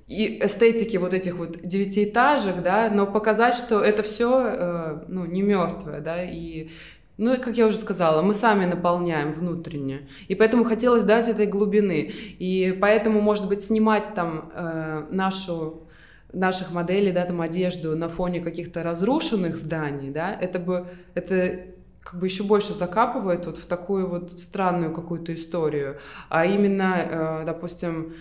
и 0.08 0.44
эстетики 0.44 0.96
вот 0.96 1.14
этих 1.14 1.36
вот 1.36 1.58
девятиэтажек, 1.62 2.62
да, 2.62 2.90
но 2.92 3.06
показать, 3.06 3.54
что 3.54 3.80
это 3.80 4.02
все, 4.02 4.44
э, 4.44 4.98
ну, 5.06 5.24
не 5.24 5.42
мертвое, 5.42 6.00
да, 6.00 6.22
и 6.22 6.70
ну, 7.18 7.36
как 7.36 7.56
я 7.56 7.66
уже 7.66 7.76
сказала, 7.76 8.22
мы 8.22 8.34
сами 8.34 8.64
наполняем 8.64 9.32
внутренне. 9.32 10.08
И 10.28 10.34
поэтому 10.34 10.64
хотелось 10.64 11.04
дать 11.04 11.28
этой 11.28 11.46
глубины. 11.46 12.12
И 12.38 12.76
поэтому, 12.80 13.20
может 13.20 13.48
быть, 13.48 13.62
снимать 13.62 14.10
там 14.14 14.50
э, 14.54 15.06
нашу 15.10 15.86
наших 16.32 16.72
моделей, 16.72 17.12
да, 17.12 17.26
там 17.26 17.42
одежду 17.42 17.94
на 17.94 18.08
фоне 18.08 18.40
каких-то 18.40 18.82
разрушенных 18.82 19.58
зданий, 19.58 20.10
да, 20.10 20.34
это 20.34 20.58
бы, 20.58 20.86
это 21.12 21.58
как 22.02 22.18
бы 22.18 22.26
еще 22.26 22.42
больше 22.42 22.72
закапывает 22.72 23.44
вот 23.46 23.58
в 23.58 23.66
такую 23.66 24.08
вот 24.08 24.38
странную 24.38 24.94
какую-то 24.94 25.34
историю. 25.34 25.98
А 26.30 26.46
именно, 26.46 26.96
э, 26.98 27.42
допустим, 27.44 28.14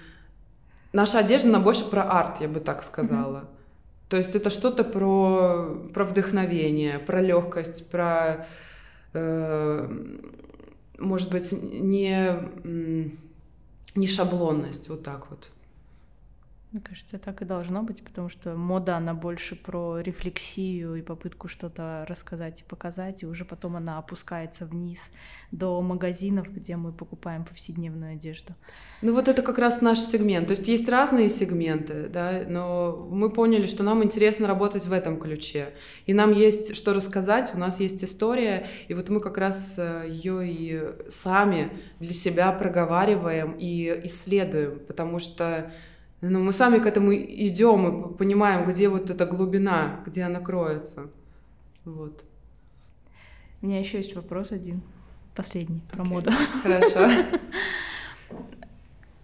наша 0.93 1.19
одежда, 1.19 1.49
она 1.49 1.59
больше 1.59 1.89
про 1.89 2.03
арт, 2.03 2.41
я 2.41 2.47
бы 2.47 2.59
так 2.59 2.83
сказала. 2.83 3.37
Mm-hmm. 3.37 4.09
То 4.09 4.17
есть 4.17 4.35
это 4.35 4.49
что-то 4.49 4.83
про, 4.83 5.87
про 5.93 6.03
вдохновение, 6.03 6.99
про 6.99 7.21
легкость, 7.21 7.89
про 7.89 8.45
может 10.97 11.31
быть, 11.31 11.51
не, 11.51 12.49
не 13.95 14.07
шаблонность, 14.07 14.89
вот 14.89 15.03
так 15.03 15.29
вот. 15.29 15.51
Мне 16.71 16.81
кажется, 16.81 17.19
так 17.19 17.41
и 17.41 17.45
должно 17.45 17.83
быть, 17.83 18.01
потому 18.01 18.29
что 18.29 18.55
мода, 18.55 18.95
она 18.95 19.13
больше 19.13 19.57
про 19.57 19.99
рефлексию 19.99 20.95
и 20.95 21.01
попытку 21.01 21.49
что-то 21.49 22.05
рассказать 22.07 22.61
и 22.61 22.63
показать, 22.63 23.23
и 23.23 23.25
уже 23.25 23.43
потом 23.43 23.75
она 23.75 23.97
опускается 23.97 24.65
вниз 24.65 25.11
до 25.51 25.81
магазинов, 25.81 26.49
где 26.49 26.77
мы 26.77 26.93
покупаем 26.93 27.43
повседневную 27.43 28.13
одежду. 28.13 28.53
Ну 29.01 29.13
вот 29.13 29.27
это 29.27 29.41
как 29.41 29.57
раз 29.57 29.81
наш 29.81 29.99
сегмент. 29.99 30.47
То 30.47 30.51
есть 30.51 30.69
есть 30.69 30.87
разные 30.87 31.29
сегменты, 31.29 32.07
да, 32.07 32.43
но 32.47 33.05
мы 33.11 33.29
поняли, 33.29 33.67
что 33.67 33.83
нам 33.83 34.01
интересно 34.01 34.47
работать 34.47 34.85
в 34.85 34.93
этом 34.93 35.19
ключе. 35.19 35.73
И 36.05 36.13
нам 36.13 36.31
есть 36.31 36.77
что 36.77 36.93
рассказать, 36.93 37.51
у 37.53 37.57
нас 37.57 37.81
есть 37.81 38.01
история, 38.01 38.65
и 38.87 38.93
вот 38.93 39.09
мы 39.09 39.19
как 39.19 39.37
раз 39.37 39.75
э, 39.77 40.05
ее 40.07 40.49
и 40.49 41.09
сами 41.09 41.69
для 41.99 42.13
себя 42.13 42.49
проговариваем 42.53 43.57
и 43.59 44.01
исследуем, 44.05 44.79
потому 44.87 45.19
что 45.19 45.69
но 46.21 46.39
мы 46.39 46.51
сами 46.51 46.77
к 46.79 46.85
этому 46.85 47.13
идем 47.15 48.11
и 48.11 48.17
понимаем, 48.17 48.69
где 48.69 48.89
вот 48.89 49.09
эта 49.09 49.25
глубина, 49.25 50.01
где 50.05 50.23
она 50.23 50.39
кроется. 50.39 51.09
Вот. 51.83 52.23
У 53.61 53.65
меня 53.65 53.79
еще 53.79 53.97
есть 53.97 54.15
вопрос 54.15 54.51
один, 54.51 54.81
последний, 55.35 55.81
про 55.91 56.03
okay. 56.03 56.07
моду. 56.07 56.31
Хорошо. 56.63 57.09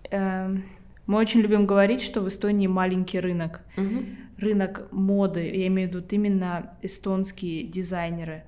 Эм, 0.09 0.63
мы 1.05 1.19
очень 1.19 1.41
любим 1.41 1.65
говорить, 1.65 2.01
что 2.01 2.21
в 2.21 2.27
Эстонии 2.27 2.67
маленький 2.67 3.19
рынок. 3.19 3.61
Рынок 4.37 4.87
моды, 4.91 5.47
я 5.47 5.67
имею 5.67 5.89
в 5.89 5.95
виду 5.95 6.05
именно 6.11 6.77
эстонские 6.81 7.63
дизайнеры. 7.63 8.43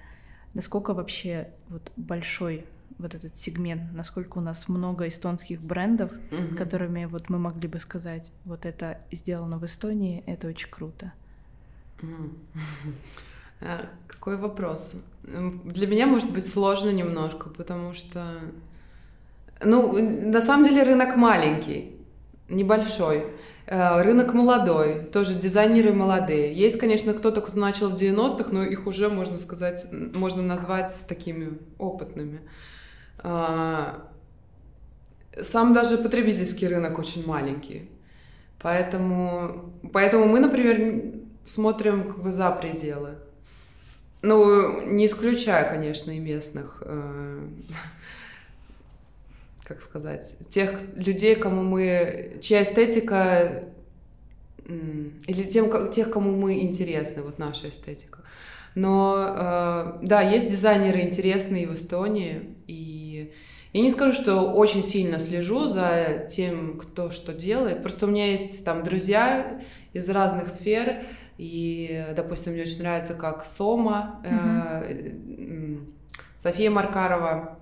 Насколько 0.53 0.93
вообще 0.93 1.49
вот 1.67 1.91
большой 1.95 2.65
вот 2.99 3.15
этот 3.15 3.37
сегмент, 3.37 3.93
насколько 3.93 4.37
у 4.37 4.41
нас 4.41 4.67
много 4.67 5.07
эстонских 5.07 5.61
брендов, 5.61 6.11
mm-hmm. 6.11 6.55
которыми 6.55 7.05
вот 7.05 7.29
мы 7.29 7.39
могли 7.39 7.67
бы 7.67 7.79
сказать, 7.79 8.31
вот 8.45 8.65
это 8.65 8.99
сделано 9.11 9.57
в 9.57 9.65
Эстонии, 9.65 10.23
это 10.27 10.47
очень 10.47 10.69
круто. 10.69 11.13
Mm-hmm. 12.01 12.29
Какой 14.07 14.37
вопрос? 14.37 15.03
Для 15.23 15.87
меня 15.87 16.05
может 16.07 16.31
быть 16.31 16.47
сложно 16.47 16.91
немножко, 16.91 17.49
потому 17.49 17.93
что, 17.93 18.39
ну, 19.63 20.29
на 20.29 20.41
самом 20.41 20.65
деле 20.65 20.83
рынок 20.83 21.15
маленький, 21.15 21.95
небольшой. 22.49 23.25
Э, 23.65 24.01
рынок 24.01 24.33
молодой, 24.33 25.03
тоже 25.13 25.35
дизайнеры 25.35 25.93
молодые. 25.93 26.53
Есть, 26.53 26.79
конечно, 26.79 27.13
кто-то, 27.13 27.41
кто 27.41 27.59
начал 27.59 27.89
в 27.89 27.93
90-х, 27.93 28.49
но 28.51 28.63
их 28.63 28.87
уже, 28.87 29.09
можно 29.09 29.37
сказать, 29.37 29.87
можно 30.15 30.41
назвать 30.41 30.91
такими 31.07 31.59
опытными. 31.77 32.41
А, 33.21 34.09
сам 35.41 35.73
даже 35.73 35.97
потребительский 35.97 36.67
рынок 36.67 36.99
очень 36.99 37.25
маленький. 37.25 37.89
Поэтому, 38.61 39.73
поэтому 39.93 40.25
мы, 40.25 40.39
например, 40.39 41.13
смотрим 41.43 42.03
как 42.03 42.23
бы 42.23 42.31
за 42.31 42.51
пределы. 42.51 43.15
Ну, 44.21 44.81
не 44.85 45.05
исключая, 45.05 45.69
конечно, 45.69 46.11
и 46.11 46.19
местных, 46.19 46.83
э, 46.85 47.47
как 49.63 49.81
сказать, 49.81 50.35
тех 50.49 50.81
людей, 50.95 51.35
кому 51.35 51.63
мы, 51.63 52.37
чья 52.41 52.63
эстетика, 52.63 53.63
или 54.65 55.43
тем, 55.49 55.89
тех, 55.91 56.11
кому 56.11 56.35
мы 56.35 56.59
интересны, 56.59 57.23
вот 57.23 57.39
наша 57.39 57.69
эстетика. 57.69 58.19
Но, 58.75 59.25
э, 59.27 59.99
да, 60.03 60.21
есть 60.21 60.49
дизайнеры 60.49 61.01
интересные 61.01 61.65
в 61.65 61.73
Эстонии, 61.73 62.55
и 62.67 63.08
я 63.73 63.81
не 63.81 63.91
скажу, 63.91 64.13
что 64.13 64.51
очень 64.51 64.83
сильно 64.83 65.19
слежу 65.19 65.67
за 65.67 66.27
тем, 66.29 66.77
кто 66.77 67.11
что 67.11 67.33
делает. 67.33 67.81
Просто 67.81 68.07
у 68.07 68.09
меня 68.09 68.31
есть 68.31 68.65
там 68.65 68.83
друзья 68.83 69.61
из 69.93 70.09
разных 70.09 70.49
сфер, 70.49 71.03
и, 71.37 72.05
допустим, 72.15 72.53
мне 72.53 72.63
очень 72.63 72.79
нравится, 72.79 73.13
как 73.13 73.45
Сома, 73.45 74.19
mm-hmm. 74.23 75.17
э, 75.37 75.77
София 76.35 76.69
Маркарова, 76.69 77.57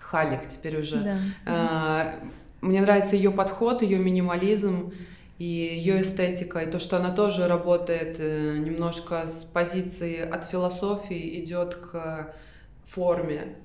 Халик 0.00 0.48
теперь 0.48 0.80
уже. 0.80 1.20
Да. 1.44 2.14
Э, 2.16 2.26
мне 2.60 2.80
нравится 2.80 3.14
ее 3.14 3.30
подход, 3.30 3.82
ее 3.82 3.98
минимализм 3.98 4.92
и 5.38 5.44
ее 5.44 6.00
эстетика, 6.02 6.60
и 6.60 6.70
то, 6.70 6.78
что 6.78 6.96
она 6.96 7.10
тоже 7.10 7.46
работает 7.46 8.16
э, 8.18 8.56
немножко 8.58 9.28
с 9.28 9.44
позиции 9.44 10.18
от 10.18 10.44
философии, 10.44 11.40
идет 11.44 11.74
к 11.74 12.34
форме. 12.84 13.56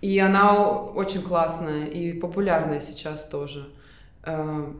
И 0.00 0.18
она 0.18 0.54
очень 0.54 1.22
классная 1.22 1.86
и 1.86 2.12
популярная 2.12 2.80
сейчас 2.80 3.28
тоже. 3.28 3.68
Э, 4.22 4.72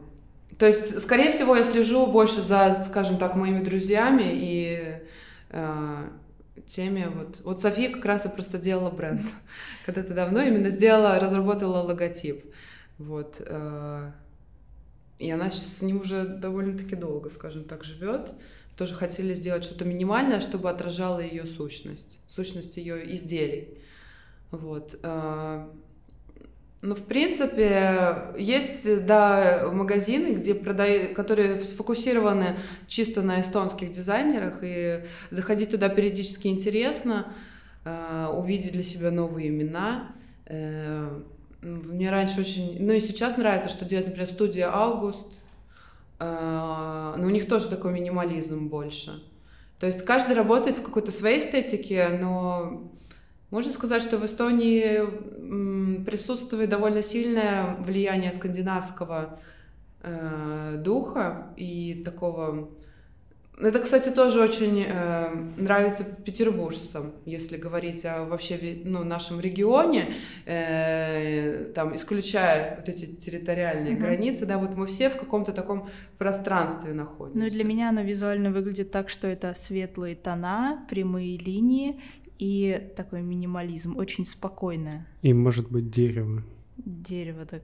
то 0.57 0.65
есть, 0.65 0.99
скорее 0.99 1.31
всего, 1.31 1.55
я 1.55 1.63
слежу 1.63 2.07
больше 2.07 2.41
за, 2.41 2.73
скажем 2.83 3.17
так, 3.17 3.35
моими 3.35 3.63
друзьями 3.63 4.29
и 4.33 4.99
э, 5.49 6.09
теми 6.67 7.07
вот... 7.13 7.41
Вот 7.43 7.61
София 7.61 7.91
как 7.91 8.05
раз 8.05 8.25
и 8.25 8.29
просто 8.29 8.57
делала 8.57 8.89
бренд. 8.89 9.21
Когда-то 9.85 10.13
давно 10.13 10.41
именно 10.41 10.69
сделала, 10.71 11.19
разработала 11.19 11.81
логотип. 11.81 12.43
Вот. 12.97 13.41
Э, 13.45 14.11
и 15.19 15.29
она 15.29 15.51
сейчас 15.51 15.77
с 15.77 15.81
ним 15.83 16.01
уже 16.01 16.25
довольно-таки 16.25 16.95
долго, 16.95 17.29
скажем 17.29 17.63
так, 17.63 17.83
живет. 17.83 18.31
Тоже 18.75 18.95
хотели 18.95 19.35
сделать 19.35 19.63
что-то 19.63 19.85
минимальное, 19.85 20.39
чтобы 20.39 20.69
отражало 20.69 21.19
ее 21.19 21.45
сущность, 21.45 22.19
сущность 22.25 22.77
ее 22.77 23.13
изделий. 23.13 23.77
Вот. 24.51 24.99
Э, 25.01 25.65
ну, 26.81 26.95
в 26.95 27.03
принципе, 27.05 28.33
есть, 28.37 29.05
да, 29.05 29.69
магазины, 29.71 30.35
где 30.35 30.53
продают, 30.53 31.13
которые 31.13 31.63
сфокусированы 31.63 32.57
чисто 32.87 33.21
на 33.21 33.41
эстонских 33.41 33.91
дизайнерах, 33.91 34.59
и 34.61 35.03
заходить 35.29 35.71
туда 35.71 35.89
периодически 35.89 36.47
интересно, 36.47 37.33
э, 37.85 38.27
увидеть 38.33 38.73
для 38.73 38.83
себя 38.83 39.11
новые 39.11 39.47
имена. 39.49 40.11
Э, 40.45 41.21
мне 41.61 42.09
раньше 42.09 42.41
очень... 42.41 42.77
Ну 42.83 42.93
и 42.93 42.99
сейчас 42.99 43.37
нравится, 43.37 43.69
что 43.69 43.85
делает, 43.85 44.07
например, 44.07 44.27
студия 44.27 44.69
«Август», 44.73 45.39
но 46.19 47.15
у 47.17 47.29
них 47.31 47.47
тоже 47.47 47.67
такой 47.67 47.93
минимализм 47.93 48.67
больше. 48.67 49.11
То 49.79 49.87
есть 49.87 50.05
каждый 50.05 50.35
работает 50.35 50.77
в 50.77 50.83
какой-то 50.83 51.11
своей 51.11 51.39
эстетике, 51.39 52.09
но 52.21 52.91
можно 53.51 53.71
сказать, 53.71 54.01
что 54.01 54.17
в 54.17 54.25
Эстонии 54.25 56.03
присутствует 56.03 56.69
довольно 56.69 57.03
сильное 57.03 57.75
влияние 57.79 58.31
скандинавского 58.31 59.39
э, 60.01 60.75
духа 60.79 61.47
и 61.57 62.01
такого 62.03 62.69
это, 63.61 63.79
кстати, 63.79 64.09
тоже 64.09 64.41
очень 64.41 64.85
э, 64.87 65.29
нравится 65.57 66.03
петербуржцам, 66.03 67.11
если 67.25 67.57
говорить 67.57 68.03
о 68.05 68.23
вообще 68.25 68.81
ну, 68.83 69.03
нашем 69.03 69.39
регионе, 69.39 70.15
э, 70.45 71.71
там, 71.75 71.95
исключая 71.95 72.77
вот 72.77 72.89
эти 72.89 73.05
территориальные 73.05 73.93
угу. 73.93 74.01
границы, 74.01 74.47
да, 74.47 74.57
вот 74.57 74.75
мы 74.75 74.87
все 74.87 75.09
в 75.09 75.17
каком-то 75.17 75.51
таком 75.51 75.89
пространстве 76.17 76.93
находимся. 76.93 77.39
Ну 77.39 77.49
для 77.49 77.63
меня 77.63 77.89
оно 77.89 78.01
визуально 78.01 78.51
выглядит 78.51 78.89
так, 78.89 79.09
что 79.09 79.27
это 79.27 79.53
светлые 79.53 80.15
тона, 80.15 80.83
прямые 80.89 81.37
линии 81.37 82.01
и 82.41 82.91
такой 82.95 83.21
минимализм, 83.21 83.97
очень 83.97 84.25
спокойное. 84.25 85.05
И 85.21 85.31
может 85.31 85.69
быть 85.69 85.91
дерево. 85.91 86.41
Дерево, 86.77 87.45
так 87.45 87.61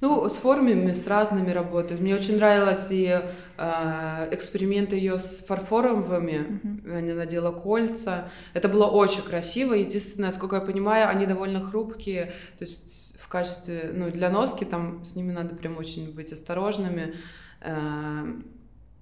ну, 0.00 0.26
с 0.26 0.36
формами, 0.36 0.92
с 0.92 1.06
разными 1.06 1.50
работают. 1.50 2.00
Мне 2.00 2.14
очень 2.14 2.36
нравилось 2.36 2.88
и 2.90 3.20
э, 3.58 4.28
эксперименты 4.32 4.96
ее 4.96 5.18
с 5.18 5.44
фарфоровыми. 5.44 6.32
Mm-hmm. 6.64 6.98
Она 6.98 7.14
надела 7.14 7.52
кольца. 7.52 8.30
Это 8.54 8.70
было 8.70 8.86
очень 8.86 9.20
красиво. 9.20 9.74
Единственное, 9.74 10.30
насколько 10.30 10.56
я 10.56 10.62
понимаю, 10.62 11.10
они 11.10 11.26
довольно 11.26 11.60
хрупкие. 11.60 12.32
То 12.58 12.64
есть 12.64 13.20
в 13.20 13.28
качестве, 13.28 13.90
ну, 13.92 14.10
для 14.10 14.30
носки 14.30 14.64
там 14.64 15.04
с 15.04 15.14
ними 15.14 15.32
надо 15.32 15.54
прям 15.54 15.76
очень 15.76 16.14
быть 16.14 16.32
осторожными. 16.32 17.14
Э, 17.60 18.24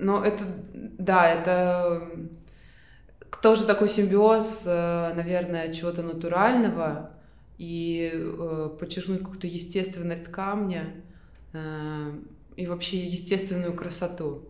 но 0.00 0.24
это, 0.24 0.44
да, 0.72 1.30
это 1.30 2.10
тоже 3.40 3.64
такой 3.64 3.88
симбиоз, 3.88 4.64
э, 4.66 5.12
наверное, 5.14 5.72
чего-то 5.72 6.02
натурального 6.02 7.10
и 7.58 8.10
э, 8.12 8.70
подчеркнуть 8.78 9.20
какую-то 9.20 9.46
естественность 9.46 10.28
камня 10.30 10.94
э, 11.52 12.12
и 12.56 12.66
вообще 12.66 12.98
естественную 12.98 13.74
красоту. 13.74 14.48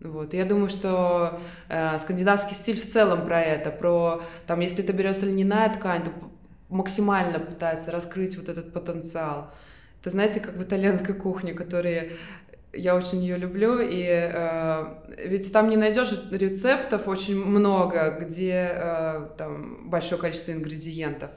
Вот. 0.00 0.34
Я 0.34 0.44
думаю, 0.44 0.68
что 0.68 1.40
э, 1.68 1.98
скандинавский 1.98 2.54
стиль 2.54 2.78
в 2.80 2.88
целом 2.88 3.24
про 3.24 3.40
это, 3.40 3.70
про 3.70 4.22
там, 4.46 4.60
если 4.60 4.84
это 4.84 4.92
берется 4.92 5.26
льняная 5.26 5.72
ткань, 5.74 6.04
то 6.04 6.10
максимально 6.68 7.38
пытается 7.38 7.90
раскрыть 7.90 8.36
вот 8.36 8.48
этот 8.48 8.72
потенциал. 8.72 9.50
Это 10.00 10.10
знаете, 10.10 10.40
как 10.40 10.54
в 10.54 10.62
итальянской 10.62 11.14
кухне, 11.14 11.54
которые 11.54 12.12
я 12.76 12.94
очень 12.94 13.20
ее 13.22 13.36
люблю, 13.36 13.80
и 13.80 14.04
э, 14.06 14.84
ведь 15.26 15.52
там 15.52 15.70
не 15.70 15.76
найдешь 15.76 16.12
рецептов 16.30 17.08
очень 17.08 17.44
много, 17.44 18.16
где 18.20 18.70
э, 18.72 19.28
там 19.38 19.88
большое 19.88 20.20
количество 20.20 20.52
ингредиентов 20.52 21.30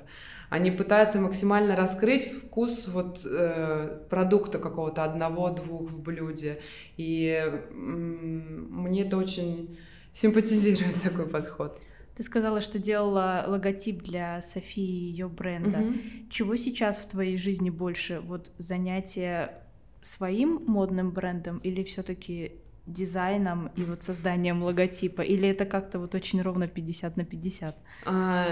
они 0.49 0.71
пытаются 0.71 1.19
максимально 1.19 1.75
раскрыть 1.75 2.25
вкус 2.25 2.87
вот 2.87 3.21
э, 3.23 4.01
продукта 4.09 4.57
какого-то 4.57 5.03
одного-двух 5.03 5.91
в 5.91 6.01
блюде. 6.01 6.59
И 6.97 7.43
мне 7.71 9.03
это 9.03 9.17
очень 9.17 9.77
симпатизирует 10.13 11.01
такой 11.03 11.27
подход. 11.27 11.79
Ты 12.15 12.23
сказала, 12.23 12.61
что 12.61 12.79
делала 12.79 13.45
логотип 13.47 14.01
для 14.01 14.41
Софии 14.41 14.81
ее 14.81 15.29
бренда. 15.29 15.79
Угу. 15.79 15.93
Чего 16.29 16.55
сейчас 16.55 16.97
в 16.97 17.07
твоей 17.07 17.37
жизни 17.37 17.69
больше? 17.69 18.19
Вот 18.19 18.51
занятие 18.57 19.63
своим 20.01 20.63
модным 20.65 21.11
брендом 21.11 21.59
или 21.59 21.83
все-таки 21.83 22.53
дизайном 22.85 23.67
и 23.75 23.83
вот 23.83 24.03
созданием 24.03 24.63
логотипа? 24.63 25.21
Или 25.21 25.49
это 25.49 25.65
как-то 25.65 25.99
вот 25.99 26.15
очень 26.15 26.41
ровно 26.41 26.67
50 26.67 27.17
на 27.17 27.25
50? 27.25 27.75
А, 28.05 28.45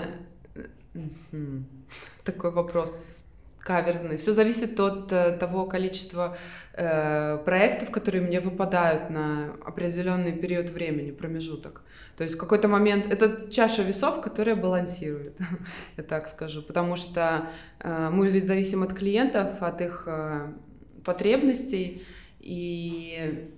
такой 2.23 2.51
вопрос 2.51 3.27
каверзный. 3.67 4.15
Все 4.15 4.31
зависит 4.31 4.79
от 4.79 5.11
э, 5.11 5.33
того 5.33 5.65
количества 5.65 6.37
э, 6.73 7.37
проектов, 7.43 7.91
которые 7.91 8.21
мне 8.21 8.39
выпадают 8.39 9.09
на 9.09 9.55
определенный 9.65 10.31
период 10.31 10.69
времени, 10.69 11.11
промежуток. 11.11 11.81
То 12.15 12.23
есть 12.23 12.35
в 12.35 12.39
какой-то 12.39 12.69
момент 12.69 13.11
это 13.11 13.51
чаша 13.51 13.83
весов, 13.83 14.21
которая 14.21 14.55
балансирует, 14.55 15.37
я 15.97 16.03
так 16.03 16.29
скажу, 16.29 16.61
потому 16.61 16.95
что 16.95 17.49
э, 17.79 18.09
мы 18.09 18.27
ведь 18.27 18.47
зависим 18.47 18.83
от 18.83 18.93
клиентов, 18.93 19.61
от 19.61 19.81
их 19.81 20.03
э, 20.07 20.47
потребностей, 21.07 22.03
и 22.41 23.49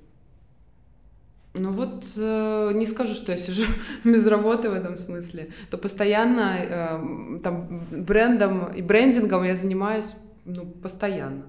ну 1.55 1.71
вот 1.71 2.05
э, 2.15 2.71
не 2.75 2.85
скажу, 2.85 3.15
что 3.15 3.31
я 3.31 3.37
сижу 3.37 3.65
без 4.03 4.25
работы 4.27 4.69
в 4.69 4.73
этом 4.73 4.97
смысле, 4.97 5.49
то 5.71 5.77
постоянно 5.77 6.57
э, 6.59 7.39
там 7.43 7.85
брендом 7.91 8.71
и 8.71 8.81
брендингом 8.81 9.43
я 9.43 9.55
занимаюсь 9.55 10.15
ну, 10.45 10.65
постоянно. 10.65 11.45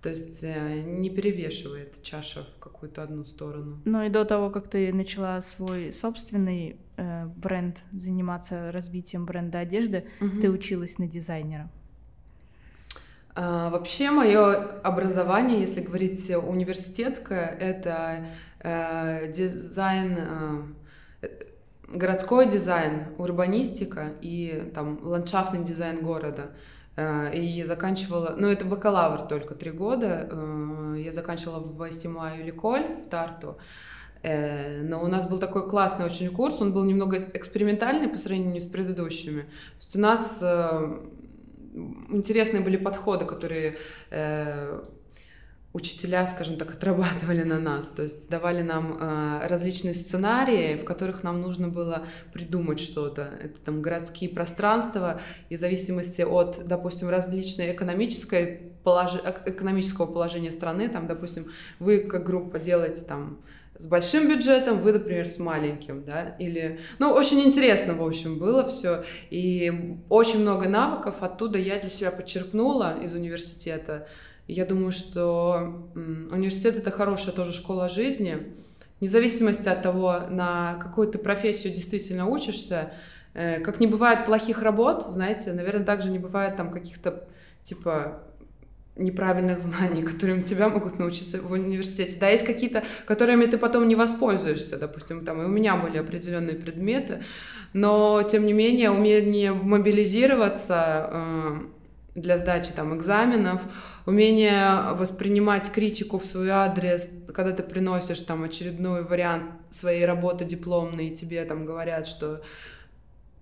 То 0.00 0.10
есть 0.10 0.44
э, 0.44 0.82
не 0.86 1.10
перевешивает 1.10 2.02
чаша 2.02 2.44
в 2.56 2.60
какую-то 2.60 3.02
одну 3.02 3.24
сторону. 3.24 3.80
Ну 3.84 4.02
и 4.02 4.08
до 4.08 4.24
того, 4.24 4.50
как 4.50 4.68
ты 4.68 4.92
начала 4.92 5.40
свой 5.40 5.92
собственный 5.92 6.76
э, 6.96 7.26
бренд, 7.26 7.82
заниматься 7.92 8.70
развитием 8.72 9.26
бренда 9.26 9.58
одежды, 9.58 10.04
угу. 10.20 10.40
ты 10.40 10.50
училась 10.50 10.98
на 10.98 11.06
дизайнера. 11.08 11.68
А, 13.34 13.70
вообще 13.70 14.10
мое 14.10 14.54
образование, 14.82 15.60
если 15.60 15.80
говорить 15.80 16.30
университетское, 16.30 17.46
это 17.58 18.26
э, 18.60 19.32
дизайн, 19.32 20.18
э, 21.22 21.28
городской 21.88 22.46
дизайн, 22.46 23.06
урбанистика 23.16 24.12
и 24.20 24.70
там 24.74 24.98
ландшафтный 25.02 25.64
дизайн 25.64 26.02
города. 26.02 26.50
Э, 26.96 27.34
и 27.34 27.64
заканчивала, 27.64 28.34
ну 28.38 28.48
это 28.48 28.66
бакалавр 28.66 29.22
только 29.22 29.54
три 29.54 29.70
года, 29.70 30.28
э, 30.30 30.96
я 31.02 31.10
заканчивала 31.10 31.60
в 31.60 31.90
Стимаю 31.90 32.44
Ликоль 32.44 32.96
в 32.96 33.08
Тарту. 33.08 33.56
Э, 34.22 34.82
но 34.82 35.02
у 35.02 35.06
нас 35.06 35.26
был 35.26 35.38
такой 35.38 35.68
классный 35.70 36.04
очень 36.04 36.28
курс, 36.28 36.60
он 36.60 36.74
был 36.74 36.84
немного 36.84 37.16
экспериментальный 37.16 38.08
по 38.08 38.18
сравнению 38.18 38.60
с 38.60 38.66
предыдущими. 38.66 39.42
То 39.42 39.48
есть 39.78 39.96
у 39.96 40.00
нас 40.00 40.40
э, 40.42 40.98
интересные 41.72 42.62
были 42.62 42.76
подходы, 42.76 43.24
которые 43.24 43.76
э, 44.10 44.80
учителя, 45.72 46.26
скажем 46.26 46.56
так, 46.56 46.70
отрабатывали 46.72 47.42
на 47.42 47.58
нас, 47.58 47.88
то 47.90 48.02
есть 48.02 48.28
давали 48.28 48.62
нам 48.62 48.98
э, 49.00 49.46
различные 49.46 49.94
сценарии, 49.94 50.76
в 50.76 50.84
которых 50.84 51.22
нам 51.22 51.40
нужно 51.40 51.68
было 51.68 52.04
придумать 52.32 52.78
что-то. 52.78 53.30
Это 53.42 53.58
там 53.60 53.80
городские 53.80 54.28
пространства, 54.28 55.20
и 55.48 55.56
в 55.56 55.60
зависимости 55.60 56.22
от, 56.22 56.66
допустим, 56.66 57.08
различной 57.08 57.72
экономической 57.72 58.72
полож... 58.84 59.14
экономического 59.46 60.06
положения 60.06 60.52
страны, 60.52 60.88
там, 60.88 61.06
допустим, 61.06 61.46
вы 61.78 62.00
как 62.00 62.24
группа 62.24 62.58
делаете 62.58 63.04
там 63.06 63.38
с 63.82 63.86
большим 63.86 64.28
бюджетом, 64.28 64.80
вы, 64.80 64.92
например, 64.92 65.26
с 65.26 65.38
маленьким, 65.40 66.04
да, 66.04 66.36
или... 66.38 66.78
Ну, 67.00 67.10
очень 67.10 67.40
интересно, 67.40 67.94
в 67.94 68.06
общем, 68.06 68.38
было 68.38 68.66
все, 68.68 69.02
и 69.30 69.98
очень 70.08 70.40
много 70.40 70.68
навыков 70.68 71.16
оттуда 71.20 71.58
я 71.58 71.80
для 71.80 71.90
себя 71.90 72.12
подчеркнула 72.12 72.96
из 73.02 73.12
университета, 73.14 74.06
я 74.46 74.64
думаю, 74.64 74.92
что 74.92 75.88
университет— 75.94 76.76
это 76.78 76.90
хорошая 76.90 77.34
тоже 77.34 77.52
школа 77.52 77.88
жизни. 77.88 78.54
Вне 79.00 79.08
зависимости 79.08 79.68
от 79.68 79.82
того, 79.82 80.20
на 80.30 80.74
какую 80.80 81.08
ты 81.08 81.18
профессию 81.18 81.72
действительно 81.72 82.26
учишься, 82.26 82.92
э, 83.34 83.58
как 83.60 83.80
не 83.80 83.88
бывает 83.88 84.26
плохих 84.26 84.62
работ, 84.62 85.06
знаете, 85.08 85.52
наверное, 85.52 85.84
также 85.84 86.10
не 86.10 86.20
бывает 86.20 86.56
там 86.56 86.70
каких-то, 86.70 87.24
типа, 87.62 88.22
неправильных 88.96 89.60
знаний, 89.60 90.02
которыми 90.12 90.42
тебя 90.42 90.68
могут 90.68 90.98
научиться 90.98 91.40
в 91.40 91.52
университете. 91.52 92.18
Да, 92.20 92.28
есть 92.28 92.44
какие-то, 92.44 92.82
которыми 93.06 93.46
ты 93.46 93.58
потом 93.58 93.88
не 93.88 93.96
воспользуешься, 93.96 94.78
допустим, 94.78 95.24
там 95.24 95.42
и 95.42 95.44
у 95.44 95.48
меня 95.48 95.76
были 95.76 95.98
определенные 95.98 96.56
предметы, 96.56 97.22
но, 97.72 98.22
тем 98.22 98.44
не 98.44 98.52
менее, 98.52 98.90
умение 98.90 99.52
мобилизироваться 99.52 101.08
э, 101.10 101.60
для 102.14 102.36
сдачи 102.36 102.72
там 102.72 102.94
экзаменов, 102.94 103.62
умение 104.04 104.92
воспринимать 104.94 105.70
критику 105.72 106.18
в 106.18 106.26
свой 106.26 106.50
адрес, 106.50 107.08
когда 107.32 107.52
ты 107.52 107.62
приносишь 107.62 108.20
там 108.20 108.44
очередной 108.44 109.04
вариант 109.04 109.44
своей 109.70 110.04
работы 110.04 110.44
дипломной, 110.44 111.08
и 111.08 111.14
тебе 111.14 111.44
там 111.44 111.64
говорят, 111.64 112.06
что 112.06 112.42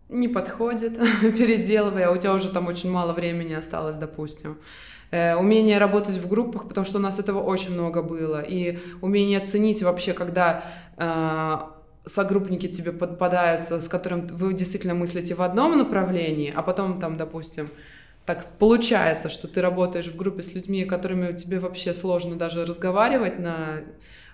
не 0.09 0.29
подходит, 0.29 0.99
переделывай, 1.21 2.05
а 2.05 2.13
у 2.13 2.17
тебя 2.17 2.35
уже 2.35 2.51
там 2.51 2.69
очень 2.69 2.91
мало 2.91 3.13
времени 3.13 3.55
осталось, 3.55 3.97
допустим. 3.97 4.57
Э, 5.11 5.35
умение 5.35 5.79
работать 5.79 6.17
в 6.17 6.29
группах, 6.29 6.69
потому 6.69 6.85
что 6.85 6.99
у 6.99 7.01
нас 7.01 7.19
этого 7.19 7.43
очень 7.43 7.73
много 7.73 8.01
было, 8.01 8.41
и 8.41 8.79
умение 9.01 9.41
ценить 9.41 9.83
вообще, 9.83 10.13
когда 10.13 10.63
э, 10.97 11.59
согруппники 12.05 12.69
тебе 12.69 12.93
подпадаются, 12.93 13.81
с 13.81 13.89
которым 13.89 14.29
вы 14.29 14.55
действительно 14.55 14.95
мыслите 14.95 15.35
в 15.35 15.43
одном 15.43 15.77
направлении, 15.77 16.53
а 16.55 16.63
потом 16.63 17.01
там, 17.01 17.17
допустим, 17.17 17.69
так 18.25 18.45
получается, 18.61 19.29
что 19.31 19.49
ты 19.49 19.61
работаешь 19.61 20.07
в 20.07 20.17
группе 20.17 20.43
с 20.43 20.55
людьми, 20.55 20.85
которыми 20.85 21.33
тебе 21.33 21.59
вообще 21.59 21.93
сложно 21.93 22.37
даже 22.37 22.65
разговаривать 22.65 23.41
на 23.41 23.83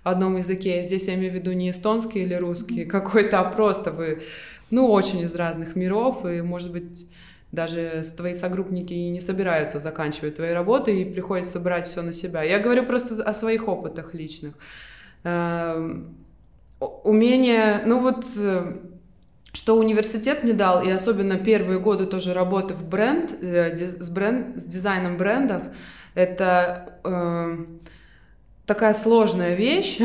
одном 0.03 0.37
языке. 0.37 0.83
Здесь 0.83 1.09
я 1.09 1.15
имею 1.15 1.33
в 1.33 1.35
виду 1.35 1.53
не 1.53 1.71
эстонский 1.71 2.21
или 2.21 2.35
русский 2.35 2.85
какой-то, 2.85 3.41
а 3.41 3.45
просто 3.45 3.93
вы, 3.93 4.23
ну, 4.71 4.91
очень 4.91 5.21
из 5.21 5.35
разных 5.35 5.75
миров, 5.75 6.27
и, 6.27 6.43
может 6.43 6.71
быть, 6.71 7.09
даже 7.57 8.05
твои 8.17 8.35
согруппники 8.35 8.95
не 8.95 9.21
собираются 9.21 9.81
заканчивать 9.81 10.37
твои 10.37 10.53
работы, 10.53 11.01
и 11.01 11.05
приходится 11.05 11.59
брать 11.59 11.87
все 11.87 12.03
на 12.03 12.13
себя. 12.13 12.43
Я 12.45 12.61
говорю 12.61 12.85
просто 12.85 13.21
о 13.25 13.35
своих 13.35 13.67
опытах 13.67 14.15
личных. 14.15 14.55
Эм, 15.25 16.15
умение, 16.79 17.83
ну 17.87 17.99
вот 17.99 18.27
э, 18.37 18.77
что 19.53 19.79
университет 19.79 20.45
мне 20.45 20.53
дал, 20.53 20.83
и 20.83 20.91
особенно 20.91 21.39
первые 21.39 21.81
годы 21.81 22.07
тоже 22.07 22.35
работы 22.35 22.75
в 22.75 22.87
бренд, 22.87 23.33
э, 23.43 23.75
с, 23.75 24.11
бренд, 24.11 24.61
с 24.61 24.65
дизайном 24.65 25.17
брендов, 25.17 25.63
это 26.15 27.01
э, 27.05 27.57
такая 28.67 28.93
сложная 28.93 29.55
вещь, 29.55 29.99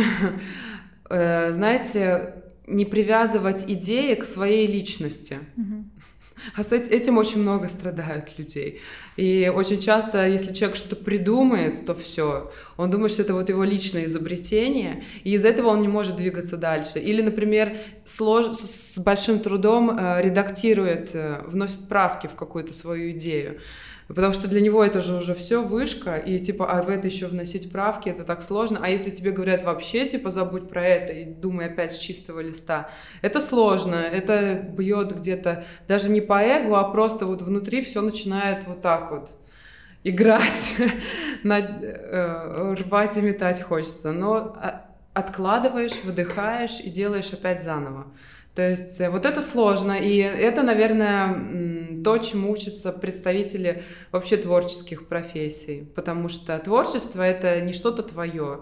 э, 1.10 1.52
знаете, 1.52 2.36
не 2.66 2.86
привязывать 2.86 3.66
идеи 3.68 4.16
к 4.16 4.24
своей 4.24 4.68
личности. 4.68 5.40
Mm-hmm. 5.58 5.84
А 6.56 6.64
с 6.64 6.72
этим 6.72 7.18
очень 7.18 7.42
много 7.42 7.70
страдают 7.70 8.38
людей. 8.38 8.82
И 9.18 9.52
очень 9.54 9.80
часто, 9.80 10.28
если 10.28 10.54
человек 10.54 10.78
что-то 10.78 10.96
придумает, 10.96 11.86
то 11.86 11.94
все. 11.94 12.52
Он 12.78 12.90
думает, 12.90 13.12
что 13.12 13.22
это 13.24 13.34
вот 13.34 13.50
его 13.50 13.64
личное 13.64 14.06
изобретение, 14.06 15.04
и 15.24 15.34
из 15.34 15.46
этого 15.46 15.68
он 15.68 15.82
не 15.82 15.88
может 15.88 16.16
двигаться 16.16 16.58
дальше. 16.58 17.00
Или, 17.00 17.22
например, 17.22 17.76
слож... 18.06 18.48
с 18.48 19.00
большим 19.00 19.40
трудом 19.40 19.98
э, 19.98 20.22
редактирует, 20.22 21.12
э, 21.14 21.42
вносит 21.46 21.88
правки 21.88 22.28
в 22.28 22.36
какую-то 22.36 22.74
свою 22.74 23.12
идею. 23.12 23.60
Потому 24.14 24.34
что 24.34 24.48
для 24.48 24.62
него 24.62 24.84
это 24.84 25.00
же 25.00 25.16
уже 25.16 25.34
все 25.34 25.64
вышка, 25.64 26.18
и 26.18 26.40
типа, 26.40 26.70
а 26.70 26.82
в 26.82 26.90
это 26.90 27.08
еще 27.08 27.28
вносить 27.28 27.72
правки, 27.72 28.10
это 28.10 28.24
так 28.24 28.42
сложно. 28.42 28.80
А 28.82 28.90
если 28.90 29.10
тебе 29.10 29.32
говорят 29.32 29.64
вообще, 29.64 30.06
типа, 30.06 30.30
забудь 30.30 30.70
про 30.70 30.86
это 30.86 31.14
и 31.14 31.26
думай 31.26 31.68
опять 31.68 31.94
с 31.94 31.98
чистого 31.98 32.40
листа, 32.42 32.90
это 33.22 33.40
сложно, 33.40 33.96
это 33.96 34.54
бьет 34.54 35.16
где-то 35.16 35.64
даже 35.88 36.10
не 36.10 36.22
по 36.22 36.42
эго, 36.42 36.80
а 36.80 36.84
просто 36.86 37.26
вот 37.26 37.42
внутри 37.42 37.82
все 37.84 38.02
начинает 38.02 38.66
вот 38.68 38.82
так 38.82 39.12
вот 39.12 39.32
играть, 40.04 40.76
э, 41.44 42.76
рвать 42.80 43.18
и 43.18 43.22
метать 43.22 43.62
хочется. 43.62 44.12
Но 44.12 44.56
а, 44.58 44.86
откладываешь, 45.14 46.04
выдыхаешь 46.04 46.80
и 46.80 46.90
делаешь 46.90 47.32
опять 47.34 47.64
заново. 47.64 48.08
То 48.56 48.70
есть 48.70 49.00
э, 49.00 49.10
вот 49.10 49.26
это 49.26 49.42
сложно, 49.42 49.94
и 49.94 50.18
это, 50.18 50.62
наверное, 50.62 52.04
то, 52.04 52.18
чему 52.18 52.52
учатся 52.52 52.92
представители 52.92 53.84
вообще 54.12 54.38
творческих 54.38 55.08
профессий, 55.08 55.88
потому 55.96 56.28
что 56.28 56.58
творчество— 56.60 57.22
это 57.24 57.62
не 57.62 57.72
что-то 57.72 58.04
твое. 58.04 58.62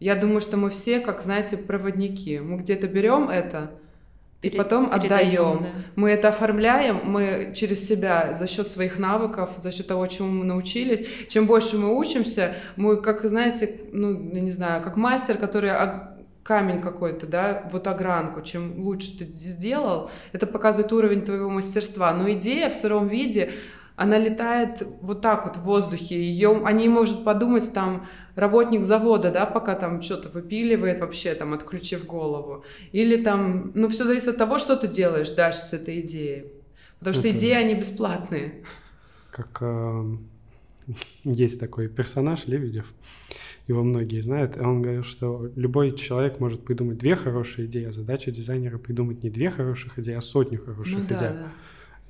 Я 0.00 0.16
думаю, 0.16 0.40
что 0.40 0.56
мы 0.56 0.70
все, 0.70 1.00
как, 1.00 1.20
знаете, 1.20 1.56
проводники. 1.56 2.38
Мы 2.38 2.58
где-то 2.58 2.88
берем 2.88 3.28
это, 3.28 3.70
и 4.42 4.50
потом 4.50 4.88
отдаем. 4.92 5.62
Да. 5.62 5.68
Мы 5.96 6.10
это 6.10 6.28
оформляем, 6.28 7.00
мы 7.04 7.52
через 7.56 7.86
себя 7.86 8.32
за 8.34 8.46
счет 8.46 8.68
своих 8.68 8.98
навыков, 8.98 9.50
за 9.60 9.72
счет 9.72 9.88
того, 9.88 10.06
чему 10.06 10.28
мы 10.28 10.44
научились. 10.44 11.04
Чем 11.28 11.46
больше 11.46 11.76
мы 11.76 11.96
учимся, 11.96 12.54
мы, 12.76 12.98
как 12.98 13.24
знаете, 13.28 13.80
ну, 13.92 14.30
я 14.32 14.40
не 14.40 14.52
знаю, 14.52 14.82
как 14.82 14.96
мастер, 14.96 15.38
который 15.38 15.70
камень 16.48 16.80
какой-то, 16.80 17.26
да, 17.26 17.68
вот 17.70 17.86
огранку, 17.86 18.40
чем 18.40 18.80
лучше 18.82 19.18
ты 19.18 19.26
сделал, 19.26 20.10
это 20.32 20.46
показывает 20.46 20.90
уровень 20.94 21.22
твоего 21.22 21.50
мастерства. 21.50 22.14
Но 22.14 22.32
идея 22.32 22.70
в 22.70 22.74
сыром 22.74 23.06
виде, 23.06 23.52
она 23.96 24.16
летает 24.16 24.82
вот 25.02 25.20
так 25.20 25.44
вот 25.44 25.56
в 25.58 25.60
воздухе. 25.60 26.14
Ее, 26.16 26.62
они 26.64 26.88
может 26.88 27.22
подумать 27.22 27.70
там 27.74 28.06
работник 28.34 28.82
завода, 28.82 29.30
да, 29.30 29.44
пока 29.44 29.74
там 29.74 30.00
что-то 30.00 30.30
выпиливает 30.30 31.00
вообще, 31.00 31.34
там, 31.34 31.52
отключив 31.52 32.06
голову. 32.06 32.64
Или 32.92 33.22
там, 33.22 33.70
ну, 33.74 33.90
все 33.90 34.06
зависит 34.06 34.28
от 34.28 34.38
того, 34.38 34.58
что 34.58 34.74
ты 34.74 34.88
делаешь 34.88 35.30
дальше 35.32 35.58
с 35.58 35.74
этой 35.74 36.00
идеей. 36.00 36.46
Потому 36.98 37.12
что 37.12 37.28
это... 37.28 37.36
идеи, 37.36 37.52
они 37.52 37.74
бесплатные. 37.74 38.64
Как 39.30 39.58
э, 39.60 40.16
есть 41.24 41.60
такой 41.60 41.88
персонаж 41.88 42.46
Лебедев, 42.46 42.86
его 43.68 43.82
многие 43.84 44.20
знают, 44.20 44.56
он 44.56 44.82
говорил, 44.82 45.04
что 45.04 45.50
любой 45.54 45.94
человек 45.94 46.40
может 46.40 46.64
придумать 46.64 46.98
две 46.98 47.14
хорошие 47.14 47.66
идеи, 47.66 47.84
а 47.84 47.92
задача 47.92 48.30
дизайнера 48.30 48.78
придумать 48.78 49.22
не 49.22 49.30
две 49.30 49.50
хороших 49.50 49.98
идеи, 49.98 50.14
а 50.14 50.22
сотню 50.22 50.60
хороших 50.60 50.98
ну, 50.98 51.04
идей. 51.04 51.18
Да, 51.18 51.32
да. 51.32 51.52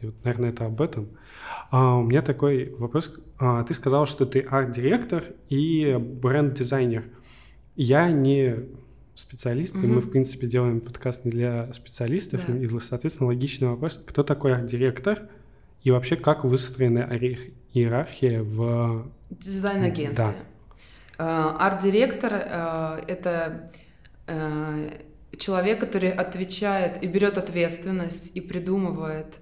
И 0.01 0.07
вот, 0.07 0.15
наверное, 0.23 0.51
это 0.51 0.67
об 0.67 0.81
этом. 0.81 1.09
А, 1.71 1.97
у 1.97 2.05
меня 2.05 2.23
такой 2.23 2.73
вопрос. 2.79 3.19
А, 3.39 3.65
ты 3.65 3.75
сказал, 3.75 4.07
что 4.07 4.25
ты 4.25 4.41
арт-директор 4.41 5.25
и 5.49 5.99
бренд-дизайнер. 5.99 7.05
Я 7.75 8.11
не 8.13 8.55
специалист, 9.17 9.75
угу. 9.75 9.85
и 9.85 9.87
мы, 9.89 10.01
в 10.01 10.11
принципе, 10.11 10.47
делаем 10.47 10.81
подкаст 10.81 11.25
не 11.25 11.33
для 11.33 11.73
специалистов, 11.73 12.43
да. 12.47 12.57
и, 12.57 12.69
соответственно, 12.79 13.27
логичный 13.27 13.67
вопрос, 13.67 14.01
кто 14.07 14.23
такой 14.23 14.55
арт-директор 14.55 15.29
и 15.83 15.91
вообще 15.91 16.15
как 16.15 16.45
выстроена 16.45 17.01
иерархия 17.75 18.45
в... 18.45 19.11
Дизайн-агентстве. 19.31 20.25
Да. 20.25 20.35
Э, 21.19 21.57
арт-директор 21.59 22.33
э,— 22.33 23.03
это 23.09 23.71
э, 24.29 24.91
человек, 25.37 25.81
который 25.81 26.11
отвечает 26.11 27.03
и 27.03 27.09
берет 27.09 27.39
ответственность 27.39 28.37
и 28.37 28.41
придумывает 28.41 29.39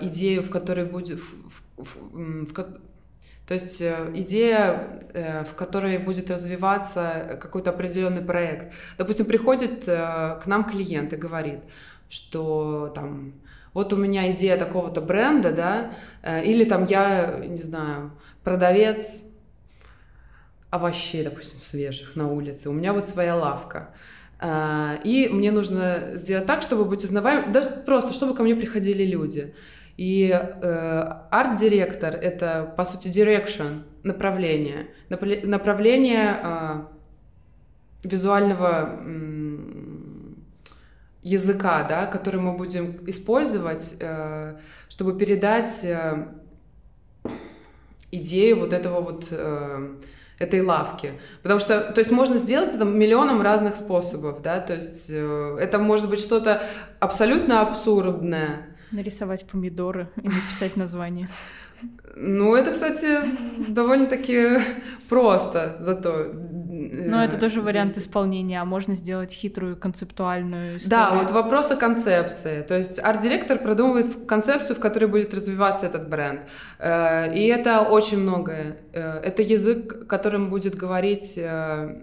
идею, 0.00 0.42
в 0.42 0.48
которой 0.48 0.86
будет... 0.86 1.20
В, 1.20 1.52
в, 1.76 2.46
в, 2.46 2.54
то 2.54 3.52
есть 3.52 3.82
идея, 3.82 5.02
в 5.12 5.54
которой 5.54 5.98
будет 5.98 6.30
развиваться 6.30 7.38
какой-то 7.38 7.68
определенный 7.68 8.22
проект. 8.22 8.72
Допустим, 8.96 9.26
приходит 9.26 9.84
к 9.84 10.42
нам 10.46 10.64
клиент 10.64 11.12
и 11.12 11.16
говорит, 11.16 11.58
что 12.08 12.90
там 12.94 13.34
вот 13.74 13.92
у 13.92 13.96
меня 13.96 14.32
идея 14.32 14.56
такого-то 14.56 15.02
бренда, 15.02 15.52
да, 15.52 16.40
или 16.40 16.64
там 16.64 16.86
я, 16.86 17.38
не 17.46 17.62
знаю, 17.62 18.12
продавец 18.42 19.29
овощей, 20.70 21.24
допустим, 21.24 21.60
свежих 21.60 22.16
на 22.16 22.28
улице. 22.28 22.70
У 22.70 22.72
меня 22.72 22.92
вот 22.92 23.08
своя 23.08 23.36
лавка. 23.36 23.90
А, 24.38 24.98
и 25.04 25.28
мне 25.28 25.50
нужно 25.52 26.12
сделать 26.14 26.46
так, 26.46 26.62
чтобы 26.62 26.84
быть 26.84 27.04
узнаваемым, 27.04 27.52
да 27.52 27.60
просто, 27.84 28.12
чтобы 28.12 28.34
ко 28.34 28.42
мне 28.42 28.54
приходили 28.54 29.04
люди. 29.04 29.54
И 29.96 30.30
э, 30.30 31.12
арт-директор— 31.30 32.14
это, 32.22 32.72
по 32.74 32.84
сути, 32.84 33.08
direction, 33.08 33.82
направление. 34.02 34.86
Направление 35.10 36.40
э, 36.42 36.80
визуального 38.04 38.98
языка, 41.22 41.84
да, 41.84 42.06
который 42.06 42.40
мы 42.40 42.56
будем 42.56 43.06
использовать, 43.08 43.96
э, 44.00 44.56
чтобы 44.88 45.18
передать 45.18 45.84
э, 45.84 46.28
идею 48.10 48.60
вот 48.60 48.72
этого 48.72 49.02
вот... 49.02 49.30
этой 50.40 50.62
лавки. 50.62 51.12
Потому 51.42 51.60
что, 51.60 51.92
то 51.92 51.98
есть 52.00 52.10
можно 52.10 52.38
сделать 52.38 52.74
это 52.74 52.84
миллионом 52.84 53.42
разных 53.42 53.76
способов, 53.76 54.42
да, 54.42 54.58
то 54.58 54.74
есть 54.74 55.10
э, 55.10 55.58
это 55.60 55.78
может 55.78 56.08
быть 56.08 56.18
что-то 56.18 56.62
абсолютно 56.98 57.60
абсурдное. 57.60 58.66
Нарисовать 58.90 59.46
помидоры 59.46 60.08
и 60.16 60.28
написать 60.28 60.76
название. 60.76 61.28
Ну, 62.16 62.54
это, 62.54 62.72
кстати, 62.72 63.06
довольно-таки 63.68 64.58
просто 65.08 65.76
зато. 65.80 66.32
Но 66.72 67.24
это 67.24 67.36
тоже 67.36 67.60
вариант 67.60 67.96
исполнения, 67.96 68.60
а 68.60 68.64
можно 68.64 68.94
сделать 68.94 69.32
хитрую 69.32 69.76
концептуальную 69.76 70.76
историю. 70.76 71.10
Да, 71.10 71.14
вот 71.14 71.30
вопрос 71.30 71.70
о 71.70 71.76
концепции. 71.76 72.62
То 72.62 72.76
есть 72.76 72.98
арт-директор 72.98 73.58
продумывает 73.58 74.26
концепцию, 74.26 74.76
в 74.76 74.80
которой 74.80 75.06
будет 75.06 75.34
развиваться 75.34 75.86
этот 75.86 76.08
бренд. 76.08 76.40
Э, 76.78 77.34
и 77.34 77.46
это 77.46 77.80
очень 77.80 78.18
многое. 78.18 78.76
Э, 78.92 79.20
это 79.22 79.42
язык, 79.42 80.06
которым 80.06 80.50
будет 80.50 80.74
говорить 80.74 81.34
э, 81.36 81.96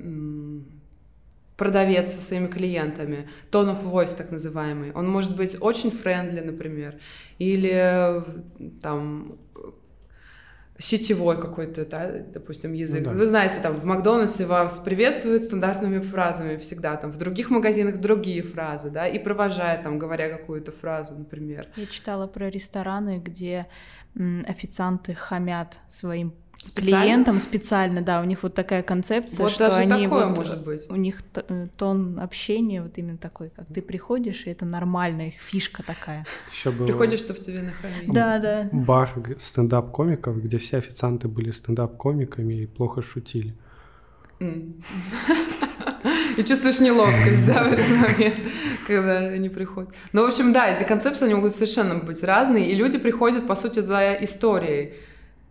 продавец 1.57 2.13
со 2.13 2.21
своими 2.21 2.47
клиентами, 2.47 3.29
tone 3.51 3.73
of 3.73 3.83
voice 3.83 4.15
так 4.15 4.31
называемый. 4.31 4.91
Он 4.93 5.09
может 5.09 5.35
быть 5.35 5.57
очень 5.59 5.91
friendly, 5.91 6.41
например, 6.41 6.95
или 7.39 8.23
там 8.81 9.37
сетевой 10.79 11.39
какой-то, 11.39 11.85
да, 11.85 12.11
допустим, 12.33 12.73
язык. 12.73 13.03
Ну, 13.05 13.11
да. 13.11 13.15
Вы 13.15 13.25
знаете, 13.25 13.59
там 13.61 13.79
в 13.79 13.85
Макдональдсе 13.85 14.45
вас 14.45 14.77
приветствуют 14.79 15.43
стандартными 15.43 15.99
фразами 15.99 16.57
всегда, 16.57 16.95
там 16.97 17.11
в 17.11 17.17
других 17.17 17.49
магазинах 17.49 17.97
другие 17.97 18.43
фразы, 18.43 18.91
да, 18.91 19.07
и 19.07 19.19
провожают, 19.19 19.83
там, 19.83 19.97
говоря 19.97 20.29
какую-то 20.29 20.71
фразу, 20.71 21.15
например. 21.17 21.67
Я 21.75 21.85
читала 21.87 22.27
про 22.27 22.49
рестораны, 22.49 23.19
где 23.19 23.67
официанты 24.45 25.13
хамят 25.13 25.79
своим 25.87 26.33
Специально? 26.67 27.01
клиентам 27.01 27.39
специально, 27.39 28.01
да, 28.01 28.21
у 28.21 28.23
них 28.23 28.43
вот 28.43 28.53
такая 28.53 28.83
концепция, 28.83 29.43
вот 29.43 29.51
что 29.51 29.75
они 29.75 30.05
такое 30.05 30.27
вот, 30.27 30.37
может 30.37 30.63
быть. 30.63 30.89
у 30.89 30.95
них 30.95 31.21
э, 31.35 31.67
тон 31.77 32.19
общения 32.19 32.81
вот 32.81 32.97
именно 32.97 33.17
такой, 33.17 33.49
как 33.49 33.65
ты 33.67 33.81
приходишь, 33.81 34.45
и 34.45 34.49
это 34.49 34.65
нормально, 34.65 35.27
их 35.27 35.35
фишка 35.35 35.83
такая. 35.83 36.25
Еще 36.51 36.71
было... 36.71 36.85
Приходишь, 36.85 37.19
что 37.19 37.33
в 37.33 37.39
тебе 37.39 37.61
нахамили. 37.61 38.11
Да, 38.11 38.39
да. 38.39 38.69
Бар 38.71 39.09
стендап-комиков, 39.37 40.41
где 40.43 40.57
все 40.57 40.77
официанты 40.77 41.27
были 41.27 41.51
стендап-комиками 41.51 42.53
и 42.53 42.65
плохо 42.65 43.01
шутили. 43.01 43.55
И 46.37 46.43
чувствуешь 46.43 46.79
неловкость, 46.79 47.45
да, 47.47 47.63
в 47.63 47.73
этот 47.73 47.89
момент, 47.89 48.35
когда 48.85 49.17
они 49.17 49.49
приходят. 49.49 49.89
Ну, 50.13 50.23
в 50.23 50.27
общем, 50.27 50.53
да, 50.53 50.67
эти 50.67 50.83
концепции, 50.83 51.25
они 51.25 51.33
могут 51.33 51.53
совершенно 51.53 51.95
быть 51.95 52.23
разные, 52.23 52.69
и 52.69 52.75
люди 52.75 52.99
приходят, 52.99 53.47
по 53.47 53.55
сути, 53.55 53.79
за 53.79 54.13
историей. 54.21 54.93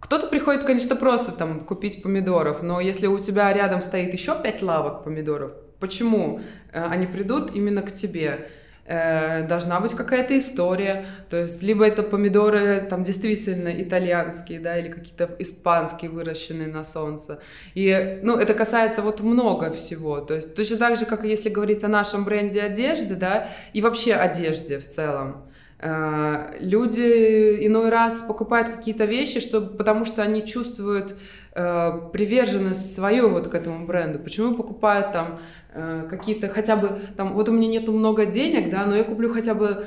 Кто-то 0.07 0.28
приходит, 0.28 0.62
конечно, 0.62 0.94
просто 0.94 1.32
там 1.32 1.64
купить 1.64 2.00
помидоров, 2.00 2.62
но 2.62 2.80
если 2.80 3.09
у 3.09 3.18
тебя 3.18 3.52
рядом 3.52 3.82
стоит 3.82 4.12
еще 4.12 4.40
пять 4.40 4.62
лавок 4.62 5.02
помидоров, 5.02 5.52
почему 5.80 6.40
они 6.72 7.07
придут 7.07 7.57
именно 7.57 7.82
к 7.82 7.92
тебе 7.92 8.48
должна 8.86 9.80
быть 9.80 9.94
какая-то 9.94 10.38
история, 10.38 11.07
то 11.28 11.38
есть 11.38 11.61
либо 11.61 11.84
это 11.84 12.04
помидоры 12.04 12.86
там 12.88 13.02
действительно 13.02 13.68
итальянские, 13.68 14.61
да, 14.61 14.78
или 14.78 14.88
какие-то 14.88 15.28
испанские, 15.40 16.09
выращенные 16.12 16.68
на 16.68 16.84
солнце. 16.84 17.40
И, 17.74 18.20
ну, 18.22 18.36
это 18.36 18.54
касается 18.54 19.02
вот 19.02 19.22
много 19.22 19.72
всего, 19.72 20.20
то 20.20 20.34
есть 20.34 20.54
точно 20.54 20.76
так 20.76 20.96
же, 20.96 21.04
как 21.04 21.24
если 21.24 21.48
говорить 21.48 21.82
о 21.82 21.88
нашем 21.88 22.24
бренде 22.24 22.62
одежды, 22.62 23.16
да, 23.16 23.48
и 23.72 23.82
вообще 23.82 24.14
одежде 24.14 24.78
в 24.78 24.88
целом. 24.88 25.50
Люди 25.79 27.66
иной 27.66 27.91
раз 27.91 28.22
покупают 28.22 28.68
какие-то 28.68 29.05
вещи, 29.05 29.41
чтобы, 29.41 29.77
потому 29.77 30.07
что 30.07 30.22
они 30.22 30.47
чувствуют 30.47 31.14
э, 31.55 32.01
приверженность 32.14 32.95
свою 32.95 33.29
вот 33.29 33.49
к 33.49 33.55
этому 33.55 33.87
бренду. 33.87 34.18
Почему 34.18 34.55
покупают 34.55 35.12
там 35.12 35.39
Э, 35.79 36.07
какие-то 36.09 36.49
хотя 36.49 36.74
бы 36.74 37.01
там, 37.18 37.35
вот 37.35 37.51
у 37.51 37.53
меня 37.53 37.68
нету 37.68 37.93
много 37.93 38.24
денег, 38.24 38.70
да, 38.70 38.87
но 38.87 38.97
я 38.97 39.05
куплю 39.05 39.31
хотя 39.31 39.53
бы 39.53 39.85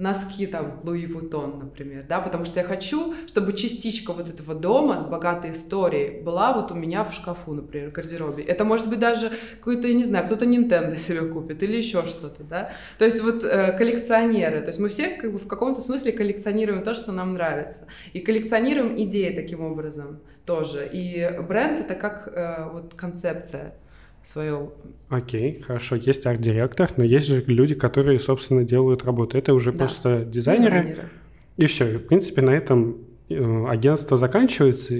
носки 0.00 0.46
там 0.46 0.80
Луи 0.82 1.06
Вутон, 1.06 1.58
например, 1.58 2.06
да, 2.08 2.20
потому 2.20 2.46
что 2.46 2.58
я 2.58 2.64
хочу, 2.64 3.14
чтобы 3.26 3.52
частичка 3.52 4.12
вот 4.14 4.30
этого 4.30 4.54
дома 4.54 4.96
с 4.96 5.04
богатой 5.04 5.52
историей 5.52 6.22
была 6.22 6.54
вот 6.54 6.72
у 6.72 6.74
меня 6.74 7.04
в 7.04 7.12
шкафу, 7.12 7.52
например, 7.52 7.90
в 7.90 7.92
гардеробе. 7.92 8.42
Это 8.42 8.64
может 8.64 8.88
быть 8.88 8.98
даже 8.98 9.30
какой-то, 9.58 9.86
я 9.86 9.94
не 9.94 10.04
знаю, 10.04 10.24
кто-то 10.24 10.46
Nintendo 10.46 10.96
себе 10.96 11.26
купит 11.26 11.62
или 11.62 11.76
еще 11.76 12.06
что-то, 12.06 12.42
да. 12.42 12.70
То 12.98 13.04
есть 13.04 13.22
вот 13.22 13.44
э, 13.44 13.76
коллекционеры, 13.76 14.60
то 14.60 14.68
есть 14.68 14.80
мы 14.80 14.88
все 14.88 15.08
как 15.08 15.32
бы 15.32 15.38
в 15.38 15.46
каком-то 15.46 15.82
смысле 15.82 16.12
коллекционируем 16.12 16.82
то, 16.82 16.94
что 16.94 17.12
нам 17.12 17.34
нравится. 17.34 17.86
И 18.14 18.20
коллекционируем 18.20 18.98
идеи 19.02 19.34
таким 19.34 19.60
образом 19.60 20.20
тоже. 20.46 20.88
И 20.90 21.28
бренд 21.46 21.80
это 21.80 21.94
как 21.94 22.26
э, 22.34 22.70
вот 22.72 22.94
концепция 22.94 23.74
свое. 24.22 24.70
Окей, 25.08 25.60
хорошо. 25.60 25.96
Есть 25.96 26.26
арт-директор, 26.26 26.90
но 26.96 27.04
есть 27.04 27.26
же 27.26 27.42
люди, 27.46 27.74
которые, 27.74 28.18
собственно, 28.18 28.64
делают 28.64 29.04
работу. 29.04 29.38
Это 29.38 29.54
уже 29.54 29.72
да. 29.72 29.78
просто 29.78 30.24
дизайнеры. 30.24 30.80
дизайнеры. 30.80 31.10
И 31.56 31.66
все. 31.66 31.94
И, 31.94 31.96
в 31.96 32.06
принципе, 32.06 32.42
на 32.42 32.50
этом 32.50 32.98
э, 33.28 33.66
агентство 33.68 34.16
заканчивается. 34.16 34.94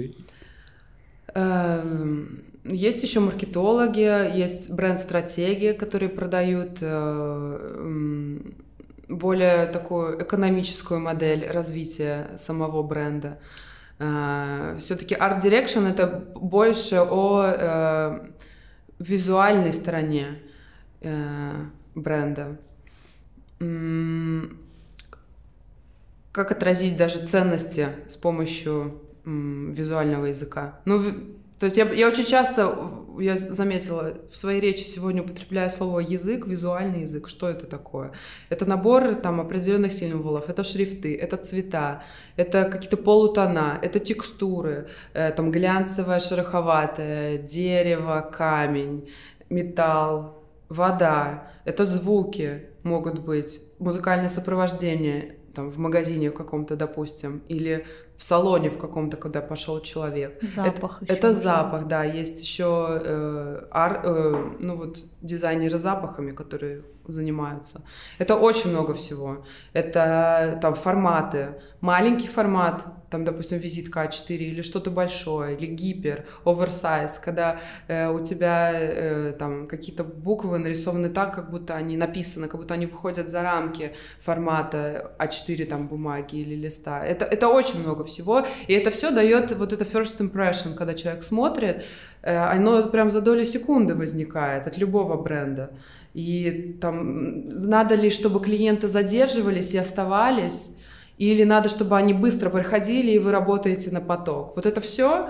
Эм, 1.33 2.43
есть 2.65 3.03
еще 3.03 3.19
маркетологи, 3.19 4.37
есть 4.37 4.71
бренд-стратегии, 4.71 5.73
которые 5.73 6.09
продают 6.09 6.79
э, 6.81 8.37
более 9.07 9.65
такую 9.67 10.21
экономическую 10.21 10.99
модель 10.99 11.47
развития 11.47 12.31
самого 12.37 12.83
бренда. 12.83 13.39
Э, 13.99 14.75
Все-таки 14.79 15.15
Direction 15.15 15.87
это 15.89 16.07
больше 16.35 16.97
о 16.97 18.31
визуальной 19.09 19.73
стороне 19.73 20.39
э, 21.01 21.65
бренда. 21.95 22.57
Как 26.31 26.51
отразить 26.51 26.97
даже 26.97 27.25
ценности 27.25 27.89
с 28.07 28.15
помощью 28.15 29.01
визуального 29.25 30.25
языка? 30.25 30.79
Ну, 30.85 31.03
то 31.61 31.65
есть 31.65 31.77
я, 31.77 31.85
я 31.93 32.07
очень 32.07 32.25
часто, 32.25 32.75
я 33.19 33.37
заметила, 33.37 34.13
в 34.31 34.35
своей 34.35 34.59
речи 34.59 34.83
сегодня 34.83 35.21
употребляю 35.21 35.69
слово 35.69 35.99
язык, 35.99 36.47
визуальный 36.47 37.01
язык. 37.01 37.27
Что 37.27 37.49
это 37.49 37.67
такое? 37.67 38.13
Это 38.49 38.65
набор 38.65 39.13
там 39.13 39.39
определенных 39.39 39.93
символов, 39.93 40.49
это 40.49 40.63
шрифты, 40.63 41.15
это 41.15 41.37
цвета, 41.37 42.01
это 42.35 42.63
какие-то 42.63 42.97
полутона, 42.97 43.77
это 43.79 43.99
текстуры, 43.99 44.87
э, 45.13 45.31
там 45.33 45.51
глянцевое, 45.51 46.19
шероховатое, 46.19 47.37
дерево, 47.37 48.27
камень, 48.35 49.07
металл, 49.51 50.43
вода. 50.67 51.47
Это 51.63 51.85
звуки 51.85 52.63
могут 52.81 53.19
быть, 53.19 53.61
музыкальное 53.77 54.29
сопровождение 54.29 55.35
там 55.53 55.69
в 55.69 55.77
магазине 55.77 56.31
каком-то, 56.31 56.75
допустим, 56.75 57.43
или 57.49 57.85
в 58.21 58.23
салоне 58.23 58.69
в 58.69 58.77
каком-то, 58.77 59.17
когда 59.17 59.41
пошел 59.41 59.81
человек. 59.81 60.43
Запах. 60.43 61.01
Это, 61.01 61.13
это 61.13 61.33
запах, 61.33 61.87
да. 61.87 62.03
Есть 62.03 62.39
еще 62.41 63.01
э, 63.03 63.67
ар, 63.71 64.01
э, 64.03 64.57
ну 64.59 64.75
вот 64.75 65.03
дизайнеры 65.21 65.79
запахами, 65.79 66.29
которые 66.29 66.83
занимаются. 67.07 67.81
Это 68.19 68.35
очень 68.35 68.69
много 68.69 68.93
всего. 68.93 69.43
Это 69.73 70.59
там 70.61 70.75
форматы. 70.75 71.55
Маленький 71.81 72.27
формат, 72.27 72.85
там, 73.11 73.25
допустим, 73.25 73.59
визитка 73.59 74.05
А4 74.05 74.37
или 74.37 74.61
что-то 74.61 74.89
большое, 74.89 75.57
или 75.57 75.65
гипер, 75.65 76.25
оверсайз, 76.45 77.19
когда 77.19 77.59
э, 77.87 78.09
у 78.09 78.23
тебя 78.23 78.71
э, 78.73 79.33
там 79.37 79.67
какие-то 79.67 80.05
буквы 80.05 80.57
нарисованы 80.57 81.09
так, 81.09 81.35
как 81.35 81.51
будто 81.51 81.75
они 81.75 81.97
написаны, 81.97 82.47
как 82.47 82.61
будто 82.61 82.73
они 82.73 82.85
выходят 82.85 83.27
за 83.27 83.43
рамки 83.43 83.91
формата 84.21 85.11
А4 85.19 85.65
там 85.65 85.87
бумаги 85.87 86.37
или 86.37 86.55
листа. 86.55 87.05
Это, 87.05 87.25
это 87.25 87.49
очень 87.49 87.81
много 87.81 88.05
всего, 88.05 88.45
и 88.67 88.73
это 88.73 88.91
все 88.91 89.11
дает 89.11 89.51
вот 89.57 89.73
это 89.73 89.83
first 89.83 90.19
impression, 90.19 90.73
когда 90.75 90.93
человек 90.93 91.23
смотрит, 91.23 91.83
э, 92.21 92.37
оно 92.37 92.89
прям 92.89 93.11
за 93.11 93.21
доли 93.21 93.43
секунды 93.43 93.93
возникает 93.93 94.67
от 94.67 94.77
любого 94.77 95.21
бренда. 95.21 95.71
И 96.13 96.77
там 96.81 97.49
надо 97.49 97.95
ли, 97.95 98.09
чтобы 98.09 98.39
клиенты 98.39 98.87
задерживались 98.87 99.73
и 99.73 99.77
оставались, 99.77 100.80
или 101.21 101.43
надо, 101.43 101.69
чтобы 101.69 101.97
они 101.97 102.13
быстро 102.13 102.49
проходили, 102.49 103.11
и 103.11 103.19
вы 103.19 103.31
работаете 103.31 103.91
на 103.91 104.01
поток. 104.01 104.55
Вот 104.55 104.65
это 104.65 104.81
все 104.81 105.29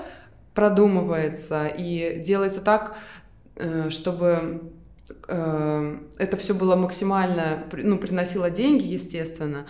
продумывается 0.53 1.67
и 1.67 2.21
делается 2.25 2.61
так, 2.61 2.95
э, 3.57 3.89
чтобы 3.89 4.61
э, 5.27 5.97
это 6.17 6.37
все 6.37 6.53
было 6.53 6.77
максимально, 6.77 7.65
ну, 7.73 7.97
приносило 7.97 8.49
деньги, 8.49 8.87
естественно, 8.87 9.65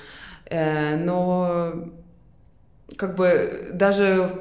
э, 0.45 0.95
но 0.95 1.89
как 2.97 3.15
бы 3.15 3.71
даже 3.73 4.39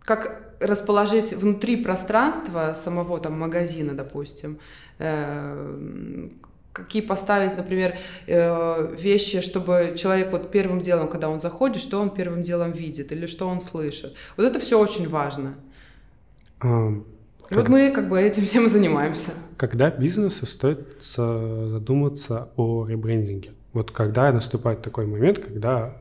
как 0.00 0.54
расположить 0.58 1.34
внутри 1.34 1.76
пространства 1.84 2.72
самого 2.74 3.20
там 3.20 3.38
магазина, 3.38 3.92
допустим, 3.92 4.58
какие 6.72 7.02
поставить, 7.02 7.56
например, 7.56 7.98
э, 8.26 8.94
вещи, 8.96 9.40
чтобы 9.40 9.94
человек 9.96 10.30
вот 10.32 10.50
первым 10.50 10.80
делом, 10.80 11.08
когда 11.08 11.28
он 11.28 11.40
заходит, 11.40 11.82
что 11.82 12.00
он 12.00 12.10
первым 12.10 12.42
делом 12.42 12.72
видит 12.72 13.12
или 13.12 13.26
что 13.26 13.46
он 13.48 13.60
слышит. 13.60 14.14
Вот 14.36 14.44
это 14.44 14.58
все 14.58 14.78
очень 14.78 15.08
важно. 15.08 15.54
А, 16.60 16.92
как... 17.48 17.58
Вот 17.58 17.68
мы 17.68 17.90
как 17.90 18.08
бы 18.08 18.20
этим 18.20 18.44
всем 18.44 18.68
занимаемся. 18.76 19.32
Когда 19.56 19.90
бизнесу 19.90 20.46
стоит 20.46 21.02
задуматься 21.02 22.48
о 22.56 22.86
ребрендинге? 22.86 23.52
Вот 23.72 23.90
когда 23.90 24.32
наступает 24.32 24.82
такой 24.82 25.06
момент, 25.06 25.38
когда 25.38 25.96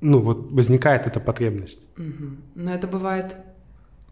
ну 0.00 0.20
вот 0.20 0.50
возникает 0.50 1.06
эта 1.06 1.20
потребность? 1.20 1.80
Угу. 1.98 2.36
Но 2.54 2.74
это 2.74 2.86
бывает 2.86 3.36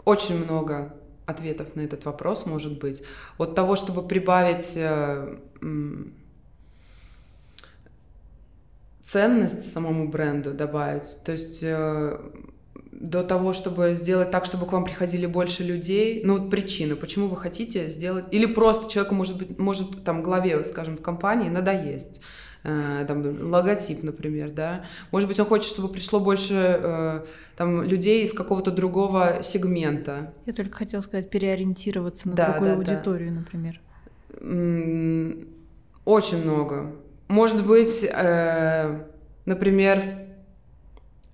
очень 0.04 0.44
много 0.44 0.94
ответов 1.28 1.76
на 1.76 1.82
этот 1.82 2.04
вопрос 2.04 2.46
может 2.46 2.78
быть. 2.78 3.02
От 3.38 3.54
того, 3.54 3.76
чтобы 3.76 4.06
прибавить 4.06 4.74
э, 4.76 5.36
ценность 9.02 9.70
самому 9.72 10.08
бренду, 10.08 10.52
добавить, 10.52 11.18
то 11.24 11.32
есть 11.32 11.62
э, 11.62 12.18
до 12.92 13.22
того, 13.22 13.52
чтобы 13.52 13.94
сделать 13.94 14.30
так, 14.30 14.44
чтобы 14.44 14.66
к 14.66 14.72
вам 14.72 14.84
приходили 14.84 15.26
больше 15.26 15.62
людей, 15.62 16.22
ну 16.24 16.38
вот 16.38 16.50
причина, 16.50 16.96
почему 16.96 17.28
вы 17.28 17.36
хотите 17.36 17.90
сделать, 17.90 18.26
или 18.32 18.46
просто 18.46 18.90
человеку 18.90 19.14
может 19.14 19.38
быть, 19.38 19.58
может 19.58 20.04
там 20.04 20.22
главе, 20.22 20.64
скажем, 20.64 20.96
компании 20.96 21.48
надоесть, 21.48 22.22
там, 22.62 23.50
логотип, 23.50 24.02
например, 24.02 24.50
да. 24.50 24.84
Может 25.12 25.28
быть, 25.28 25.38
он 25.40 25.46
хочет, 25.46 25.68
чтобы 25.68 25.88
пришло 25.88 26.20
больше 26.20 26.54
э, 26.54 27.24
там, 27.56 27.82
людей 27.82 28.24
из 28.24 28.32
какого-то 28.32 28.70
другого 28.70 29.42
сегмента. 29.42 30.34
Я 30.46 30.52
только 30.52 30.76
хотела 30.76 31.00
сказать, 31.00 31.30
переориентироваться 31.30 32.28
на 32.28 32.34
да, 32.34 32.50
другую 32.52 32.70
да, 32.70 32.76
аудиторию, 32.76 33.30
да. 33.30 33.40
например. 33.40 33.80
Очень 36.04 36.42
много. 36.44 36.96
Может 37.28 37.66
быть, 37.66 38.04
э, 38.04 39.04
например, 39.46 40.02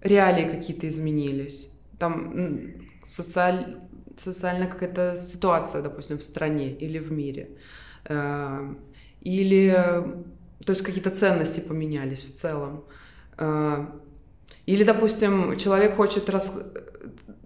реалии 0.03 0.49
какие-то 0.49 0.89
изменились. 0.89 1.73
Там 1.99 2.61
социаль... 3.05 3.79
социальная 4.17 4.69
какая-то 4.69 5.17
ситуация, 5.17 5.83
допустим, 5.83 6.19
в 6.19 6.25
стране 6.25 6.71
или 6.73 6.99
в 6.99 7.11
мире. 7.11 7.51
Или 9.21 10.05
то 10.65 10.71
есть 10.71 10.83
какие-то 10.83 11.11
ценности 11.11 11.61
поменялись 11.61 12.23
в 12.23 12.35
целом. 12.35 12.85
А, 13.37 13.91
или, 14.67 14.85
допустим, 14.85 15.57
человек 15.57 15.97
хочет, 15.97 16.31
рас... 16.31 16.59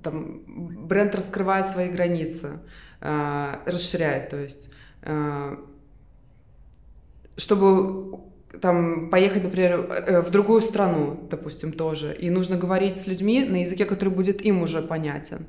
там, 0.02 0.42
бренд 0.46 1.14
раскрывает 1.14 1.66
свои 1.66 1.88
границы, 1.88 2.60
а, 3.00 3.60
расширяет, 3.66 4.30
то 4.30 4.36
есть, 4.36 4.70
а, 5.02 5.58
чтобы 7.36 8.20
там 8.60 9.10
поехать, 9.10 9.44
например, 9.44 9.86
э, 9.90 10.20
в 10.22 10.30
другую 10.30 10.62
страну, 10.62 11.28
допустим, 11.30 11.72
тоже, 11.72 12.14
и 12.14 12.30
нужно 12.30 12.56
говорить 12.56 12.96
с 12.96 13.06
людьми 13.06 13.44
на 13.44 13.60
языке, 13.60 13.84
который 13.84 14.08
будет 14.08 14.40
им 14.42 14.62
уже 14.62 14.82
понятен. 14.82 15.46